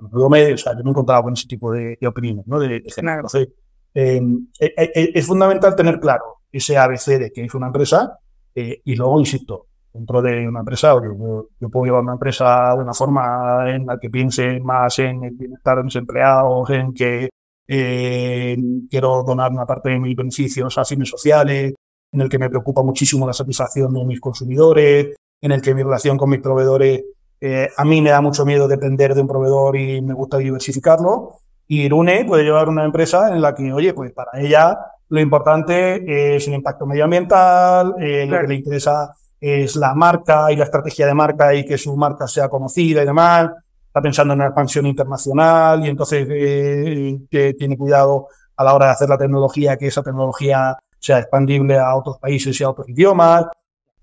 menudo 0.01 0.29
me, 0.29 0.53
o 0.53 0.57
sea, 0.57 0.73
yo 0.73 0.83
me 0.83 0.89
he 0.89 0.91
encontrado 0.91 1.23
con 1.23 1.33
ese 1.33 1.47
tipo 1.47 1.71
de, 1.71 1.97
de 1.99 2.07
opiniones, 2.07 2.45
¿no? 2.45 2.59
De, 2.59 2.67
de 2.67 2.83
Entonces, 2.97 3.47
eh, 3.47 3.51
eh, 3.51 3.60
eh, 3.93 4.21
es 4.57 5.25
fundamental 5.25 5.75
tener 5.75 5.99
claro 5.99 6.41
ese 6.51 6.77
ABC 6.77 7.19
de 7.19 7.31
que 7.31 7.43
es 7.45 7.53
una 7.53 7.67
empresa 7.67 8.19
eh, 8.53 8.81
y 8.83 8.95
luego, 8.95 9.19
insisto, 9.19 9.67
dentro 9.93 10.21
de 10.21 10.47
una 10.47 10.59
empresa, 10.59 10.93
yo, 10.93 11.49
yo, 11.59 11.69
puedo 11.69 11.85
llevar 11.85 12.01
una 12.01 12.13
empresa 12.13 12.75
de 12.75 12.83
una 12.83 12.93
forma 12.93 13.69
en 13.69 13.85
la 13.85 13.97
que 13.99 14.09
piense 14.09 14.59
más 14.59 14.99
en 14.99 15.23
el 15.23 15.35
bienestar 15.35 15.77
de 15.77 15.83
mis 15.83 15.95
empleados, 15.95 16.69
en 16.69 16.93
que 16.93 17.29
eh, 17.67 18.57
quiero 18.89 19.23
donar 19.23 19.51
una 19.51 19.65
parte 19.65 19.89
de 19.89 19.99
mis 19.99 20.15
beneficios 20.15 20.77
a 20.77 20.85
fines 20.85 21.09
sociales, 21.09 21.73
en 22.11 22.21
el 22.21 22.29
que 22.29 22.39
me 22.39 22.49
preocupa 22.49 22.83
muchísimo 22.83 23.25
la 23.25 23.33
satisfacción 23.33 23.93
de 23.93 24.05
mis 24.05 24.19
consumidores, 24.19 25.15
en 25.39 25.51
el 25.51 25.61
que 25.61 25.73
mi 25.73 25.83
relación 25.83 26.17
con 26.17 26.29
mis 26.29 26.41
proveedores, 26.41 27.03
eh, 27.39 27.69
a 27.75 27.85
mí 27.85 28.01
me 28.01 28.11
da 28.11 28.21
mucho 28.21 28.45
miedo 28.45 28.67
depender 28.67 29.15
de 29.15 29.21
un 29.21 29.27
proveedor 29.27 29.77
y 29.77 30.01
me 30.01 30.13
gusta 30.13 30.37
diversificarlo. 30.37 31.37
Y 31.71 31.83
Irune 31.83 32.25
puede 32.25 32.43
llevar 32.43 32.67
una 32.67 32.83
empresa 32.83 33.29
en 33.33 33.41
la 33.41 33.55
que, 33.55 33.71
oye, 33.71 33.93
pues 33.93 34.11
para 34.11 34.31
ella 34.41 34.77
lo 35.07 35.21
importante 35.21 36.35
es 36.35 36.45
el 36.49 36.55
impacto 36.55 36.85
medioambiental, 36.85 37.95
eh, 37.97 38.25
claro. 38.27 38.41
lo 38.41 38.41
que 38.41 38.47
le 38.49 38.59
interesa 38.59 39.15
es 39.39 39.77
la 39.77 39.95
marca 39.95 40.51
y 40.51 40.57
la 40.57 40.65
estrategia 40.65 41.07
de 41.07 41.13
marca 41.13 41.55
y 41.55 41.63
que 41.63 41.77
su 41.77 41.95
marca 41.95 42.27
sea 42.27 42.49
conocida 42.49 43.03
y 43.03 43.05
demás. 43.05 43.51
Está 43.87 44.01
pensando 44.01 44.33
en 44.33 44.41
una 44.41 44.47
expansión 44.47 44.85
internacional 44.85 45.85
y 45.85 45.89
entonces 45.89 46.27
eh, 46.29 47.17
que 47.31 47.53
tiene 47.53 47.77
cuidado 47.77 48.27
a 48.57 48.65
la 48.65 48.73
hora 48.73 48.87
de 48.87 48.91
hacer 48.91 49.07
la 49.07 49.17
tecnología, 49.17 49.77
que 49.77 49.87
esa 49.87 50.03
tecnología 50.03 50.77
sea 50.99 51.19
expandible 51.19 51.79
a 51.79 51.95
otros 51.95 52.19
países 52.19 52.59
y 52.59 52.65
a 52.65 52.69
otros 52.69 52.89
idiomas. 52.89 53.45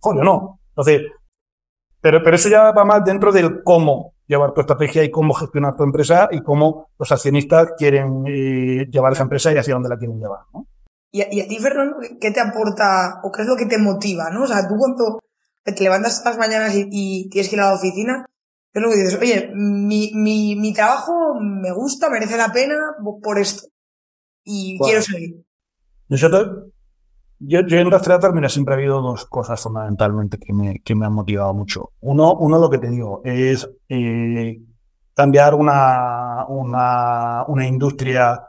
Joder, 0.00 0.24
no. 0.24 0.58
Entonces, 0.70 1.02
pero, 2.00 2.22
pero 2.24 2.34
eso 2.34 2.48
ya 2.48 2.72
va 2.72 2.86
más 2.86 3.04
dentro 3.04 3.30
del 3.30 3.62
cómo 3.62 4.14
llevar 4.28 4.52
tu 4.52 4.60
estrategia 4.60 5.02
y 5.02 5.10
cómo 5.10 5.34
gestionar 5.34 5.76
tu 5.76 5.82
empresa 5.82 6.28
y 6.30 6.40
cómo 6.42 6.90
los 6.98 7.10
accionistas 7.10 7.72
quieren 7.76 8.24
eh, 8.28 8.86
llevar 8.90 9.14
esa 9.14 9.24
empresa 9.24 9.52
y 9.52 9.56
hacia 9.56 9.74
dónde 9.74 9.88
la 9.88 9.98
quieren 9.98 10.20
llevar. 10.20 10.40
¿no? 10.54 10.68
¿Y 11.10 11.22
a, 11.22 11.32
y 11.32 11.40
a 11.40 11.48
ti, 11.48 11.58
Fernando, 11.58 11.96
qué 12.20 12.30
te 12.30 12.40
aporta 12.40 13.20
o 13.24 13.32
qué 13.32 13.42
es 13.42 13.48
lo 13.48 13.56
que 13.56 13.66
te 13.66 13.78
motiva? 13.78 14.30
¿no? 14.30 14.44
O 14.44 14.46
sea, 14.46 14.68
tú 14.68 14.76
cuando 14.76 15.18
te 15.64 15.82
levantas 15.82 16.22
las 16.24 16.38
mañanas 16.38 16.74
y, 16.74 16.86
y 16.90 17.28
tienes 17.30 17.48
que 17.48 17.56
ir 17.56 17.62
a 17.62 17.70
la 17.70 17.74
oficina, 17.74 18.26
es 18.72 18.82
lo 18.82 18.90
que 18.90 18.96
dices, 18.96 19.18
oye, 19.20 19.50
mi, 19.54 20.12
mi, 20.14 20.56
mi 20.56 20.72
trabajo 20.72 21.34
me 21.40 21.72
gusta, 21.72 22.10
merece 22.10 22.36
la 22.36 22.52
pena 22.52 22.76
por 23.22 23.38
esto. 23.38 23.68
Y 24.44 24.78
quiero 24.78 25.02
seguir. 25.02 25.44
Nosotros, 26.08 26.70
yo, 27.38 27.60
yo 27.60 27.78
en 27.78 27.90
Rastreator, 27.90 28.34
mira, 28.34 28.48
siempre 28.48 28.74
ha 28.74 28.76
habido 28.76 29.00
dos 29.00 29.26
cosas 29.26 29.62
fundamentalmente 29.62 30.38
que 30.38 30.52
me, 30.52 30.80
que 30.80 30.94
me 30.94 31.06
han 31.06 31.12
motivado 31.12 31.54
mucho. 31.54 31.90
Uno, 32.00 32.34
uno 32.34 32.58
lo 32.58 32.70
que 32.70 32.78
te 32.78 32.90
digo, 32.90 33.22
es 33.24 33.68
eh, 33.88 34.60
cambiar 35.14 35.54
una, 35.54 36.46
una, 36.48 37.44
una 37.46 37.66
industria 37.66 38.42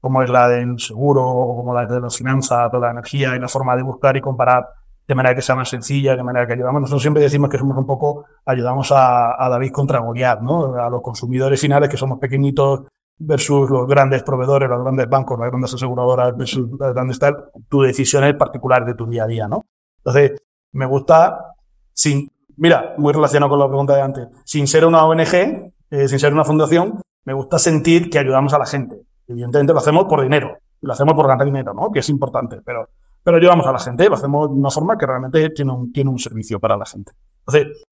como 0.00 0.22
es 0.22 0.30
la 0.30 0.48
del 0.48 0.78
seguro, 0.78 1.22
como 1.22 1.74
la 1.74 1.86
de 1.86 2.00
las 2.00 2.16
finanzas, 2.16 2.70
toda 2.70 2.86
la 2.86 2.92
energía 2.92 3.34
y 3.34 3.40
la 3.40 3.48
forma 3.48 3.76
de 3.76 3.82
buscar 3.82 4.16
y 4.16 4.20
comparar 4.20 4.68
de 5.06 5.14
manera 5.14 5.34
que 5.34 5.42
sea 5.42 5.56
más 5.56 5.70
sencilla, 5.70 6.14
de 6.14 6.22
manera 6.22 6.46
que 6.46 6.52
ayudamos. 6.52 6.82
Nosotros 6.82 7.02
siempre 7.02 7.22
decimos 7.22 7.48
que 7.48 7.58
somos 7.58 7.76
un 7.76 7.86
poco, 7.86 8.26
ayudamos 8.44 8.92
a, 8.92 9.42
a 9.42 9.48
David 9.48 9.72
contra 9.72 10.00
Goliat, 10.00 10.40
¿no? 10.40 10.74
A 10.74 10.90
los 10.90 11.00
consumidores 11.02 11.60
finales 11.60 11.88
que 11.88 11.96
somos 11.96 12.18
pequeñitos 12.18 12.82
versus 13.18 13.68
los 13.70 13.86
grandes 13.86 14.22
proveedores, 14.22 14.68
los 14.68 14.82
grandes 14.82 15.08
bancos, 15.08 15.38
las 15.38 15.48
grandes 15.50 15.74
aseguradoras 15.74 16.36
versus 16.36 16.68
las 16.78 16.94
grandes 16.94 17.18
tal, 17.18 17.50
tu 17.68 17.82
decisión 17.82 18.24
es 18.24 18.34
particular 18.34 18.84
de 18.84 18.94
tu 18.94 19.06
día 19.06 19.24
a 19.24 19.26
día, 19.26 19.48
¿no? 19.48 19.64
Entonces, 19.98 20.40
me 20.72 20.86
gusta, 20.86 21.54
sin, 21.92 22.30
mira, 22.56 22.94
muy 22.98 23.12
relacionado 23.12 23.50
con 23.50 23.58
la 23.58 23.68
pregunta 23.68 23.96
de 23.96 24.02
antes, 24.02 24.28
sin 24.44 24.66
ser 24.66 24.84
una 24.84 25.04
ONG, 25.04 25.72
eh, 25.90 26.08
sin 26.08 26.18
ser 26.18 26.32
una 26.32 26.44
fundación, 26.44 27.00
me 27.24 27.32
gusta 27.32 27.58
sentir 27.58 28.08
que 28.10 28.18
ayudamos 28.18 28.54
a 28.54 28.58
la 28.58 28.66
gente. 28.66 29.02
Evidentemente 29.26 29.72
lo 29.72 29.78
hacemos 29.80 30.04
por 30.04 30.22
dinero, 30.22 30.56
lo 30.80 30.92
hacemos 30.92 31.14
por 31.14 31.26
ganar 31.26 31.44
dinero, 31.44 31.74
¿no? 31.74 31.90
Que 31.90 31.98
es 31.98 32.08
importante, 32.08 32.60
pero 32.64 32.88
pero 33.28 33.36
ayudamos 33.36 33.66
a 33.66 33.72
la 33.72 33.78
gente, 33.78 34.08
lo 34.08 34.14
hacemos 34.14 34.48
de 34.48 34.54
una 34.54 34.70
forma 34.70 34.96
que 34.96 35.04
realmente 35.04 35.50
tiene 35.50 35.70
un, 35.70 35.92
tiene 35.92 36.08
un 36.08 36.18
servicio 36.18 36.58
para 36.58 36.78
la 36.78 36.86
gente. 36.86 37.12
Entonces, 37.40 37.84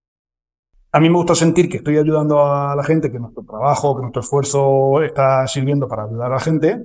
a 0.96 0.98
mí 0.98 1.10
me 1.10 1.16
gusta 1.16 1.34
sentir 1.34 1.68
que 1.68 1.76
estoy 1.76 1.98
ayudando 1.98 2.42
a 2.42 2.74
la 2.74 2.82
gente, 2.82 3.12
que 3.12 3.18
nuestro 3.18 3.42
trabajo, 3.42 3.94
que 3.96 4.00
nuestro 4.00 4.22
esfuerzo 4.22 5.02
está 5.02 5.46
sirviendo 5.46 5.86
para 5.86 6.04
ayudar 6.04 6.32
a 6.32 6.36
la 6.36 6.40
gente. 6.40 6.84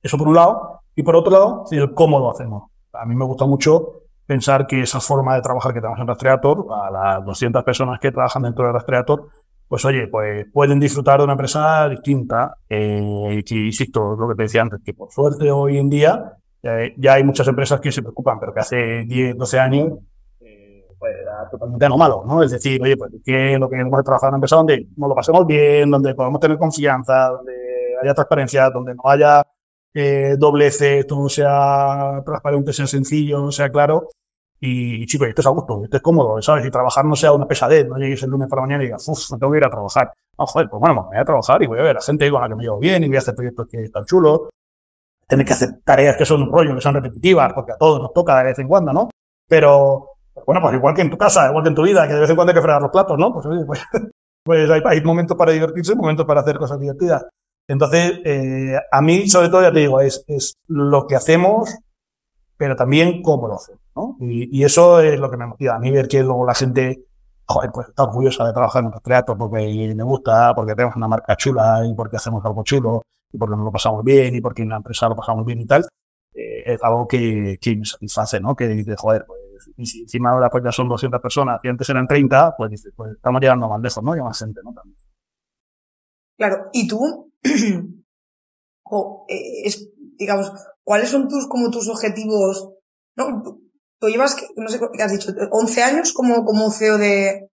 Eso 0.00 0.16
por 0.16 0.28
un 0.28 0.36
lado. 0.36 0.82
Y 0.94 1.02
por 1.02 1.16
otro 1.16 1.32
lado, 1.32 1.64
el 1.72 1.92
cómo 1.94 2.20
lo 2.20 2.30
hacemos. 2.30 2.70
A 2.92 3.04
mí 3.04 3.16
me 3.16 3.24
gusta 3.24 3.44
mucho 3.44 4.02
pensar 4.24 4.68
que 4.68 4.82
esa 4.82 5.00
forma 5.00 5.34
de 5.34 5.42
trabajar 5.42 5.74
que 5.74 5.80
tenemos 5.80 5.98
en 5.98 6.06
Rastreator, 6.06 6.66
a 6.80 6.90
las 6.92 7.24
200 7.24 7.64
personas 7.64 7.98
que 7.98 8.12
trabajan 8.12 8.44
dentro 8.44 8.66
de 8.66 8.72
Rastreator, 8.72 9.28
pues 9.66 9.84
oye, 9.84 10.06
pues 10.06 10.46
pueden 10.52 10.78
disfrutar 10.78 11.18
de 11.18 11.24
una 11.24 11.32
empresa 11.32 11.88
distinta. 11.88 12.58
Eh, 12.68 13.42
y 13.44 13.66
insisto, 13.66 14.14
lo 14.14 14.28
que 14.28 14.36
te 14.36 14.42
decía 14.44 14.62
antes, 14.62 14.80
que 14.84 14.94
por 14.94 15.10
suerte 15.10 15.50
hoy 15.50 15.78
en 15.78 15.90
día 15.90 16.36
eh, 16.62 16.94
ya 16.98 17.14
hay 17.14 17.24
muchas 17.24 17.48
empresas 17.48 17.80
que 17.80 17.90
se 17.90 18.00
preocupan, 18.00 18.38
pero 18.38 18.54
que 18.54 18.60
hace 18.60 19.04
10, 19.06 19.36
12 19.36 19.58
años 19.58 19.98
pues 21.04 21.50
totalmente 21.50 21.84
anómalo, 21.86 22.24
¿no? 22.26 22.42
Es 22.42 22.50
decir, 22.50 22.80
oye, 22.82 22.96
pues 22.96 23.12
que 23.24 23.58
lo 23.58 23.68
que 23.68 23.76
hemos 23.76 24.02
trabajado 24.04 24.30
en 24.30 24.34
empresa 24.36 24.56
donde 24.56 24.88
nos 24.96 25.08
lo 25.08 25.14
pasemos 25.14 25.46
bien, 25.46 25.90
donde 25.90 26.14
podamos 26.14 26.40
tener 26.40 26.58
confianza, 26.58 27.28
donde 27.28 27.52
haya 28.02 28.14
transparencia, 28.14 28.70
donde 28.70 28.94
no 28.94 29.02
haya 29.04 29.42
eh, 29.94 30.36
doble 30.38 30.70
C, 30.70 31.04
todo 31.04 31.28
sea 31.28 32.22
transparente, 32.24 32.72
sea 32.72 32.86
sencillo, 32.86 33.50
sea 33.50 33.70
claro. 33.70 34.08
Y, 34.60 35.04
chicos, 35.06 35.28
esto 35.28 35.42
es 35.42 35.46
a 35.46 35.50
gusto, 35.50 35.84
esto 35.84 35.96
es 35.96 36.02
cómodo, 36.02 36.40
¿sabes? 36.40 36.64
Y 36.64 36.70
trabajar 36.70 37.04
no 37.04 37.14
sea 37.14 37.32
una 37.32 37.46
pesadez, 37.46 37.86
no 37.86 37.96
llegues 37.96 38.22
el 38.22 38.30
lunes 38.30 38.48
para 38.48 38.62
mañana 38.62 38.82
y 38.82 38.86
digas, 38.86 39.06
uff, 39.08 39.32
me 39.32 39.38
tengo 39.38 39.52
que 39.52 39.58
ir 39.58 39.64
a 39.64 39.70
trabajar. 39.70 40.12
No, 40.38 40.46
joder, 40.46 40.68
pues 40.70 40.80
bueno, 40.80 40.94
me 40.94 41.08
voy 41.08 41.18
a 41.18 41.24
trabajar 41.24 41.62
y 41.62 41.66
voy 41.66 41.78
a 41.78 41.82
ver 41.82 41.96
a 41.98 42.00
gente 42.00 42.30
con 42.30 42.40
la 42.40 42.48
que 42.48 42.54
me 42.54 42.62
llevo 42.62 42.78
bien 42.78 43.04
y 43.04 43.08
voy 43.08 43.16
a 43.16 43.18
hacer 43.18 43.34
proyectos 43.34 43.66
que 43.70 43.82
están 43.82 44.04
chulos. 44.06 44.48
Tener 45.28 45.44
que 45.44 45.52
hacer 45.52 45.80
tareas 45.84 46.16
que 46.16 46.24
son 46.24 46.42
un 46.42 46.52
rollo, 46.52 46.74
que 46.74 46.80
son 46.80 46.94
repetitivas, 46.94 47.52
porque 47.52 47.72
a 47.72 47.76
todos 47.76 48.00
nos 48.00 48.12
toca 48.12 48.38
de 48.38 48.44
vez 48.44 48.58
en 48.58 48.68
cuando, 48.68 48.92
¿no? 48.92 49.10
Pero, 49.46 50.13
bueno, 50.46 50.60
pues 50.60 50.74
igual 50.74 50.94
que 50.94 51.02
en 51.02 51.10
tu 51.10 51.18
casa, 51.18 51.48
igual 51.48 51.62
que 51.62 51.68
en 51.68 51.74
tu 51.74 51.82
vida, 51.82 52.06
que 52.06 52.14
de 52.14 52.20
vez 52.20 52.30
en 52.30 52.36
cuando 52.36 52.50
hay 52.50 52.54
que 52.54 52.62
fregar 52.62 52.82
los 52.82 52.90
platos, 52.90 53.18
¿no? 53.18 53.32
Pues, 53.32 53.46
pues, 53.66 53.82
pues 54.44 54.70
hay, 54.70 54.82
hay 54.84 55.02
momentos 55.02 55.36
para 55.36 55.52
divertirse, 55.52 55.94
momentos 55.94 56.26
para 56.26 56.40
hacer 56.40 56.58
cosas 56.58 56.78
divertidas. 56.78 57.26
Entonces, 57.66 58.20
eh, 58.24 58.78
a 58.90 59.00
mí, 59.00 59.28
sobre 59.28 59.48
todo, 59.48 59.62
ya 59.62 59.72
te 59.72 59.80
digo, 59.80 60.00
es, 60.00 60.24
es 60.28 60.54
lo 60.68 61.06
que 61.06 61.16
hacemos, 61.16 61.74
pero 62.56 62.76
también 62.76 63.22
cómo 63.22 63.48
lo 63.48 63.54
hacemos, 63.54 63.80
¿no? 63.96 64.16
Y, 64.20 64.58
y, 64.58 64.64
eso 64.64 65.00
es 65.00 65.18
lo 65.18 65.30
que 65.30 65.36
me 65.36 65.46
motiva. 65.46 65.76
A 65.76 65.78
mí 65.78 65.90
ver 65.90 66.08
que 66.08 66.22
luego 66.22 66.46
la 66.46 66.54
gente, 66.54 67.04
joder, 67.46 67.70
pues 67.72 67.88
está 67.88 68.04
orgullosa 68.04 68.46
de 68.46 68.52
trabajar 68.52 68.80
en 68.80 68.90
nuestro 68.90 69.02
teatro 69.02 69.38
porque 69.38 69.94
me 69.94 70.04
gusta, 70.04 70.54
porque 70.54 70.74
tenemos 70.74 70.96
una 70.96 71.08
marca 71.08 71.36
chula 71.36 71.82
y 71.86 71.94
porque 71.94 72.16
hacemos 72.16 72.44
algo 72.44 72.62
chulo 72.64 73.02
y 73.32 73.38
porque 73.38 73.56
nos 73.56 73.64
lo 73.64 73.72
pasamos 73.72 74.04
bien 74.04 74.34
y 74.34 74.40
porque 74.40 74.62
en 74.62 74.68
la 74.68 74.76
empresa 74.76 75.08
lo 75.08 75.16
pasamos 75.16 75.44
bien 75.46 75.60
y 75.60 75.66
tal, 75.66 75.86
eh, 76.34 76.62
es 76.66 76.82
algo 76.82 77.08
que, 77.08 77.58
que 77.60 77.76
me 77.76 77.84
satisface, 77.84 78.40
¿no? 78.40 78.54
Que 78.54 78.68
dices, 78.68 78.96
joder, 78.98 79.24
pues, 79.26 79.40
y 79.76 79.86
si 79.86 80.02
encima 80.02 80.30
ahora 80.30 80.48
pues 80.50 80.64
ya 80.64 80.72
son 80.72 80.88
200 80.88 81.20
personas 81.20 81.60
y 81.62 81.68
antes 81.68 81.88
eran 81.88 82.06
30, 82.06 82.54
pues 82.56 82.70
dices, 82.70 82.92
pues 82.96 83.12
estamos 83.12 83.40
llegando 83.40 83.68
más 83.68 83.80
lejos, 83.80 84.02
¿no? 84.02 84.16
Y 84.16 84.20
más 84.20 84.38
gente, 84.38 84.60
¿no? 84.64 84.72
También. 84.72 84.96
Claro, 86.36 86.56
y 86.72 86.88
tú, 86.88 87.32
o, 88.84 89.26
eh, 89.28 89.66
es, 89.66 89.90
digamos, 90.18 90.52
¿cuáles 90.82 91.08
son 91.08 91.28
tus, 91.28 91.46
como 91.48 91.70
tus 91.70 91.88
objetivos? 91.88 92.72
¿No? 93.16 93.42
Tú 94.00 94.08
llevas, 94.08 94.36
no 94.56 94.68
sé 94.68 94.80
qué 94.92 95.02
has 95.02 95.12
dicho, 95.12 95.32
11 95.50 95.82
años 95.82 96.12
como, 96.12 96.44
como 96.44 96.70
CEO 96.70 96.98
de 96.98 97.48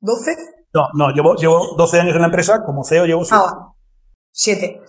12? 0.00 0.36
No, 0.72 0.88
no, 0.94 1.10
llevo, 1.10 1.34
llevo 1.36 1.74
12 1.76 2.00
años 2.00 2.14
en 2.14 2.20
la 2.20 2.28
empresa, 2.28 2.62
como 2.64 2.84
CEO 2.84 3.06
llevo 3.06 3.24
7. 3.24 3.42
Ah, 3.44 3.72
7. 4.32 4.80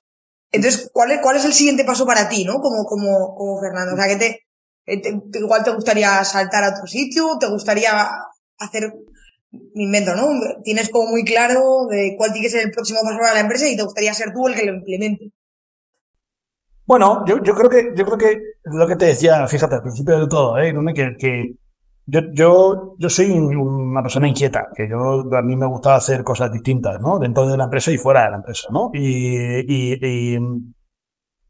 Entonces, 0.51 0.89
¿cuál 0.93 1.11
es, 1.11 1.19
¿cuál 1.21 1.37
es 1.37 1.45
el 1.45 1.53
siguiente 1.53 1.85
paso 1.85 2.05
para 2.05 2.29
ti, 2.29 2.45
no? 2.45 2.59
Como, 2.59 2.83
como, 2.85 3.35
como 3.35 3.59
Fernando. 3.59 3.93
O 3.93 3.97
sea, 3.97 4.07
que 4.07 4.17
te, 4.17 4.39
eh, 4.85 5.01
igual 5.33 5.63
te 5.63 5.73
gustaría 5.73 6.23
saltar 6.23 6.63
a 6.63 6.69
otro 6.69 6.87
sitio, 6.87 7.37
te 7.39 7.49
gustaría 7.49 7.91
hacer 8.57 8.93
me 9.51 9.83
invento, 9.83 10.15
¿no? 10.15 10.27
Tienes 10.63 10.89
como 10.89 11.11
muy 11.11 11.23
claro 11.23 11.87
de 11.89 12.15
cuál 12.17 12.31
tiene 12.31 12.47
que 12.47 12.51
ser 12.51 12.65
el 12.65 12.71
próximo 12.71 12.99
paso 13.03 13.19
para 13.19 13.33
la 13.33 13.41
empresa 13.41 13.67
y 13.67 13.75
te 13.75 13.83
gustaría 13.83 14.13
ser 14.13 14.33
tú 14.33 14.47
el 14.47 14.55
que 14.55 14.65
lo 14.65 14.73
implemente. 14.73 15.31
Bueno, 16.85 17.23
yo, 17.25 17.41
yo 17.43 17.53
creo 17.53 17.69
que 17.69 17.93
yo 17.95 18.05
creo 18.05 18.17
que 18.17 18.41
lo 18.63 18.87
que 18.87 18.95
te 18.95 19.05
decía, 19.05 19.45
fíjate, 19.47 19.75
al 19.75 19.81
principio 19.81 20.19
de 20.19 20.27
todo, 20.27 20.57
¿eh? 20.57 20.73
Que, 20.93 21.15
que 21.17 21.55
yo, 22.05 22.21
yo, 22.33 22.95
yo 22.97 23.09
soy 23.09 23.31
una 23.31 24.01
persona 24.01 24.27
inquieta, 24.27 24.67
que 24.75 24.89
yo 24.89 25.23
a 25.33 25.41
mí 25.41 25.55
me 25.55 25.67
gusta 25.67 25.95
hacer 25.95 26.23
cosas 26.23 26.51
distintas, 26.51 26.99
¿no? 27.01 27.19
Dentro 27.19 27.47
de 27.47 27.57
la 27.57 27.65
empresa 27.65 27.91
y 27.91 27.97
fuera 27.97 28.25
de 28.25 28.31
la 28.31 28.37
empresa, 28.37 28.69
¿no? 28.71 28.89
Y, 28.93 29.65
y, 29.67 30.37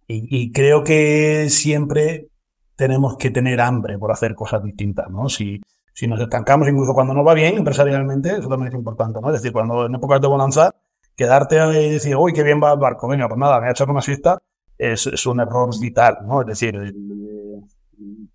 y 0.07 0.51
creo 0.51 0.83
que 0.83 1.49
siempre 1.49 2.30
tenemos 2.75 3.17
que 3.17 3.31
tener 3.31 3.61
hambre 3.61 3.97
por 3.97 4.11
hacer 4.11 4.35
cosas 4.35 4.63
distintas, 4.63 5.09
¿no? 5.09 5.29
Si, 5.29 5.61
si 5.93 6.07
nos 6.07 6.19
estancamos, 6.19 6.67
incluso 6.67 6.93
cuando 6.93 7.13
no 7.13 7.23
va 7.23 7.33
bien 7.33 7.57
empresarialmente, 7.57 8.37
eso 8.37 8.47
también 8.47 8.69
es 8.69 8.75
importante, 8.75 9.19
¿no? 9.21 9.27
Es 9.27 9.41
decir, 9.41 9.51
cuando 9.51 9.85
en 9.85 9.95
épocas 9.95 10.21
de 10.21 10.27
bonanza, 10.27 10.71
quedarte 11.15 11.55
y 11.55 11.89
decir, 11.91 12.15
uy, 12.15 12.33
qué 12.33 12.43
bien 12.43 12.61
va 12.61 12.73
el 12.73 12.79
barco, 12.79 13.07
venga, 13.07 13.27
pues 13.27 13.39
nada, 13.39 13.55
me 13.55 13.61
voy 13.61 13.67
a 13.69 13.71
echar 13.71 13.89
una 13.89 14.01
siesta, 14.01 14.39
es, 14.77 15.25
un 15.25 15.39
error 15.39 15.69
vital, 15.79 16.17
¿no? 16.25 16.41
Es 16.41 16.47
decir, 16.47 16.75
el, 16.75 17.61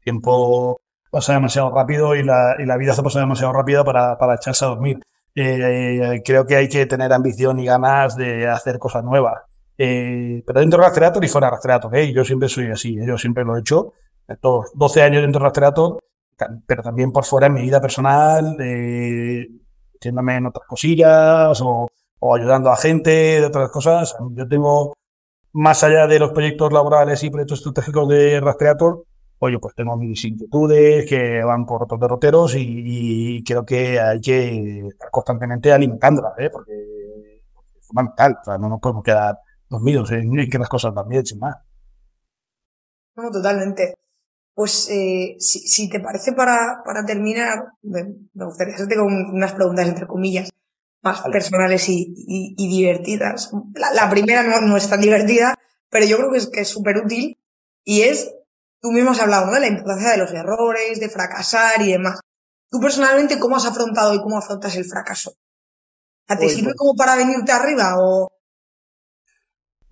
tiempo 0.03 0.81
pasa 1.11 1.33
demasiado 1.33 1.75
rápido 1.75 2.15
y 2.15 2.23
la, 2.23 2.55
y 2.59 2.67
la 2.67 2.77
vida 2.77 2.93
se 2.93 3.03
pasa 3.03 3.19
demasiado 3.19 3.53
rápido 3.53 3.85
para, 3.85 4.17
para 4.17 4.37
echarse 4.37 4.65
a 4.65 4.69
dormir. 4.69 5.01
Eh, 5.35 6.23
creo 6.25 6.47
que 6.47 6.57
hay 6.57 6.69
que 6.69 6.87
tener 6.87 7.13
ambición 7.13 7.59
y 7.59 7.67
ganas 7.67 8.17
de 8.17 8.49
hacer 8.49 8.79
cosas 8.79 9.05
nuevas. 9.05 9.43
Eh, 9.79 10.43
pero 10.47 10.61
dentro 10.61 10.81
de 10.81 10.87
Rastreator 10.87 11.25
y 11.25 11.29
fuera 11.29 11.49
de 11.49 11.51
Rastreator, 11.53 11.95
¿eh? 11.97 12.13
yo 12.13 12.25
siempre 12.25 12.49
soy 12.49 12.71
así, 12.71 12.99
¿eh? 12.99 13.05
yo 13.07 13.19
siempre 13.19 13.45
lo 13.45 13.57
he 13.57 13.61
hecho. 13.61 13.93
Estos 14.29 14.71
12 14.75 15.03
años 15.03 15.23
dentro 15.23 15.41
de 15.41 15.45
Rastreator 15.45 15.99
pero 16.67 16.83
también 16.83 17.13
por 17.13 17.25
fuera 17.25 17.47
en 17.47 17.55
mi 17.55 17.63
vida 17.63 17.81
personal, 17.81 18.57
eh, 18.61 19.49
en 20.03 20.47
otras 20.47 20.67
cosillas 20.69 21.61
o, 21.63 21.89
ayudando 22.35 22.71
a 22.71 22.77
gente 22.77 23.11
de 23.11 23.47
otras 23.47 23.71
cosas. 23.71 24.15
Yo 24.33 24.47
tengo, 24.47 24.95
más 25.53 25.83
allá 25.85 26.07
de 26.07 26.19
los 26.19 26.33
proyectos 26.33 26.73
laborales 26.73 27.23
y 27.23 27.31
proyectos 27.31 27.61
estratégicos 27.61 28.09
de 28.09 28.41
Rastreator, 28.41 29.05
oye, 29.39 29.59
pues 29.59 29.75
tengo 29.75 29.97
mis 29.97 30.25
inquietudes 30.25 31.09
que 31.09 31.43
van 31.43 31.67
por 31.67 31.85
otros 31.85 32.01
derroteros 32.01 32.55
y, 32.55 33.39
y 33.39 33.45
creo 33.45 33.65
que 33.65 33.99
hay 34.01 34.21
que 34.21 34.89
estar 34.89 35.11
constantemente 35.11 35.73
alimentándolas, 35.73 36.33
¿eh? 36.39 36.51
porque 36.51 36.73
es 37.79 37.87
fundamental, 37.87 38.37
o 38.41 38.45
sea, 38.45 38.59
no 38.59 38.69
nos 38.69 38.81
podemos 38.81 39.03
quedar 39.03 39.39
dormidos 39.69 40.11
en 40.13 40.49
que 40.51 40.59
las 40.59 40.69
cosas 40.69 40.95
van 40.95 41.09
bien, 41.09 41.25
sin 41.25 41.39
más. 41.39 41.57
No, 43.17 43.31
totalmente. 43.31 43.95
Pues 44.57 44.89
eh, 44.89 45.37
si, 45.39 45.69
si, 45.69 45.91
te 45.91 46.01
parece 46.01 46.33
para, 46.33 46.81
para 46.83 47.05
terminar, 47.05 47.73
me, 47.83 48.05
gustaría 48.33 48.75
hacerte 48.75 48.99
unas 48.99 49.53
preguntas 49.53 49.87
entre 49.87 50.07
comillas 50.07 50.49
más 51.03 51.21
personales 51.31 51.87
y, 51.91 52.15
y, 52.17 52.55
y 52.57 52.69
divertidas. 52.69 53.51
La, 53.75 53.93
la 53.93 54.09
primera 54.09 54.43
no, 54.43 54.63
no, 54.63 54.79
es 54.79 54.89
tan 54.89 55.03
divertida, 55.03 55.55
pero 55.91 56.07
yo 56.07 56.17
creo 56.17 56.33
que 56.33 56.39
es 56.39 56.47
que 56.47 56.61
es 56.63 56.69
súper 56.69 56.97
útil 56.97 57.39
y 57.85 58.01
es, 58.05 58.33
tú 58.81 58.93
mismo 58.93 59.11
has 59.11 59.21
hablado 59.21 59.45
¿no? 59.45 59.53
de 59.53 59.61
la 59.61 59.67
importancia 59.69 60.13
de 60.13 60.17
los 60.17 60.33
errores, 60.33 61.01
de 61.01 61.11
fracasar 61.11 61.83
y 61.83 61.93
demás. 61.93 62.19
Tú 62.71 62.81
personalmente, 62.81 63.39
¿cómo 63.39 63.57
has 63.57 63.67
afrontado 63.67 64.15
y 64.15 64.23
cómo 64.23 64.39
afrontas 64.39 64.75
el 64.75 64.87
fracaso? 64.87 65.35
¿Te 66.27 66.49
sirve 66.49 66.69
pues 66.69 66.77
como 66.77 66.95
para 66.97 67.15
venirte 67.15 67.53
arriba 67.53 67.97
o...? 67.99 68.31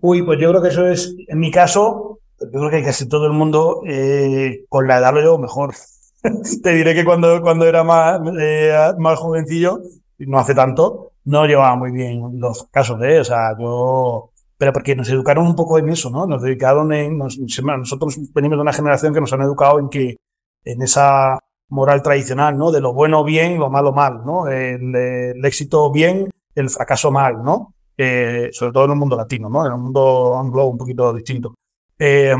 Uy, 0.00 0.22
pues 0.22 0.40
yo 0.40 0.48
creo 0.48 0.62
que 0.62 0.68
eso 0.68 0.86
es, 0.86 1.14
en 1.28 1.38
mi 1.38 1.50
caso, 1.50 2.20
yo 2.52 2.60
creo 2.60 2.70
que 2.70 2.82
casi 2.82 3.08
todo 3.08 3.26
el 3.26 3.32
mundo 3.32 3.82
eh, 3.86 4.64
con 4.68 4.86
la 4.86 4.98
edad 4.98 5.14
lo 5.14 5.20
llevo 5.20 5.38
mejor. 5.38 5.74
Te 6.62 6.70
diré 6.70 6.94
que 6.94 7.04
cuando, 7.04 7.40
cuando 7.42 7.66
era 7.66 7.84
más, 7.84 8.20
eh, 8.38 8.92
más 8.98 9.18
jovencillo, 9.18 9.80
no 10.18 10.38
hace 10.38 10.54
tanto, 10.54 11.12
no 11.24 11.46
llevaba 11.46 11.76
muy 11.76 11.90
bien 11.90 12.40
los 12.40 12.68
casos 12.70 12.98
de, 13.00 13.20
o 13.20 13.24
sea, 13.24 13.56
yo, 13.58 14.30
pero 14.56 14.72
porque 14.72 14.96
nos 14.96 15.08
educaron 15.08 15.46
un 15.46 15.56
poco 15.56 15.78
en 15.78 15.88
eso, 15.88 16.10
¿no? 16.10 16.26
Nos 16.26 16.42
dedicaron 16.42 16.92
en, 16.92 17.18
nosotros 17.18 18.18
venimos 18.32 18.58
de 18.58 18.62
una 18.62 18.72
generación 18.72 19.12
que 19.12 19.20
nos 19.20 19.32
han 19.32 19.42
educado 19.42 19.78
en 19.78 19.88
que, 19.88 20.16
en 20.64 20.82
esa 20.82 21.38
moral 21.68 22.02
tradicional, 22.02 22.56
¿no? 22.56 22.70
De 22.70 22.80
lo 22.80 22.94
bueno 22.94 23.24
bien, 23.24 23.58
lo 23.58 23.70
malo 23.70 23.92
mal, 23.92 24.24
¿no? 24.24 24.48
El, 24.48 24.94
el 24.94 25.44
éxito 25.44 25.90
bien, 25.90 26.30
el 26.54 26.70
fracaso 26.70 27.10
mal, 27.10 27.42
¿no? 27.42 27.74
Eh, 27.96 28.48
sobre 28.52 28.72
todo 28.72 28.84
en 28.86 28.90
el 28.92 28.96
mundo 28.96 29.16
latino, 29.16 29.48
¿no? 29.48 29.66
En 29.66 29.72
el 29.72 29.78
mundo 29.78 30.36
anglo 30.36 30.66
un 30.66 30.78
poquito 30.78 31.12
distinto. 31.12 31.54
Eh, 32.06 32.34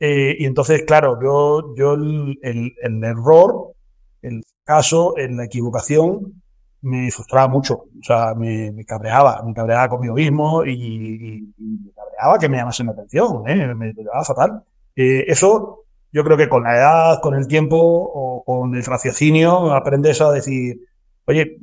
eh, 0.00 0.36
y 0.38 0.46
entonces, 0.46 0.82
claro, 0.84 1.18
yo, 1.22 1.74
yo 1.76 1.94
el, 1.94 2.38
el, 2.42 3.04
error, 3.04 3.74
el 4.22 4.42
caso, 4.64 5.16
en 5.16 5.36
la 5.36 5.44
equivocación, 5.44 6.42
me 6.82 7.10
frustraba 7.12 7.46
mucho. 7.46 7.74
O 7.74 8.02
sea, 8.02 8.34
me, 8.34 8.72
me 8.72 8.84
cabreaba, 8.84 9.42
me 9.44 9.54
cabreaba 9.54 9.88
conmigo 9.88 10.14
mismo 10.14 10.64
y, 10.64 10.72
y, 10.72 11.52
y, 11.56 11.78
me 11.84 11.92
cabreaba 11.92 12.38
que 12.38 12.48
me 12.48 12.56
llamasen 12.56 12.86
la 12.86 12.92
atención, 12.92 13.48
¿eh? 13.48 13.74
me, 13.74 13.92
llevaba 13.92 14.24
fatal. 14.24 14.64
Eh, 14.96 15.24
eso, 15.28 15.84
yo 16.10 16.24
creo 16.24 16.36
que 16.36 16.48
con 16.48 16.64
la 16.64 16.76
edad, 16.76 17.20
con 17.20 17.34
el 17.34 17.46
tiempo 17.46 17.76
o 17.78 18.42
con 18.44 18.74
el 18.74 18.84
raciocinio, 18.84 19.72
aprendes 19.72 20.20
a 20.20 20.32
decir, 20.32 20.80
oye, 21.26 21.58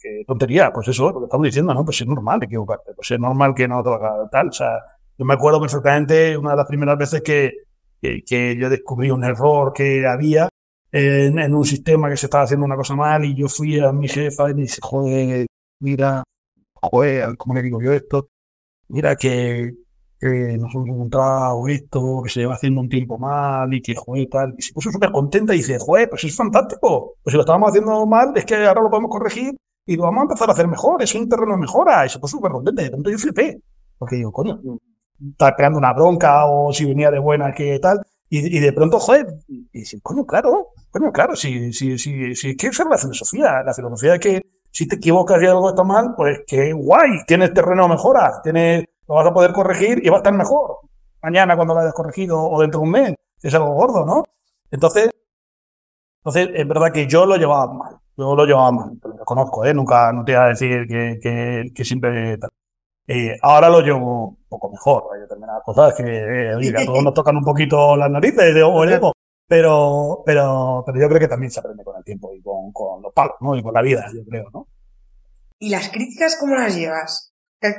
qué 0.00 0.24
tontería, 0.26 0.72
pues 0.72 0.88
eso, 0.88 1.10
lo 1.12 1.20
que 1.20 1.24
estamos 1.26 1.44
diciendo, 1.44 1.72
¿no? 1.74 1.84
Pues 1.84 2.00
es 2.00 2.06
normal 2.06 2.42
equivocarte, 2.42 2.94
pues 2.94 3.10
es 3.12 3.20
normal 3.20 3.54
que 3.54 3.68
no 3.68 3.82
te 3.82 3.90
haga 3.90 4.28
tal, 4.30 4.48
o 4.48 4.52
sea, 4.52 4.78
yo 5.18 5.24
me 5.24 5.34
acuerdo 5.34 5.60
perfectamente 5.60 6.36
una 6.36 6.52
de 6.52 6.56
las 6.56 6.66
primeras 6.66 6.96
veces 6.96 7.22
que, 7.22 7.52
que, 8.00 8.56
yo 8.56 8.70
descubrí 8.70 9.10
un 9.10 9.24
error 9.24 9.72
que 9.72 10.06
había 10.06 10.48
en, 10.92 11.38
en, 11.38 11.54
un 11.54 11.64
sistema 11.64 12.08
que 12.08 12.16
se 12.16 12.26
estaba 12.26 12.44
haciendo 12.44 12.64
una 12.66 12.76
cosa 12.76 12.94
mal 12.94 13.24
y 13.24 13.34
yo 13.34 13.48
fui 13.48 13.78
a 13.80 13.92
mi 13.92 14.08
jefa 14.08 14.50
y 14.50 14.54
me 14.54 14.62
dice, 14.62 14.80
joder, 14.82 15.46
mira, 15.80 16.22
joder, 16.74 17.36
¿cómo 17.36 17.54
le 17.54 17.62
digo 17.62 17.82
yo 17.82 17.92
esto? 17.92 18.28
Mira 18.88 19.16
que 19.16 19.74
que 20.20 20.58
nos 20.58 20.74
hemos 20.74 20.88
encontrado 20.88 21.68
esto, 21.68 22.22
que 22.24 22.30
se 22.30 22.40
lleva 22.40 22.54
haciendo 22.54 22.80
un 22.80 22.88
tiempo 22.88 23.18
mal 23.18 23.72
y 23.72 23.80
que, 23.80 23.94
joder, 23.94 24.28
tal. 24.28 24.54
Y 24.58 24.62
se 24.62 24.72
puso 24.72 24.90
súper 24.90 25.12
contenta 25.12 25.54
y 25.54 25.58
dice, 25.58 25.78
joder, 25.78 26.10
pues 26.10 26.24
es 26.24 26.36
fantástico. 26.36 27.16
Pues 27.22 27.32
si 27.32 27.36
lo 27.36 27.42
estábamos 27.42 27.70
haciendo 27.70 28.04
mal, 28.06 28.32
es 28.34 28.44
que 28.44 28.56
ahora 28.56 28.82
lo 28.82 28.90
podemos 28.90 29.10
corregir 29.10 29.56
y 29.86 29.96
lo 29.96 30.02
vamos 30.02 30.20
a 30.20 30.22
empezar 30.22 30.48
a 30.48 30.52
hacer 30.52 30.66
mejor. 30.66 31.02
Es 31.02 31.14
un 31.14 31.28
terreno 31.28 31.52
de 31.52 31.58
mejora. 31.58 32.04
Y 32.04 32.08
se 32.08 32.18
puso 32.18 32.36
súper 32.36 32.52
contenta. 32.52 32.82
De 32.82 32.90
pronto 32.90 33.10
yo 33.10 33.18
flipé. 33.18 33.60
Porque 33.96 34.16
digo, 34.16 34.32
coño, 34.32 34.60
está 35.30 35.54
creando 35.54 35.78
una 35.78 35.92
bronca 35.92 36.46
o 36.46 36.72
si 36.72 36.84
venía 36.84 37.10
de 37.10 37.18
buena 37.18 37.52
que 37.52 37.78
tal. 37.78 38.00
Y, 38.30 38.58
de 38.60 38.72
pronto, 38.74 38.98
joder, 39.00 39.26
y, 39.48 39.68
y 39.72 40.00
coño, 40.00 40.26
claro, 40.26 40.68
coño, 40.90 41.10
claro, 41.10 41.34
si, 41.34 41.72
si, 41.72 41.96
si, 41.98 42.34
si, 42.34 42.56
¿qué 42.56 42.66
es 42.66 42.78
la 42.78 42.98
filosofía? 42.98 43.62
La 43.62 43.72
filosofía 43.72 44.14
es 44.14 44.20
que 44.20 44.42
si 44.70 44.86
te 44.86 44.96
equivocas 44.96 45.42
y 45.42 45.46
algo 45.46 45.70
está 45.70 45.82
mal, 45.82 46.14
pues 46.14 46.40
qué 46.46 46.72
guay, 46.74 47.24
tienes 47.26 47.54
terreno 47.54 47.84
de 47.84 47.88
mejora, 47.88 48.40
tienes, 48.42 48.84
lo 49.08 49.14
vas 49.14 49.26
a 49.26 49.32
poder 49.32 49.52
corregir 49.52 50.04
y 50.04 50.10
va 50.10 50.16
a 50.16 50.18
estar 50.18 50.34
mejor. 50.34 50.78
Mañana 51.22 51.56
cuando 51.56 51.74
lo 51.74 51.80
hayas 51.80 51.94
corregido 51.94 52.38
o 52.38 52.60
dentro 52.60 52.80
de 52.80 52.86
un 52.86 52.92
mes, 52.92 53.14
es 53.42 53.54
algo 53.54 53.72
gordo, 53.72 54.04
¿no? 54.04 54.24
Entonces, 54.70 55.10
entonces 56.20 56.50
es 56.54 56.68
verdad 56.68 56.92
que 56.92 57.06
yo 57.06 57.24
lo 57.24 57.36
llevaba 57.36 57.72
mal, 57.72 57.96
yo 58.16 58.36
lo 58.36 58.44
llevaba 58.44 58.72
mal, 58.72 58.98
lo 59.02 59.24
conozco, 59.24 59.64
¿eh? 59.64 59.72
Nunca, 59.72 60.12
no 60.12 60.24
te 60.24 60.32
voy 60.32 60.42
a 60.42 60.48
decir 60.48 60.86
que, 60.86 61.18
que, 61.22 61.64
que 61.74 61.84
siempre 61.84 62.36
tal. 62.38 62.50
Eh, 63.10 63.38
ahora 63.40 63.70
lo 63.70 63.80
llevo 63.80 64.28
un 64.28 64.46
poco 64.48 64.70
mejor. 64.70 65.04
Hay 65.14 65.22
determinadas 65.22 65.62
cosas 65.64 65.94
que, 65.94 66.02
eh, 66.04 66.74
a 66.76 66.84
todos 66.84 67.02
nos 67.02 67.14
tocan 67.14 67.38
un 67.38 67.42
poquito 67.42 67.96
las 67.96 68.10
narices 68.10 68.54
o 68.62 68.84
el 68.84 68.92
ego. 68.92 69.12
Pero, 69.48 70.22
pero, 70.26 70.82
pero 70.84 71.00
yo 71.00 71.08
creo 71.08 71.20
que 71.20 71.28
también 71.28 71.50
se 71.50 71.60
aprende 71.60 71.82
con 71.82 71.96
el 71.96 72.04
tiempo 72.04 72.34
y 72.34 72.42
con, 72.42 72.70
con 72.70 73.00
los 73.00 73.14
palos, 73.14 73.36
¿no? 73.40 73.56
Y 73.56 73.62
con 73.62 73.72
la 73.72 73.80
vida, 73.80 74.04
yo 74.14 74.22
creo, 74.28 74.50
¿no? 74.52 74.68
¿Y 75.58 75.70
las 75.70 75.88
críticas 75.88 76.36
cómo 76.38 76.54
las 76.54 76.76
llevas? 76.76 77.32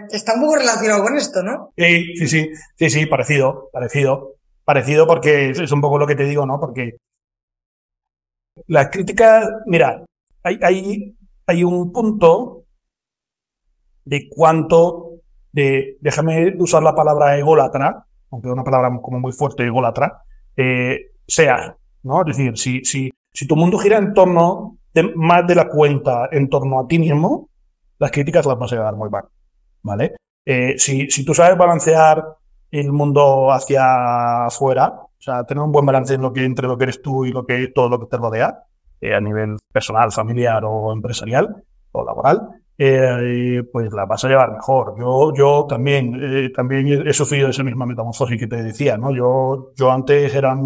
Está 0.09 0.33
un 0.33 0.41
poco 0.41 0.55
relacionado 0.55 1.03
con 1.03 1.15
esto, 1.15 1.43
¿no? 1.43 1.71
Sí, 1.77 2.15
sí, 2.15 2.27
sí, 2.27 2.49
sí, 2.75 2.89
sí, 2.89 3.05
parecido, 3.05 3.69
parecido, 3.71 4.33
parecido 4.65 5.05
porque 5.05 5.51
es 5.51 5.71
un 5.71 5.79
poco 5.79 5.99
lo 5.99 6.07
que 6.07 6.15
te 6.15 6.25
digo, 6.25 6.43
¿no? 6.47 6.59
Porque 6.59 6.97
las 8.65 8.89
críticas, 8.89 9.47
mira, 9.67 10.03
hay, 10.41 10.59
hay, 10.63 11.15
hay 11.45 11.63
un 11.63 11.91
punto 11.93 12.65
de 14.05 14.27
cuánto 14.27 15.08
de, 15.51 15.97
déjame 16.01 16.55
usar 16.57 16.83
la 16.83 16.95
palabra 16.95 17.37
ególatra, 17.37 18.05
aunque 18.31 18.47
es 18.47 18.53
una 18.53 18.63
palabra 18.63 18.91
como 19.01 19.19
muy 19.19 19.31
fuerte, 19.31 19.65
ególatra, 19.65 20.23
eh, 20.55 21.11
sea, 21.27 21.75
¿no? 22.03 22.21
Es 22.21 22.37
decir, 22.37 22.57
si, 22.57 22.83
si, 22.83 23.11
si 23.33 23.47
tu 23.47 23.55
mundo 23.55 23.77
gira 23.77 23.97
en 23.97 24.13
torno 24.13 24.77
más 25.15 25.47
de 25.47 25.55
la 25.55 25.69
cuenta 25.69 26.27
en 26.31 26.49
torno 26.49 26.79
a 26.79 26.87
ti 26.87 26.99
mismo, 26.99 27.49
las 27.99 28.11
críticas 28.11 28.45
las 28.45 28.57
vas 28.57 28.71
a 28.71 28.75
llevar 28.75 28.95
muy 28.95 29.09
mal, 29.09 29.25
¿vale? 29.83 30.15
Eh, 30.45 30.75
si, 30.77 31.09
si 31.09 31.23
tú 31.25 31.33
sabes 31.33 31.57
balancear 31.57 32.23
el 32.71 32.91
mundo 32.91 33.51
hacia 33.51 34.45
afuera, 34.45 34.87
o 34.89 35.21
sea, 35.21 35.43
tener 35.43 35.63
un 35.63 35.71
buen 35.71 35.85
balance 35.85 36.13
entre 36.13 36.67
lo 36.67 36.77
que 36.77 36.83
eres 36.83 37.01
tú 37.01 37.25
y 37.25 37.31
lo 37.31 37.45
que 37.45 37.67
todo 37.67 37.89
lo 37.89 37.99
que 37.99 38.05
te 38.05 38.17
rodea, 38.17 38.63
eh, 39.01 39.13
a 39.13 39.19
nivel 39.19 39.57
personal, 39.71 40.11
familiar 40.11 40.63
o 40.65 40.93
empresarial 40.93 41.63
o 41.91 42.05
laboral, 42.05 42.61
eh, 42.81 43.63
pues 43.73 43.91
la 43.91 44.05
vas 44.05 44.23
a 44.23 44.29
llevar 44.29 44.53
mejor. 44.53 44.95
Yo, 44.97 45.33
yo 45.35 45.65
también, 45.67 46.17
eh, 46.21 46.49
también 46.55 47.05
he 47.05 47.13
sufrido 47.13 47.49
esa 47.49 47.61
misma 47.61 47.85
metamorfosis 47.85 48.39
que 48.39 48.47
te 48.47 48.63
decía, 48.63 48.97
¿no? 48.97 49.13
Yo, 49.13 49.73
yo 49.75 49.91
antes 49.91 50.33
era 50.33 50.57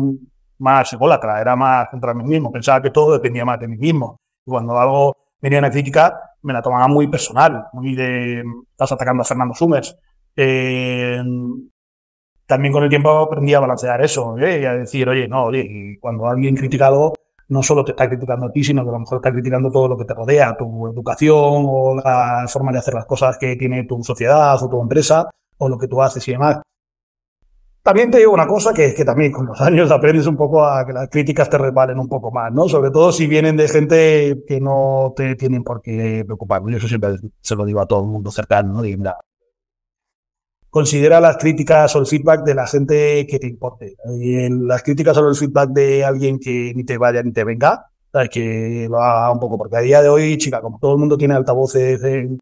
más 0.59 0.93
ególatra, 0.93 1.41
era 1.41 1.55
más 1.55 1.89
contra 1.89 2.13
mí 2.13 2.23
mismo, 2.23 2.51
pensaba 2.51 2.81
que 2.83 2.91
todo 2.91 3.13
dependía 3.13 3.45
más 3.45 3.59
de 3.59 3.67
mí 3.67 3.77
mismo. 3.77 4.19
Y 4.45 4.51
cuando 4.51 4.77
algo 4.77 5.15
venía 5.41 5.57
una 5.57 5.71
crítica, 5.71 6.35
me 6.43 6.53
la 6.53 6.61
tomaba 6.61 6.87
muy 6.87 7.07
personal, 7.07 7.65
muy 7.73 7.95
de, 7.95 8.43
estás 8.71 8.91
atacando 8.91 9.23
a 9.23 9.25
Fernando 9.25 9.55
Summers. 9.55 9.97
Eh, 10.35 11.19
también 12.45 12.73
con 12.73 12.83
el 12.83 12.89
tiempo 12.89 13.09
aprendí 13.09 13.55
a 13.55 13.59
balancear 13.59 14.03
eso, 14.03 14.37
¿eh? 14.37 14.61
y 14.61 14.65
a 14.65 14.73
decir, 14.73 15.09
oye, 15.09 15.27
no, 15.27 15.45
oye, 15.45 15.65
y 15.67 15.97
cuando 15.97 16.27
alguien 16.27 16.55
criticado 16.55 17.13
no 17.53 17.63
solo 17.63 17.85
te 17.85 17.91
está 17.91 18.09
criticando 18.09 18.47
a 18.47 18.51
ti, 18.51 18.63
sino 18.63 18.83
que 18.83 18.89
a 18.89 18.93
lo 18.93 18.99
mejor 18.99 19.17
está 19.17 19.31
criticando 19.31 19.71
todo 19.71 19.87
lo 19.87 19.97
que 19.97 20.05
te 20.05 20.13
rodea, 20.13 20.57
tu 20.57 20.87
educación 20.87 21.63
o 21.67 21.95
la 21.95 22.45
forma 22.47 22.71
de 22.71 22.79
hacer 22.79 22.95
las 22.95 23.05
cosas 23.05 23.37
que 23.37 23.55
tiene 23.55 23.85
tu 23.85 24.03
sociedad 24.03 24.61
o 24.61 24.69
tu 24.69 24.81
empresa 24.81 25.29
o 25.57 25.69
lo 25.69 25.77
que 25.77 25.87
tú 25.87 26.01
haces 26.01 26.27
y 26.27 26.31
demás. 26.31 26.61
También 27.83 28.09
te 28.09 28.17
digo 28.17 28.31
una 28.31 28.47
cosa 28.47 28.73
que 28.73 28.85
es 28.85 28.95
que 28.95 29.03
también 29.03 29.31
con 29.31 29.45
los 29.45 29.59
años 29.59 29.91
aprendes 29.91 30.25
un 30.25 30.37
poco 30.37 30.65
a 30.65 30.85
que 30.85 30.93
las 30.93 31.09
críticas 31.09 31.49
te 31.49 31.57
resbalen 31.57 31.99
un 31.99 32.07
poco 32.07 32.31
más, 32.31 32.51
¿no? 32.51 32.67
Sobre 32.69 32.91
todo 32.91 33.11
si 33.11 33.27
vienen 33.27 33.57
de 33.57 33.67
gente 33.67 34.43
que 34.47 34.61
no 34.61 35.13
te 35.15 35.35
tienen 35.35 35.63
por 35.63 35.81
qué 35.81 36.23
preocupar. 36.25 36.61
Yo 36.65 36.77
eso 36.77 36.87
siempre 36.87 37.17
se 37.41 37.55
lo 37.55 37.65
digo 37.65 37.81
a 37.81 37.85
todo 37.85 38.01
el 38.03 38.07
mundo 38.07 38.31
cercano, 38.31 38.73
¿no? 38.73 38.81
Considera 40.73 41.21
las 41.21 41.37
críticas 41.37 41.95
o 41.95 41.99
el 41.99 42.07
feedback 42.07 42.43
de 42.43 42.55
la 42.55 42.65
gente 42.65 43.27
que 43.27 43.37
te 43.37 43.45
importe. 43.45 43.95
Y 44.19 44.37
en 44.37 44.67
las 44.67 44.81
críticas 44.81 45.15
o 45.17 45.29
el 45.29 45.35
feedback 45.35 45.69
de 45.69 46.03
alguien 46.03 46.39
que 46.39 46.73
ni 46.75 46.83
te 46.83 46.97
vaya 46.97 47.21
ni 47.21 47.31
te 47.31 47.43
venga, 47.43 47.91
que 48.31 48.87
lo 48.89 48.97
haga 48.97 49.31
un 49.31 49.39
poco, 49.39 49.55
porque 49.55 49.77
a 49.77 49.81
día 49.81 50.01
de 50.01 50.09
hoy, 50.09 50.35
chica, 50.39 50.61
como 50.61 50.79
todo 50.79 50.93
el 50.93 50.97
mundo 50.97 51.15
tiene 51.15 51.35
altavoces 51.35 52.03
en, 52.03 52.39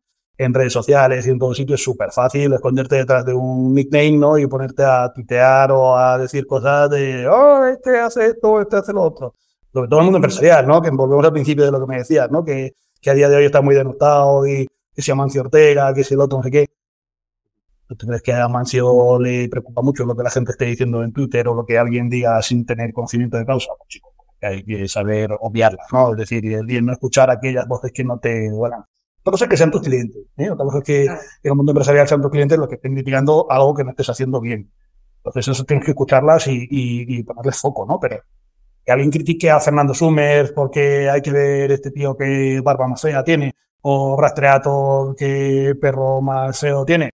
redes 0.54 0.72
sociales 0.72 1.28
y 1.28 1.32
en 1.32 1.40
todos 1.40 1.58
sitios, 1.58 1.82
es 1.82 1.84
súper 1.84 2.10
fácil 2.14 2.54
esconderte 2.54 2.96
detrás 2.96 3.26
de 3.26 3.34
un 3.34 3.74
nickname, 3.74 4.14
¿no? 4.14 4.38
Y 4.38 4.48
ponerte 4.48 4.86
a 4.86 5.12
tuitear 5.14 5.74
o 5.74 5.98
a 5.98 6.18
decir 6.18 6.48
cosas 6.48 6.90
de, 6.90 7.28
oh, 7.28 7.66
este 7.66 8.00
hace 8.00 8.28
esto, 8.28 8.62
este 8.62 8.78
hace 8.78 8.94
lo 8.94 9.02
otro. 9.02 9.36
Sobre 9.74 9.90
todo 9.90 10.00
el 10.00 10.06
mundo 10.06 10.20
empresarial, 10.20 10.66
¿no? 10.66 10.82
Que 10.82 10.90
volvemos 10.90 11.26
al 11.26 11.34
principio 11.34 11.66
de 11.66 11.72
lo 11.72 11.82
que 11.82 11.88
me 11.88 11.98
decías, 11.98 12.32
¿no? 12.32 12.46
Que, 12.46 12.76
que 13.02 13.10
a 13.10 13.14
día 13.14 13.28
de 13.28 13.36
hoy 13.36 13.46
está 13.46 13.62
muy 13.62 13.76
denostado 13.76 14.48
y 14.48 14.68
que 14.96 15.02
se 15.02 15.08
llama 15.08 15.28
Ortega, 15.38 15.94
que 15.94 16.02
es 16.02 16.12
el 16.14 16.22
otro, 16.22 16.38
no 16.38 16.44
sé 16.46 16.52
qué. 16.52 16.68
¿Tú 17.98 18.08
crees 18.08 18.22
que 18.22 18.34
a 18.34 18.48
Mancio 18.48 19.20
le 19.20 19.50
preocupa 19.50 19.82
mucho 19.82 20.06
lo 20.06 20.16
que 20.16 20.24
la 20.24 20.30
gente 20.30 20.52
esté 20.52 20.66
diciendo 20.66 21.04
en 21.04 21.12
Twitter 21.12 21.48
o 21.48 21.54
lo 21.54 21.66
que 21.66 21.78
alguien 21.78 22.10
diga 22.10 22.42
sin 22.42 22.66
tener 22.66 22.94
conocimiento 22.94 23.38
de 23.38 23.46
causa? 23.46 23.72
Pues 23.78 23.90
chico, 23.90 24.14
hay 24.42 24.64
que 24.64 24.88
saber 24.88 25.32
obviarlas, 25.40 25.88
¿no? 25.92 26.12
Es 26.12 26.18
decir, 26.18 26.46
y 26.46 26.82
no 26.82 26.94
escuchar 26.94 27.30
aquellas 27.30 27.68
voces 27.68 27.92
que 27.92 28.04
no 28.04 28.18
te 28.20 28.50
vuelan. 28.50 28.82
Otra 29.22 29.32
cosa 29.32 29.46
es 29.46 29.50
que 29.50 29.58
sean 29.58 29.72
tus 29.72 29.82
clientes, 29.82 30.22
¿eh? 30.38 30.50
Otra 30.50 30.66
cosa 30.66 30.78
es 30.80 30.84
que 30.84 31.06
en 31.06 31.18
el 31.44 31.56
mundo 31.56 31.74
empresarial 31.74 32.08
sean 32.08 32.22
tus 32.22 32.32
clientes 32.32 32.58
los 32.58 32.70
que 32.70 32.76
estén 32.76 32.94
criticando 32.94 33.46
algo 33.52 33.76
que 33.76 33.84
no 33.84 33.90
estés 33.92 34.10
haciendo 34.10 34.40
bien. 34.40 34.72
Entonces 35.18 35.50
eso 35.50 35.64
tienes 35.66 35.86
que 35.86 35.92
escucharlas 35.92 36.48
y, 36.48 36.68
y, 36.70 37.18
y 37.20 37.24
ponerles 37.24 37.60
foco, 37.60 37.86
¿no? 37.86 38.00
Pero 38.00 38.22
que 38.86 38.92
alguien 38.92 39.12
critique 39.12 39.52
a 39.52 39.60
Fernando 39.60 39.94
Summers 39.94 40.54
porque 40.54 41.10
hay 41.10 41.22
que 41.22 41.32
ver 41.32 41.72
este 41.72 41.92
tío 41.92 42.16
que 42.16 42.62
barba 42.64 42.88
más 42.88 43.02
fea 43.02 43.24
tiene 43.24 43.54
o 43.82 44.20
rastreato 44.20 45.14
que 45.18 45.76
perro 45.80 46.22
más 46.22 46.60
feo 46.60 46.86
tiene 46.86 47.12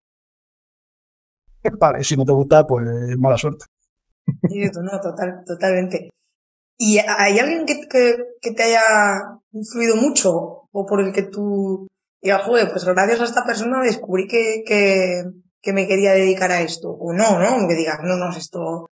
Vale, 1.80 2.04
si 2.04 2.16
no 2.16 2.26
te 2.26 2.32
gusta, 2.32 2.66
pues 2.66 2.86
mala 3.18 3.38
suerte. 3.38 3.66
no, 4.44 5.00
total, 5.02 5.44
totalmente. 5.46 6.10
¿Y 6.78 7.00
hay 7.00 7.40
alguien 7.40 7.66
que, 7.66 7.88
que, 8.40 8.52
te 8.52 8.64
haya 8.64 9.40
influido 9.52 9.96
mucho 9.96 10.68
o 10.72 10.86
por 10.86 11.02
el 11.02 11.12
que 11.12 11.24
tú 11.24 11.88
digas, 12.22 12.44
joder, 12.44 12.70
pues 12.70 12.86
gracias 12.86 13.20
a 13.20 13.24
esta 13.24 13.46
persona 13.46 13.82
descubrí 13.82 14.28
que, 14.28 14.64
que, 14.66 15.24
que 15.60 15.74
me 15.74 15.88
quería 15.88 16.12
dedicar 16.12 16.52
a 16.52 16.62
esto? 16.62 16.90
O 16.90 17.14
no, 17.14 17.40
¿no? 17.40 17.68
Que 17.68 17.76
digas, 17.76 18.00
no, 18.04 18.16
no, 18.16 18.30
esto... 18.30 18.88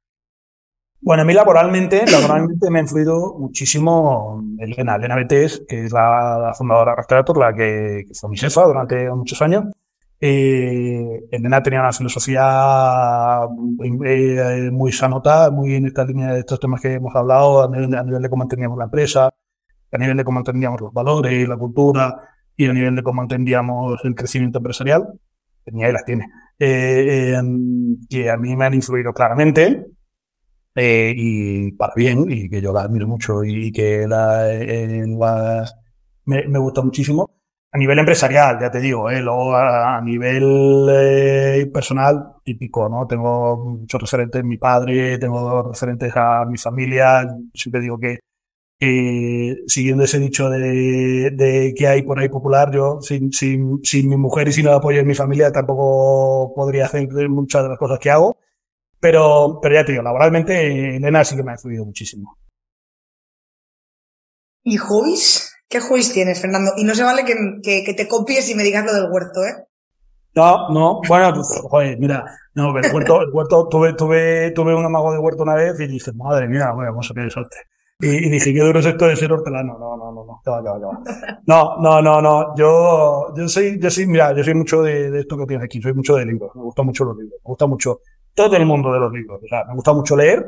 Bueno, 1.03 1.23
a 1.23 1.25
mí 1.25 1.33
laboralmente, 1.33 2.05
laboralmente 2.13 2.71
me 2.71 2.81
ha 2.81 2.83
influido 2.83 3.35
muchísimo 3.39 4.43
Elena, 4.59 4.97
Elena 4.97 5.17
Betés, 5.17 5.63
que 5.67 5.87
es 5.87 5.93
la, 5.93 6.53
fundadora 6.55 6.93
de 6.93 6.97
Restaurator, 6.97 7.39
la 7.39 7.55
que, 7.55 8.05
que, 8.07 8.15
fue 8.15 8.29
mi 8.29 8.37
jefa 8.37 8.65
durante 8.65 9.09
muchos 9.11 9.41
años. 9.41 9.65
Eh, 10.23 11.29
tenía 11.31 11.81
una 11.81 11.93
filosofía 11.93 13.41
eh, 13.83 14.71
muy 14.71 14.93
sanota, 14.93 15.51
muy 15.51 15.75
en 15.75 15.87
esta 15.87 16.05
línea 16.05 16.35
de 16.35 16.41
estos 16.41 16.61
temas 16.61 16.81
que 16.81 16.95
hemos 16.95 17.15
hablado, 17.17 17.65
a 17.65 17.69
nivel, 17.69 18.23
de 18.23 18.29
cómo 18.29 18.43
entendíamos 18.43 18.77
la 18.79 18.85
empresa, 18.85 19.31
a 19.93 19.99
nivel 19.99 20.17
de 20.17 20.25
cómo 20.25 20.41
entendíamos 20.41 20.81
los 20.81 20.93
valores, 20.93 21.49
la 21.49 21.57
cultura 21.57 22.21
y 22.57 22.67
a 22.67 22.73
nivel 22.73 22.97
de 22.97 23.03
cómo 23.03 23.23
entendíamos 23.23 23.99
el 24.05 24.15
crecimiento 24.15 24.59
empresarial. 24.59 25.09
Tenía 25.65 25.89
y 25.89 25.93
las 25.93 26.05
tiene. 26.05 26.27
Eh, 26.59 27.35
que 28.09 28.31
a 28.31 28.37
mí 28.37 28.57
me 28.57 28.67
han 28.67 28.75
influido 28.75 29.13
claramente. 29.15 29.87
Eh, 30.75 31.13
y 31.17 31.73
para 31.73 31.95
bien, 31.97 32.27
y 32.31 32.49
que 32.49 32.61
yo 32.61 32.73
la 32.73 32.83
admiro 32.83 33.07
mucho 33.09 33.43
y 33.45 33.73
que 33.73 34.07
la, 34.07 34.53
eh, 34.53 35.05
me, 36.25 36.49
me 36.49 36.59
gusta 36.59 36.83
muchísimo. 36.83 37.40
A 37.73 37.79
nivel 37.79 37.99
empresarial, 38.01 38.59
ya 38.61 38.71
te 38.71 38.81
digo, 38.81 39.09
¿eh? 39.11 39.21
luego 39.21 39.55
a, 39.55 40.01
nivel 40.01 40.89
eh, 40.91 41.71
personal, 41.73 42.35
típico, 42.45 42.89
¿no? 42.89 43.07
Tengo 43.07 43.65
muchos 43.65 44.01
referentes, 44.01 44.43
mi 44.43 44.59
padre, 44.59 45.19
tengo 45.19 45.71
referentes 45.71 46.13
a 46.17 46.45
mi 46.47 46.59
familia, 46.59 47.25
siempre 47.55 47.81
digo 47.81 47.99
que 47.99 48.19
siguiendo 49.67 50.05
ese 50.05 50.19
dicho 50.19 50.49
de, 50.49 51.31
de, 51.33 51.75
que 51.77 51.87
hay 51.87 52.03
por 52.03 52.19
ahí 52.19 52.29
popular, 52.29 52.71
yo 52.73 53.01
sin, 53.03 53.31
sin, 53.33 53.79
sin 53.85 54.09
mi 54.09 54.17
mujer 54.17 54.49
y 54.49 54.53
sin 54.53 54.67
el 54.67 54.73
apoyo 54.75 54.99
de 54.99 55.05
mi 55.05 55.15
familia 55.15 55.53
tampoco 55.53 56.55
podría 56.55 56.87
hacer 56.87 57.07
muchas 57.29 57.63
de 57.63 57.69
las 57.69 57.79
cosas 57.79 57.99
que 57.99 58.11
hago, 58.11 58.39
pero, 58.99 59.59
pero 59.63 59.75
ya 59.75 59.85
te 59.85 59.93
digo, 59.93 60.03
laboralmente 60.03 60.97
Elena 60.97 61.25
sí 61.25 61.37
que 61.37 61.43
me 61.43 61.53
ha 61.53 61.55
influido 61.55 61.85
muchísimo. 61.85 62.39
¿Y 64.65 64.77
hobbies? 64.79 65.50
¿Qué 65.71 65.79
juicio 65.79 66.15
tienes, 66.15 66.41
Fernando? 66.41 66.73
Y 66.77 66.83
no 66.83 66.97
se 66.97 67.05
vale 67.05 67.25
que, 67.25 67.35
que, 67.63 67.95
te 67.95 68.09
copies 68.09 68.51
y 68.51 68.57
me 68.57 68.65
digas 68.65 68.85
lo 68.85 68.93
del 68.93 69.09
huerto, 69.09 69.45
¿eh? 69.45 69.55
No, 70.35 70.69
no, 70.71 71.01
bueno, 71.07 71.33
pues, 71.33 71.47
joder, 71.63 71.97
mira, 71.97 72.25
no, 72.55 72.77
el 72.77 72.93
huerto, 72.93 73.23
el 73.23 73.31
huerto, 73.33 73.69
tuve, 73.69 73.93
tuve, 73.93 74.51
tuve 74.51 74.75
un 74.75 74.85
amago 74.85 75.13
de 75.13 75.19
huerto 75.19 75.45
una 75.45 75.55
vez 75.55 75.79
y 75.79 75.87
dije, 75.87 76.11
madre 76.13 76.49
mía, 76.49 76.73
bueno, 76.73 76.91
vamos 76.91 77.09
a 77.09 77.15
pedir 77.15 77.31
suerte. 77.31 77.57
Y, 78.01 78.09
y, 78.09 78.31
dije, 78.31 78.53
qué 78.53 78.61
duro 78.61 78.81
es 78.81 78.87
esto 78.87 79.07
de 79.07 79.15
ser 79.15 79.33
hortelano. 79.33 79.79
No, 79.79 79.97
no, 79.97 80.11
no, 80.11 80.25
no, 80.25 80.41
que 80.45 80.51
va, 80.51 80.61
va, 80.61 80.77
va. 80.77 81.03
No, 81.47 81.77
no, 81.81 82.03
no, 82.03 82.21
no. 82.21 82.57
Yo, 82.57 83.33
yo 83.37 83.49
soy, 83.49 83.79
yo 83.81 83.91
soy, 83.93 84.09
mira, 84.09 84.35
yo 84.35 84.43
soy 84.43 84.55
mucho 84.55 84.83
de, 84.83 85.09
de 85.13 85.21
esto 85.21 85.39
que 85.39 85.47
tienes 85.47 85.65
aquí, 85.65 85.81
soy 85.81 85.95
mucho 85.95 86.17
de 86.17 86.27
libros, 86.27 86.51
me 86.57 86.63
gustan 86.63 86.87
mucho 86.87 87.05
los 87.05 87.17
libros, 87.17 87.39
me 87.45 87.49
gusta 87.49 87.67
mucho 87.69 88.01
todo 88.35 88.57
el 88.57 88.67
mundo 88.67 88.93
de 88.93 88.99
los 88.99 89.13
libros. 89.13 89.41
O 89.41 89.47
sea, 89.47 89.65
me 89.67 89.75
gusta 89.75 89.93
mucho 89.93 90.17
leer, 90.17 90.45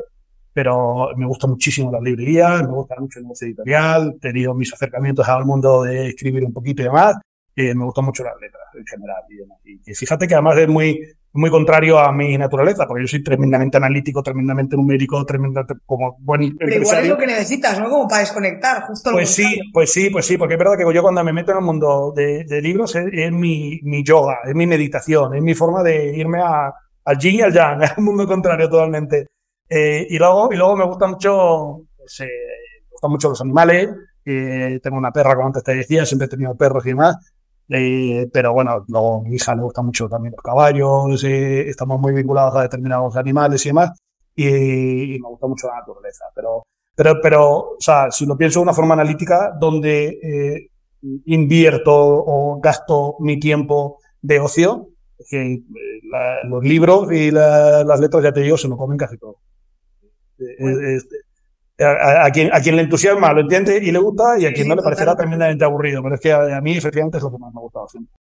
pero 0.53 1.09
me 1.17 1.27
gusta 1.27 1.47
muchísimo 1.47 1.91
las 1.91 2.03
librerías, 2.03 2.63
me 2.63 2.75
gusta 2.75 2.97
mucho 2.99 3.19
el 3.19 3.25
negocio 3.25 3.47
editorial, 3.47 4.15
he 4.17 4.21
tenido 4.21 4.55
mis 4.55 4.73
acercamientos 4.73 5.29
al 5.29 5.45
mundo 5.45 5.83
de 5.83 6.09
escribir 6.09 6.45
un 6.45 6.53
poquito 6.53 6.83
y 6.83 6.87
demás, 6.87 7.17
eh, 7.55 7.75
me 7.75 7.85
gustan 7.85 8.05
mucho 8.05 8.25
las 8.25 8.35
letras 8.41 8.63
en 8.75 8.87
general. 8.87 9.23
Y, 9.65 9.91
y, 9.91 9.95
fíjate 9.95 10.27
que 10.27 10.35
además 10.35 10.57
es 10.59 10.69
muy, 10.69 10.99
muy 11.33 11.51
contrario 11.51 11.99
a 11.99 12.13
mi 12.13 12.37
naturaleza, 12.37 12.87
porque 12.87 13.03
yo 13.03 13.09
soy 13.09 13.23
tremendamente 13.23 13.77
analítico, 13.77 14.23
tremendamente 14.23 14.77
numérico, 14.77 15.25
tremendamente 15.25 15.75
como 15.85 16.17
buen 16.21 16.57
Pero 16.57 16.83
igual 16.83 17.03
es 17.03 17.09
lo 17.09 17.19
que 17.19 17.27
necesitas, 17.27 17.79
¿no? 17.79 17.89
Como 17.89 18.09
para 18.09 18.21
desconectar, 18.21 18.83
justo 18.83 19.13
Pues 19.13 19.31
sí, 19.31 19.61
pues 19.73 19.93
sí, 19.93 20.11
pues 20.11 20.27
sí, 20.27 20.37
porque 20.37 20.55
es 20.55 20.59
verdad 20.59 20.77
que 20.77 20.95
yo 20.95 21.03
cuando 21.03 21.25
me 21.25 21.33
meto 21.33 21.53
en 21.53 21.59
el 21.59 21.65
mundo 21.65 22.13
de, 22.15 22.45
de 22.45 22.63
libros 22.63 22.95
es, 22.97 23.07
es, 23.13 23.33
mi, 23.33 23.81
mi 23.83 24.05
yoga, 24.05 24.39
es 24.45 24.55
mi 24.55 24.67
meditación, 24.67 25.35
es 25.35 25.43
mi 25.43 25.55
forma 25.55 25.83
de 25.83 26.17
irme 26.17 26.41
a, 26.41 26.73
al 27.05 27.19
yin 27.19 27.37
y 27.37 27.43
al 27.43 27.53
yang, 27.53 27.83
es 27.83 27.93
un 27.97 28.05
mundo 28.05 28.27
contrario 28.27 28.69
totalmente. 28.69 29.27
Eh, 29.69 30.07
y 30.11 30.19
luego, 30.19 30.51
y 30.53 30.57
luego 30.57 30.77
me 30.77 30.85
gusta 30.85 31.07
mucho, 31.07 31.83
pues, 31.97 32.21
eh, 32.21 32.27
me 32.83 32.91
gustan 32.91 33.11
mucho 33.11 33.29
los 33.31 33.41
animales, 33.41 33.89
tengo 34.25 34.99
una 34.99 35.11
perra, 35.11 35.35
como 35.35 35.47
antes 35.47 35.65
te 35.65 35.75
decía, 35.75 36.05
siempre 36.05 36.27
he 36.27 36.29
tenido 36.29 36.55
perros 36.57 36.85
y 36.87 36.91
demás, 36.91 37.17
eh, 37.69 38.29
pero 38.33 38.53
bueno, 38.53 38.85
luego 38.89 39.21
a 39.21 39.23
mi 39.23 39.35
hija 39.35 39.55
le 39.55 39.63
gusta 39.63 39.83
mucho 39.83 40.09
también 40.09 40.35
los 40.37 40.43
caballos, 40.43 41.25
estamos 41.25 42.01
muy 42.01 42.13
vinculados 42.13 42.55
a 42.57 42.63
determinados 42.63 43.17
animales 43.17 43.65
y 43.65 43.71
demás, 43.71 43.93
y, 44.37 45.19
me 45.19 45.29
gusta 45.29 45.47
mucho 45.47 45.69
la 45.69 45.79
naturaleza. 45.79 46.27
Pero, 46.35 46.63
pero, 46.95 47.21
pero, 47.23 47.59
o 47.71 47.81
sea, 47.81 48.11
si 48.11 48.27
lo 48.27 48.37
pienso 48.37 48.61
de 48.61 48.65
una 48.65 48.75
forma 48.75 48.95
analítica, 48.95 49.53
donde 49.59 50.69
invierto 51.27 51.93
o 51.95 52.61
gasto 52.61 53.17
mi 53.21 53.41
tiempo 53.41 53.99
de 54.21 54.39
ocio, 54.39 54.91
que 55.29 55.63
los 56.45 56.63
libros 56.63 57.11
y 57.13 57.31
la, 57.31 57.85
las 57.85 58.01
letras, 58.01 58.23
ya 58.23 58.33
te 58.33 58.41
digo, 58.41 58.57
se 58.57 58.69
lo 58.69 58.77
comen 58.77 58.99
casi 58.99 59.19
todo. 59.19 59.39
Bueno. 60.59 60.89
Es, 60.89 61.07
a, 61.81 62.27
a, 62.27 62.31
quien, 62.31 62.53
a 62.53 62.61
quien 62.61 62.77
le 62.77 62.83
entusiasma 62.83 63.33
lo 63.33 63.41
entiende 63.41 63.79
y 63.83 63.91
le 63.91 63.99
gusta 63.99 64.39
y 64.39 64.47
a 64.47 64.53
quien 64.53 64.69
no 64.69 64.75
le 64.75 64.83
parecerá 64.83 65.17
tremendamente 65.17 65.65
aburrido, 65.65 66.03
pero 66.03 66.15
es 66.15 66.21
que 66.21 66.33
a, 66.33 66.57
a, 66.57 66.61
mí 66.61 66.77
efectivamente 66.77 67.19
es 67.19 67.23
lo 67.23 67.31
que 67.31 67.39
más 67.39 67.53
me 67.53 67.59
ha 67.59 67.63
gustado 67.63 67.89
siempre. 67.89 68.15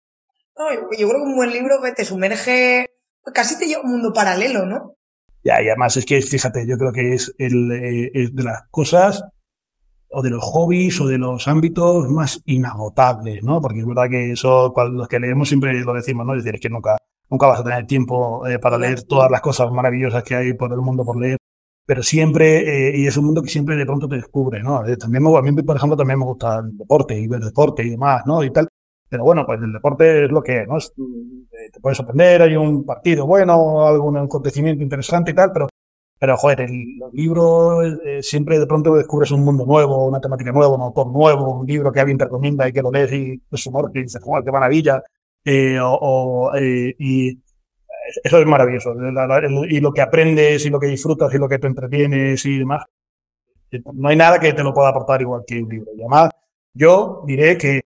No, 0.57 0.74
yo 0.74 1.09
creo 1.09 1.24
que 1.24 1.30
un 1.30 1.36
buen 1.36 1.51
libro 1.51 1.76
te 1.95 2.05
sumerge, 2.05 2.91
casi 3.34 3.57
te 3.57 3.67
lleva 3.67 3.82
a 3.82 3.86
un 3.86 3.91
mundo 3.91 4.13
paralelo, 4.13 4.65
¿no? 4.65 4.95
Ya, 5.43 5.61
y 5.61 5.67
además 5.67 5.97
es 5.97 6.05
que, 6.05 6.22
fíjate, 6.22 6.67
yo 6.67 6.78
creo 6.78 6.91
que 6.91 7.13
es, 7.13 7.34
el, 7.38 7.72
eh, 7.72 8.11
es 8.13 8.36
de 8.36 8.43
las 8.43 8.63
cosas 8.69 9.24
o 10.11 10.22
de 10.22 10.30
los 10.30 10.43
hobbies 10.43 10.99
o 11.01 11.07
de 11.07 11.17
los 11.17 11.47
ámbitos 11.47 12.09
más 12.09 12.41
inagotables, 12.45 13.43
¿no? 13.43 13.61
Porque 13.61 13.80
es 13.80 13.86
verdad 13.86 14.09
que 14.09 14.34
eso, 14.34 14.74
los 14.91 15.07
que 15.07 15.19
leemos 15.19 15.47
siempre 15.47 15.74
lo 15.82 15.93
decimos, 15.93 16.26
¿no? 16.26 16.36
Es 16.36 16.43
decir, 16.43 16.55
es 16.55 16.61
que 16.61 16.69
nunca, 16.69 16.97
nunca 17.30 17.47
vas 17.47 17.61
a 17.61 17.63
tener 17.63 17.88
tiempo 17.88 18.45
eh, 18.45 18.59
para 18.59 18.78
leer 18.78 19.03
todas 19.03 19.32
las 19.32 19.41
cosas 19.41 19.72
maravillosas 19.72 20.24
que 20.24 20.36
hay 20.36 20.53
por 20.53 20.72
el 20.72 20.80
mundo 20.80 21.03
por 21.05 21.19
leer 21.19 21.38
pero 21.92 22.04
siempre, 22.04 22.88
eh, 22.88 22.98
y 23.00 23.06
es 23.06 23.18
un 23.18 23.26
mundo 23.26 23.44
que 23.44 23.50
siempre 23.50 23.76
de 23.76 23.86
pronto 23.86 24.08
te 24.08 24.16
descubre, 24.16 24.64
¿no? 24.64 24.88
Eh, 24.88 24.96
también 24.96 25.22
me, 25.22 25.38
a 25.38 25.42
mí, 25.42 25.52
por 25.62 25.76
ejemplo, 25.76 25.98
también 25.98 26.20
me 26.20 26.24
gusta 26.24 26.60
el 26.60 26.78
deporte 26.78 27.20
y 27.20 27.28
ver 27.28 27.42
deporte 27.42 27.84
y 27.84 27.89
demás, 27.89 28.24
¿no? 28.26 28.42
Y 28.46 28.50
tal. 28.50 28.70
Pero 29.10 29.26
bueno, 29.26 29.46
pues 29.46 29.60
el 29.62 29.74
deporte 29.74 30.24
es 30.24 30.32
lo 30.32 30.42
que 30.42 30.62
es, 30.62 30.68
¿no? 30.70 30.78
Es, 30.78 30.94
te 30.94 31.82
puedes 31.82 31.98
sorprender, 31.98 32.44
hay 32.44 32.56
un 32.56 32.86
partido 32.86 33.28
bueno, 33.28 33.86
algún 33.86 34.16
acontecimiento 34.16 34.82
interesante 34.82 35.32
y 35.32 35.34
tal, 35.34 35.52
pero, 35.52 35.68
pero 36.18 36.38
joder, 36.38 36.62
el, 36.62 36.98
los 36.98 37.14
libros 37.14 38.00
eh, 38.06 38.24
siempre 38.24 38.58
de 38.58 38.68
pronto 38.68 38.96
descubres 38.96 39.32
un 39.32 39.44
mundo 39.44 39.66
nuevo, 39.66 40.08
una 40.08 40.22
temática 40.22 40.54
nueva, 40.54 40.74
un 40.74 40.82
autor 40.84 41.08
nuevo, 41.12 41.60
un 41.60 41.68
libro 41.68 41.92
que 41.92 42.00
alguien 42.00 42.18
te 42.18 42.24
recomienda 42.24 42.70
y 42.70 42.72
que 42.72 42.82
lo 42.82 42.89
lees 42.89 43.12
y 43.12 43.42
es 43.52 43.66
humor, 43.68 43.92
que 43.92 44.04
dices, 44.04 44.24
joder, 44.24 44.46
qué 44.46 44.52
maravilla. 44.54 45.04
Eh, 45.44 45.78
o, 45.78 45.92
o 45.92 46.56
eh, 46.56 46.96
y 46.98 47.38
eso 48.24 48.39
es 48.39 48.45
maravilloso. 48.45 48.93
Y 49.70 49.80
lo 49.80 49.91
que 49.93 50.01
aprendes 50.01 50.66
y 50.66 50.70
lo 50.70 50.80
que 50.80 50.88
disfrutas 50.88 51.34
y 51.34 51.38
lo 51.38 51.47
que 51.47 51.59
te 51.59 51.68
entretienes 51.68 52.45
y 52.45 52.59
demás. 52.59 52.86
No 53.93 54.09
hay 54.09 54.16
nada 54.16 54.39
que 54.39 54.53
te 54.53 54.64
lo 54.64 54.74
pueda 54.74 54.89
aportar 54.89 55.22
igual 55.22 55.43
que 55.47 55.62
un 55.62 55.70
libro. 55.70 55.91
Y 55.95 56.01
además, 56.01 56.32
yo 56.74 57.24
diré 57.26 57.57
que 57.57 57.82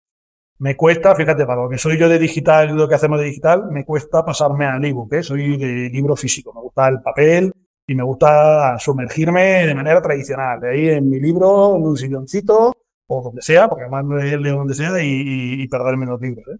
me 0.59 0.75
cuesta, 0.75 1.15
fíjate, 1.15 1.45
para 1.45 1.63
lo 1.63 1.69
que 1.69 1.77
soy 1.77 1.97
yo 1.97 2.07
de 2.07 2.17
digital 2.17 2.75
lo 2.75 2.87
que 2.87 2.95
hacemos 2.95 3.19
de 3.19 3.25
digital, 3.25 3.69
me 3.71 3.85
cuesta 3.85 4.23
pasarme 4.23 4.65
al 4.65 4.83
ebook, 4.83 5.13
¿eh? 5.13 5.23
Soy 5.23 5.57
de 5.57 5.89
libro 5.89 6.15
físico. 6.15 6.53
Me 6.53 6.61
gusta 6.61 6.87
el 6.87 7.01
papel 7.01 7.51
y 7.87 7.95
me 7.95 8.03
gusta 8.03 8.77
sumergirme 8.79 9.67
de 9.67 9.75
manera 9.75 10.01
tradicional. 10.01 10.59
De 10.59 10.69
ahí 10.71 10.89
en 10.89 11.09
mi 11.09 11.19
libro, 11.19 11.75
en 11.75 11.83
un 11.83 11.97
silloncito 11.97 12.73
o 13.07 13.21
donde 13.21 13.41
sea, 13.41 13.67
porque 13.67 13.83
además 13.83 14.05
leo 14.41 14.57
donde 14.57 14.73
sea 14.73 15.01
y, 15.03 15.07
y, 15.07 15.61
y 15.63 15.67
perderme 15.67 16.05
los 16.05 16.19
libros, 16.19 16.45
¿eh? 16.47 16.57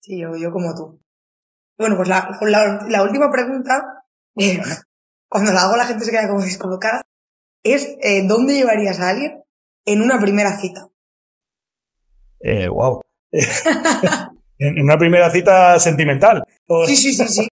Sí, 0.00 0.20
yo, 0.20 0.36
yo 0.36 0.52
como 0.52 0.74
tú. 0.74 1.00
Bueno, 1.76 1.96
pues 1.96 2.08
la, 2.08 2.38
la, 2.42 2.86
la 2.88 3.02
última 3.02 3.30
pregunta, 3.30 4.04
eh, 4.36 4.60
cuando 5.28 5.52
la 5.52 5.62
hago 5.62 5.76
la 5.76 5.86
gente 5.86 6.04
se 6.04 6.10
queda 6.10 6.28
como 6.28 6.42
descolocada, 6.42 7.02
es 7.64 7.96
eh, 8.02 8.26
¿dónde 8.26 8.54
llevarías 8.54 9.00
a 9.00 9.10
alguien 9.10 9.42
en 9.84 10.02
una 10.02 10.20
primera 10.20 10.56
cita? 10.58 10.88
Eh, 12.40 12.68
wow. 12.68 13.00
en, 14.58 14.82
una 14.82 14.98
primera 14.98 15.30
cita 15.30 15.78
sentimental. 15.80 16.44
Sí, 16.86 16.96
sí, 16.96 17.14
sí, 17.14 17.26
sí. 17.26 17.48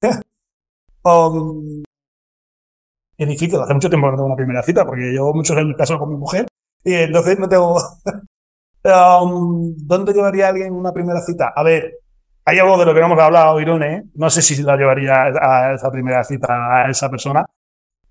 um, 1.04 1.82
es 3.18 3.28
difícil, 3.28 3.60
hace 3.60 3.74
mucho 3.74 3.90
tiempo 3.90 4.06
que 4.06 4.12
no 4.12 4.16
tengo 4.16 4.26
una 4.26 4.36
primera 4.36 4.62
cita, 4.62 4.86
porque 4.86 5.02
llevo 5.02 5.34
muchos 5.34 5.56
años 5.56 5.76
casado 5.76 6.00
con 6.00 6.10
mi 6.10 6.16
mujer, 6.16 6.46
y 6.84 6.94
entonces 6.94 7.38
no 7.38 7.48
tengo... 7.48 7.76
um, 9.22 9.74
¿Dónde 9.76 10.12
llevaría 10.12 10.46
a 10.46 10.48
alguien 10.50 10.68
en 10.68 10.74
una 10.74 10.92
primera 10.92 11.20
cita? 11.20 11.52
A 11.54 11.62
ver, 11.62 12.01
hay 12.44 12.58
algo 12.58 12.78
de 12.78 12.86
lo 12.86 12.94
que 12.94 13.00
no 13.00 13.06
hemos 13.06 13.18
hablado, 13.18 13.60
Irone, 13.60 14.04
no 14.14 14.30
sé 14.30 14.42
si 14.42 14.62
la 14.62 14.76
llevaría 14.76 15.24
a 15.24 15.74
esa 15.74 15.90
primera 15.90 16.24
cita 16.24 16.84
a 16.84 16.90
esa 16.90 17.08
persona, 17.08 17.44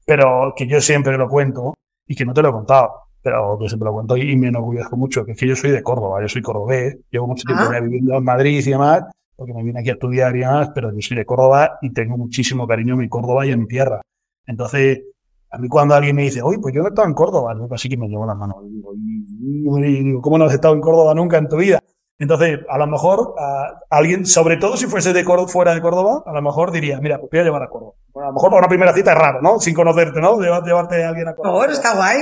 pero 0.05 0.53
que 0.55 0.67
yo 0.67 0.79
siempre 0.79 1.17
lo 1.17 1.27
cuento 1.27 1.73
y 2.07 2.15
que 2.15 2.25
no 2.25 2.33
te 2.33 2.41
lo 2.41 2.49
he 2.49 2.51
contado, 2.53 2.91
pero 3.21 3.57
que 3.59 3.67
siempre 3.67 3.85
lo 3.85 3.93
cuento 3.93 4.17
y 4.17 4.35
me 4.37 4.47
enorgullezco 4.47 4.95
mucho, 4.95 5.25
que 5.25 5.33
es 5.33 5.37
que 5.37 5.47
yo 5.47 5.55
soy 5.55 5.71
de 5.71 5.83
Córdoba, 5.83 6.21
yo 6.21 6.29
soy 6.29 6.41
cordobés, 6.41 6.97
llevo 7.09 7.27
mucho 7.27 7.43
tiempo 7.45 7.65
ah. 7.67 7.79
viviendo 7.79 8.15
en 8.15 8.23
Madrid 8.23 8.61
y 8.65 8.69
demás, 8.69 9.03
porque 9.35 9.53
me 9.53 9.63
vine 9.63 9.79
aquí 9.79 9.89
a 9.89 9.93
estudiar 9.93 10.35
y 10.35 10.39
demás, 10.39 10.71
pero 10.73 10.91
yo 10.93 11.01
soy 11.01 11.17
de 11.17 11.25
Córdoba 11.25 11.77
y 11.81 11.91
tengo 11.91 12.17
muchísimo 12.17 12.67
cariño 12.67 12.93
en 12.93 12.99
mi 12.99 13.09
Córdoba 13.09 13.45
y 13.45 13.51
en 13.51 13.61
mi 13.61 13.67
tierra. 13.67 14.01
Entonces, 14.45 15.01
a 15.49 15.57
mí 15.57 15.67
cuando 15.67 15.95
alguien 15.95 16.15
me 16.15 16.23
dice, 16.23 16.41
oye, 16.41 16.57
pues 16.59 16.73
yo 16.73 16.81
no 16.81 16.87
he 16.87 16.89
estado 16.89 17.07
en 17.07 17.13
Córdoba, 17.13 17.55
así 17.71 17.89
que 17.89 17.97
me 17.97 18.07
llevo 18.07 18.25
las 18.25 18.37
manos 18.37 18.57
y 18.65 20.03
digo, 20.03 20.21
¿cómo 20.21 20.37
no 20.37 20.45
has 20.45 20.53
estado 20.53 20.73
en 20.73 20.81
Córdoba 20.81 21.13
nunca 21.13 21.37
en 21.37 21.49
tu 21.49 21.57
vida? 21.57 21.79
Entonces, 22.21 22.59
a 22.69 22.77
lo 22.77 22.85
mejor 22.85 23.33
a 23.39 23.79
alguien, 23.89 24.27
sobre 24.27 24.57
todo 24.57 24.77
si 24.77 24.85
fuese 24.85 25.11
de 25.11 25.25
Córdoba, 25.25 25.47
fuera 25.47 25.73
de 25.73 25.81
Córdoba, 25.81 26.21
a 26.23 26.31
lo 26.31 26.41
mejor 26.43 26.71
diría, 26.71 27.01
mira, 27.01 27.17
pues 27.17 27.31
voy 27.31 27.39
a 27.39 27.43
llevar 27.43 27.63
a 27.63 27.67
Córdoba. 27.67 27.93
Bueno, 28.13 28.27
a 28.27 28.29
lo 28.29 28.33
mejor 28.35 28.49
para 28.51 28.59
una 28.59 28.67
primera 28.67 28.93
cita 28.93 29.13
es 29.13 29.17
raro, 29.17 29.41
¿no? 29.41 29.59
Sin 29.59 29.73
conocerte, 29.73 30.21
¿no? 30.21 30.39
Llevar, 30.39 30.63
llevarte 30.63 31.03
a 31.03 31.09
alguien 31.09 31.27
a 31.27 31.33
Córdoba. 31.33 31.57
Por 31.57 31.71
está 31.71 31.95
guay. 31.95 32.19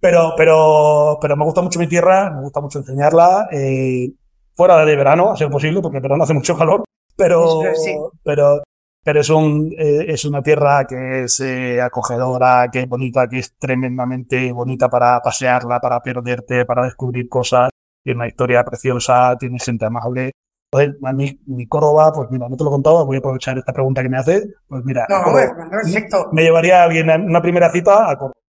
Pero, 0.00 0.34
pero, 0.36 1.16
pero 1.18 1.34
me 1.34 1.46
gusta 1.46 1.62
mucho 1.62 1.78
mi 1.78 1.86
tierra, 1.86 2.30
me 2.30 2.42
gusta 2.42 2.60
mucho 2.60 2.80
enseñarla, 2.80 3.48
eh, 3.50 4.10
fuera 4.54 4.84
de 4.84 4.96
verano, 4.96 5.30
a 5.30 5.36
ser 5.36 5.48
posible, 5.48 5.80
porque 5.80 5.96
en 5.96 6.02
verano 6.02 6.24
hace 6.24 6.34
mucho 6.34 6.54
calor, 6.54 6.84
pero, 7.16 7.62
sí. 7.74 7.96
pero, 8.22 8.60
pero 9.02 9.20
es 9.20 9.30
un, 9.30 9.72
eh, 9.78 10.04
es 10.08 10.26
una 10.26 10.42
tierra 10.42 10.86
que 10.86 11.24
es 11.24 11.40
eh, 11.40 11.80
acogedora, 11.80 12.68
que 12.70 12.80
es 12.80 12.88
bonita, 12.88 13.26
que 13.26 13.38
es 13.38 13.56
tremendamente 13.56 14.52
bonita 14.52 14.90
para 14.90 15.22
pasearla, 15.22 15.80
para 15.80 16.02
perderte, 16.02 16.66
para 16.66 16.84
descubrir 16.84 17.30
cosas 17.30 17.70
tiene 18.08 18.20
una 18.20 18.28
historia 18.28 18.64
preciosa, 18.64 19.36
tiene 19.38 19.58
gente 19.58 19.84
amable. 19.84 20.32
Entonces, 20.70 20.98
a 21.04 21.12
mí, 21.12 21.38
mi 21.46 21.66
Córdoba, 21.66 22.10
pues 22.14 22.30
mira, 22.30 22.48
no 22.48 22.56
te 22.56 22.64
lo 22.64 22.70
he 22.70 22.72
contado, 22.72 23.04
voy 23.04 23.16
a 23.16 23.18
aprovechar 23.18 23.58
esta 23.58 23.72
pregunta 23.74 24.02
que 24.02 24.08
me 24.08 24.16
haces. 24.16 24.48
Pues 24.66 24.82
mira, 24.82 25.06
no, 25.10 25.22
Córdoba, 25.24 25.52
bueno, 25.54 25.70
perfecto. 25.70 26.28
me 26.32 26.42
llevaría 26.42 26.80
a 26.80 26.84
alguien 26.84 27.10
en 27.10 27.24
una 27.24 27.42
primera 27.42 27.70
cita 27.70 28.10
a 28.10 28.16
Córdoba. 28.16 28.40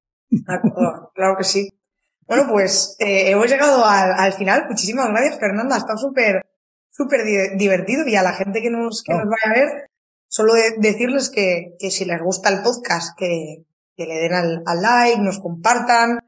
A 0.48 0.62
Córdoba, 0.62 1.12
claro 1.14 1.36
que 1.38 1.44
sí. 1.44 1.70
Bueno, 2.26 2.46
pues 2.50 2.96
eh, 3.00 3.32
hemos 3.32 3.50
llegado 3.50 3.84
al, 3.84 4.14
al, 4.14 4.32
final. 4.32 4.66
Muchísimas 4.70 5.10
gracias, 5.10 5.40
Fernanda. 5.40 5.76
Ha 5.76 5.80
estado 5.80 5.98
súper, 5.98 6.46
súper 6.90 7.22
divertido 7.58 8.08
y 8.08 8.16
a 8.16 8.24
la 8.24 8.32
gente 8.32 8.62
que 8.62 8.70
nos, 8.70 9.04
que 9.04 9.14
nos 9.14 9.26
vaya 9.26 9.52
a 9.52 9.60
ver, 9.60 9.90
solo 10.30 10.54
de, 10.54 10.76
decirles 10.78 11.30
que, 11.30 11.76
que 11.78 11.92
si 11.92 12.06
les 12.06 12.22
gusta 12.22 12.48
el 12.48 12.62
podcast, 12.62 13.18
que, 13.18 13.66
que 13.98 14.06
le 14.06 14.20
den 14.20 14.34
al, 14.34 14.64
al 14.66 14.82
like, 14.82 15.22
nos 15.22 15.40
compartan, 15.40 16.20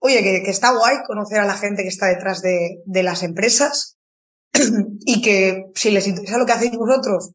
oye, 0.00 0.22
que, 0.22 0.42
que, 0.44 0.50
está 0.50 0.72
guay 0.72 0.98
conocer 1.06 1.40
a 1.40 1.46
la 1.46 1.54
gente 1.54 1.82
que 1.82 1.88
está 1.88 2.06
detrás 2.06 2.42
de, 2.42 2.82
de 2.84 3.02
las 3.02 3.22
empresas 3.22 3.98
y 5.00 5.22
que 5.22 5.66
si 5.74 5.90
les 5.90 6.06
interesa 6.06 6.38
lo 6.38 6.46
que 6.46 6.52
hacéis 6.52 6.76
vosotros, 6.76 7.32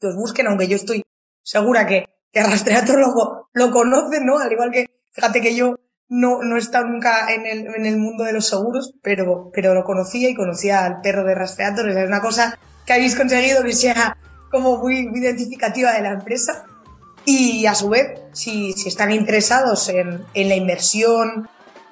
que 0.00 0.08
os 0.08 0.16
busquen, 0.16 0.46
aunque 0.46 0.68
yo 0.68 0.76
estoy 0.76 1.02
segura 1.42 1.86
que, 1.86 2.06
que 2.32 2.42
Rastreator 2.42 2.98
lo, 2.98 3.48
lo 3.52 3.70
conocen, 3.70 4.26
¿no? 4.26 4.38
Al 4.38 4.52
igual 4.52 4.70
que, 4.70 4.86
fíjate 5.12 5.40
que 5.40 5.54
yo 5.54 5.76
no, 6.08 6.42
no 6.42 6.56
he 6.56 6.58
estado 6.58 6.86
nunca 6.86 7.32
en 7.32 7.46
el, 7.46 7.66
en 7.74 7.86
el 7.86 7.96
mundo 7.96 8.24
de 8.24 8.32
los 8.32 8.48
seguros, 8.48 8.94
pero, 9.02 9.50
pero 9.52 9.74
lo 9.74 9.84
conocía 9.84 10.28
y 10.28 10.34
conocía 10.34 10.84
al 10.84 11.00
perro 11.00 11.24
de 11.24 11.34
Rastreator. 11.34 11.88
Es 11.88 12.06
una 12.06 12.20
cosa 12.20 12.58
que 12.86 12.92
habéis 12.92 13.16
conseguido 13.16 13.62
que 13.62 13.72
sea 13.72 14.16
como 14.50 14.78
muy, 14.78 15.10
identificativa 15.14 15.92
de 15.92 16.02
la 16.02 16.12
empresa. 16.12 16.66
Y 17.24 17.64
a 17.66 17.74
su 17.74 17.88
vez, 17.88 18.20
si, 18.32 18.74
si 18.74 18.88
están 18.88 19.10
interesados 19.10 19.88
en, 19.88 20.24
en 20.34 20.48
la 20.48 20.56
inversión 20.56 21.48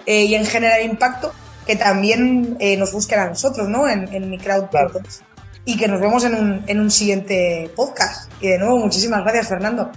eh, 0.06 0.24
y 0.24 0.34
en 0.34 0.44
generar 0.44 0.82
impacto, 0.82 1.32
que 1.66 1.76
también 1.76 2.56
eh, 2.60 2.76
nos 2.76 2.92
busquen 2.92 3.20
a 3.20 3.28
nosotros, 3.28 3.68
¿no? 3.68 3.88
En, 3.88 4.12
en 4.12 4.28
mi 4.30 4.38
crowd 4.38 4.66
Y 5.64 5.76
que 5.76 5.88
nos 5.88 6.00
vemos 6.00 6.24
en 6.24 6.34
un, 6.34 6.64
en 6.66 6.80
un 6.80 6.90
siguiente 6.90 7.70
podcast. 7.76 8.30
Y 8.40 8.48
de 8.48 8.58
nuevo, 8.58 8.78
muchísimas 8.78 9.22
gracias, 9.22 9.48
Fernando. 9.48 9.90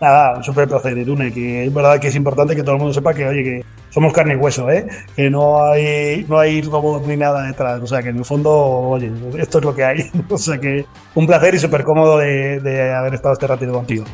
Nada, 0.00 0.36
un 0.36 0.42
súper 0.42 0.66
placer, 0.66 0.98
Irune, 0.98 1.32
que 1.32 1.64
es 1.64 1.72
verdad 1.72 2.00
que 2.00 2.08
es 2.08 2.16
importante 2.16 2.56
que 2.56 2.62
todo 2.62 2.72
el 2.72 2.78
mundo 2.78 2.92
sepa 2.92 3.14
que, 3.14 3.24
oye, 3.24 3.44
que 3.44 3.64
somos 3.90 4.12
carne 4.12 4.34
y 4.34 4.36
hueso, 4.36 4.68
¿eh? 4.68 4.84
Que 5.14 5.30
no 5.30 5.62
hay, 5.62 6.26
no 6.28 6.40
hay 6.40 6.60
robots 6.62 7.06
ni 7.06 7.16
nada 7.16 7.46
detrás. 7.46 7.80
O 7.80 7.86
sea, 7.86 8.02
que 8.02 8.08
en 8.08 8.18
el 8.18 8.24
fondo, 8.24 8.50
oye, 8.50 9.12
esto 9.38 9.58
es 9.58 9.64
lo 9.64 9.72
que 9.72 9.84
hay. 9.84 10.10
o 10.28 10.38
sea, 10.38 10.58
que 10.58 10.84
un 11.14 11.26
placer 11.26 11.54
y 11.54 11.60
súper 11.60 11.84
cómodo 11.84 12.18
de, 12.18 12.58
de 12.58 12.92
haber 12.92 13.14
estado 13.14 13.34
este 13.34 13.46
ratito 13.46 13.72
contigo. 13.72 14.04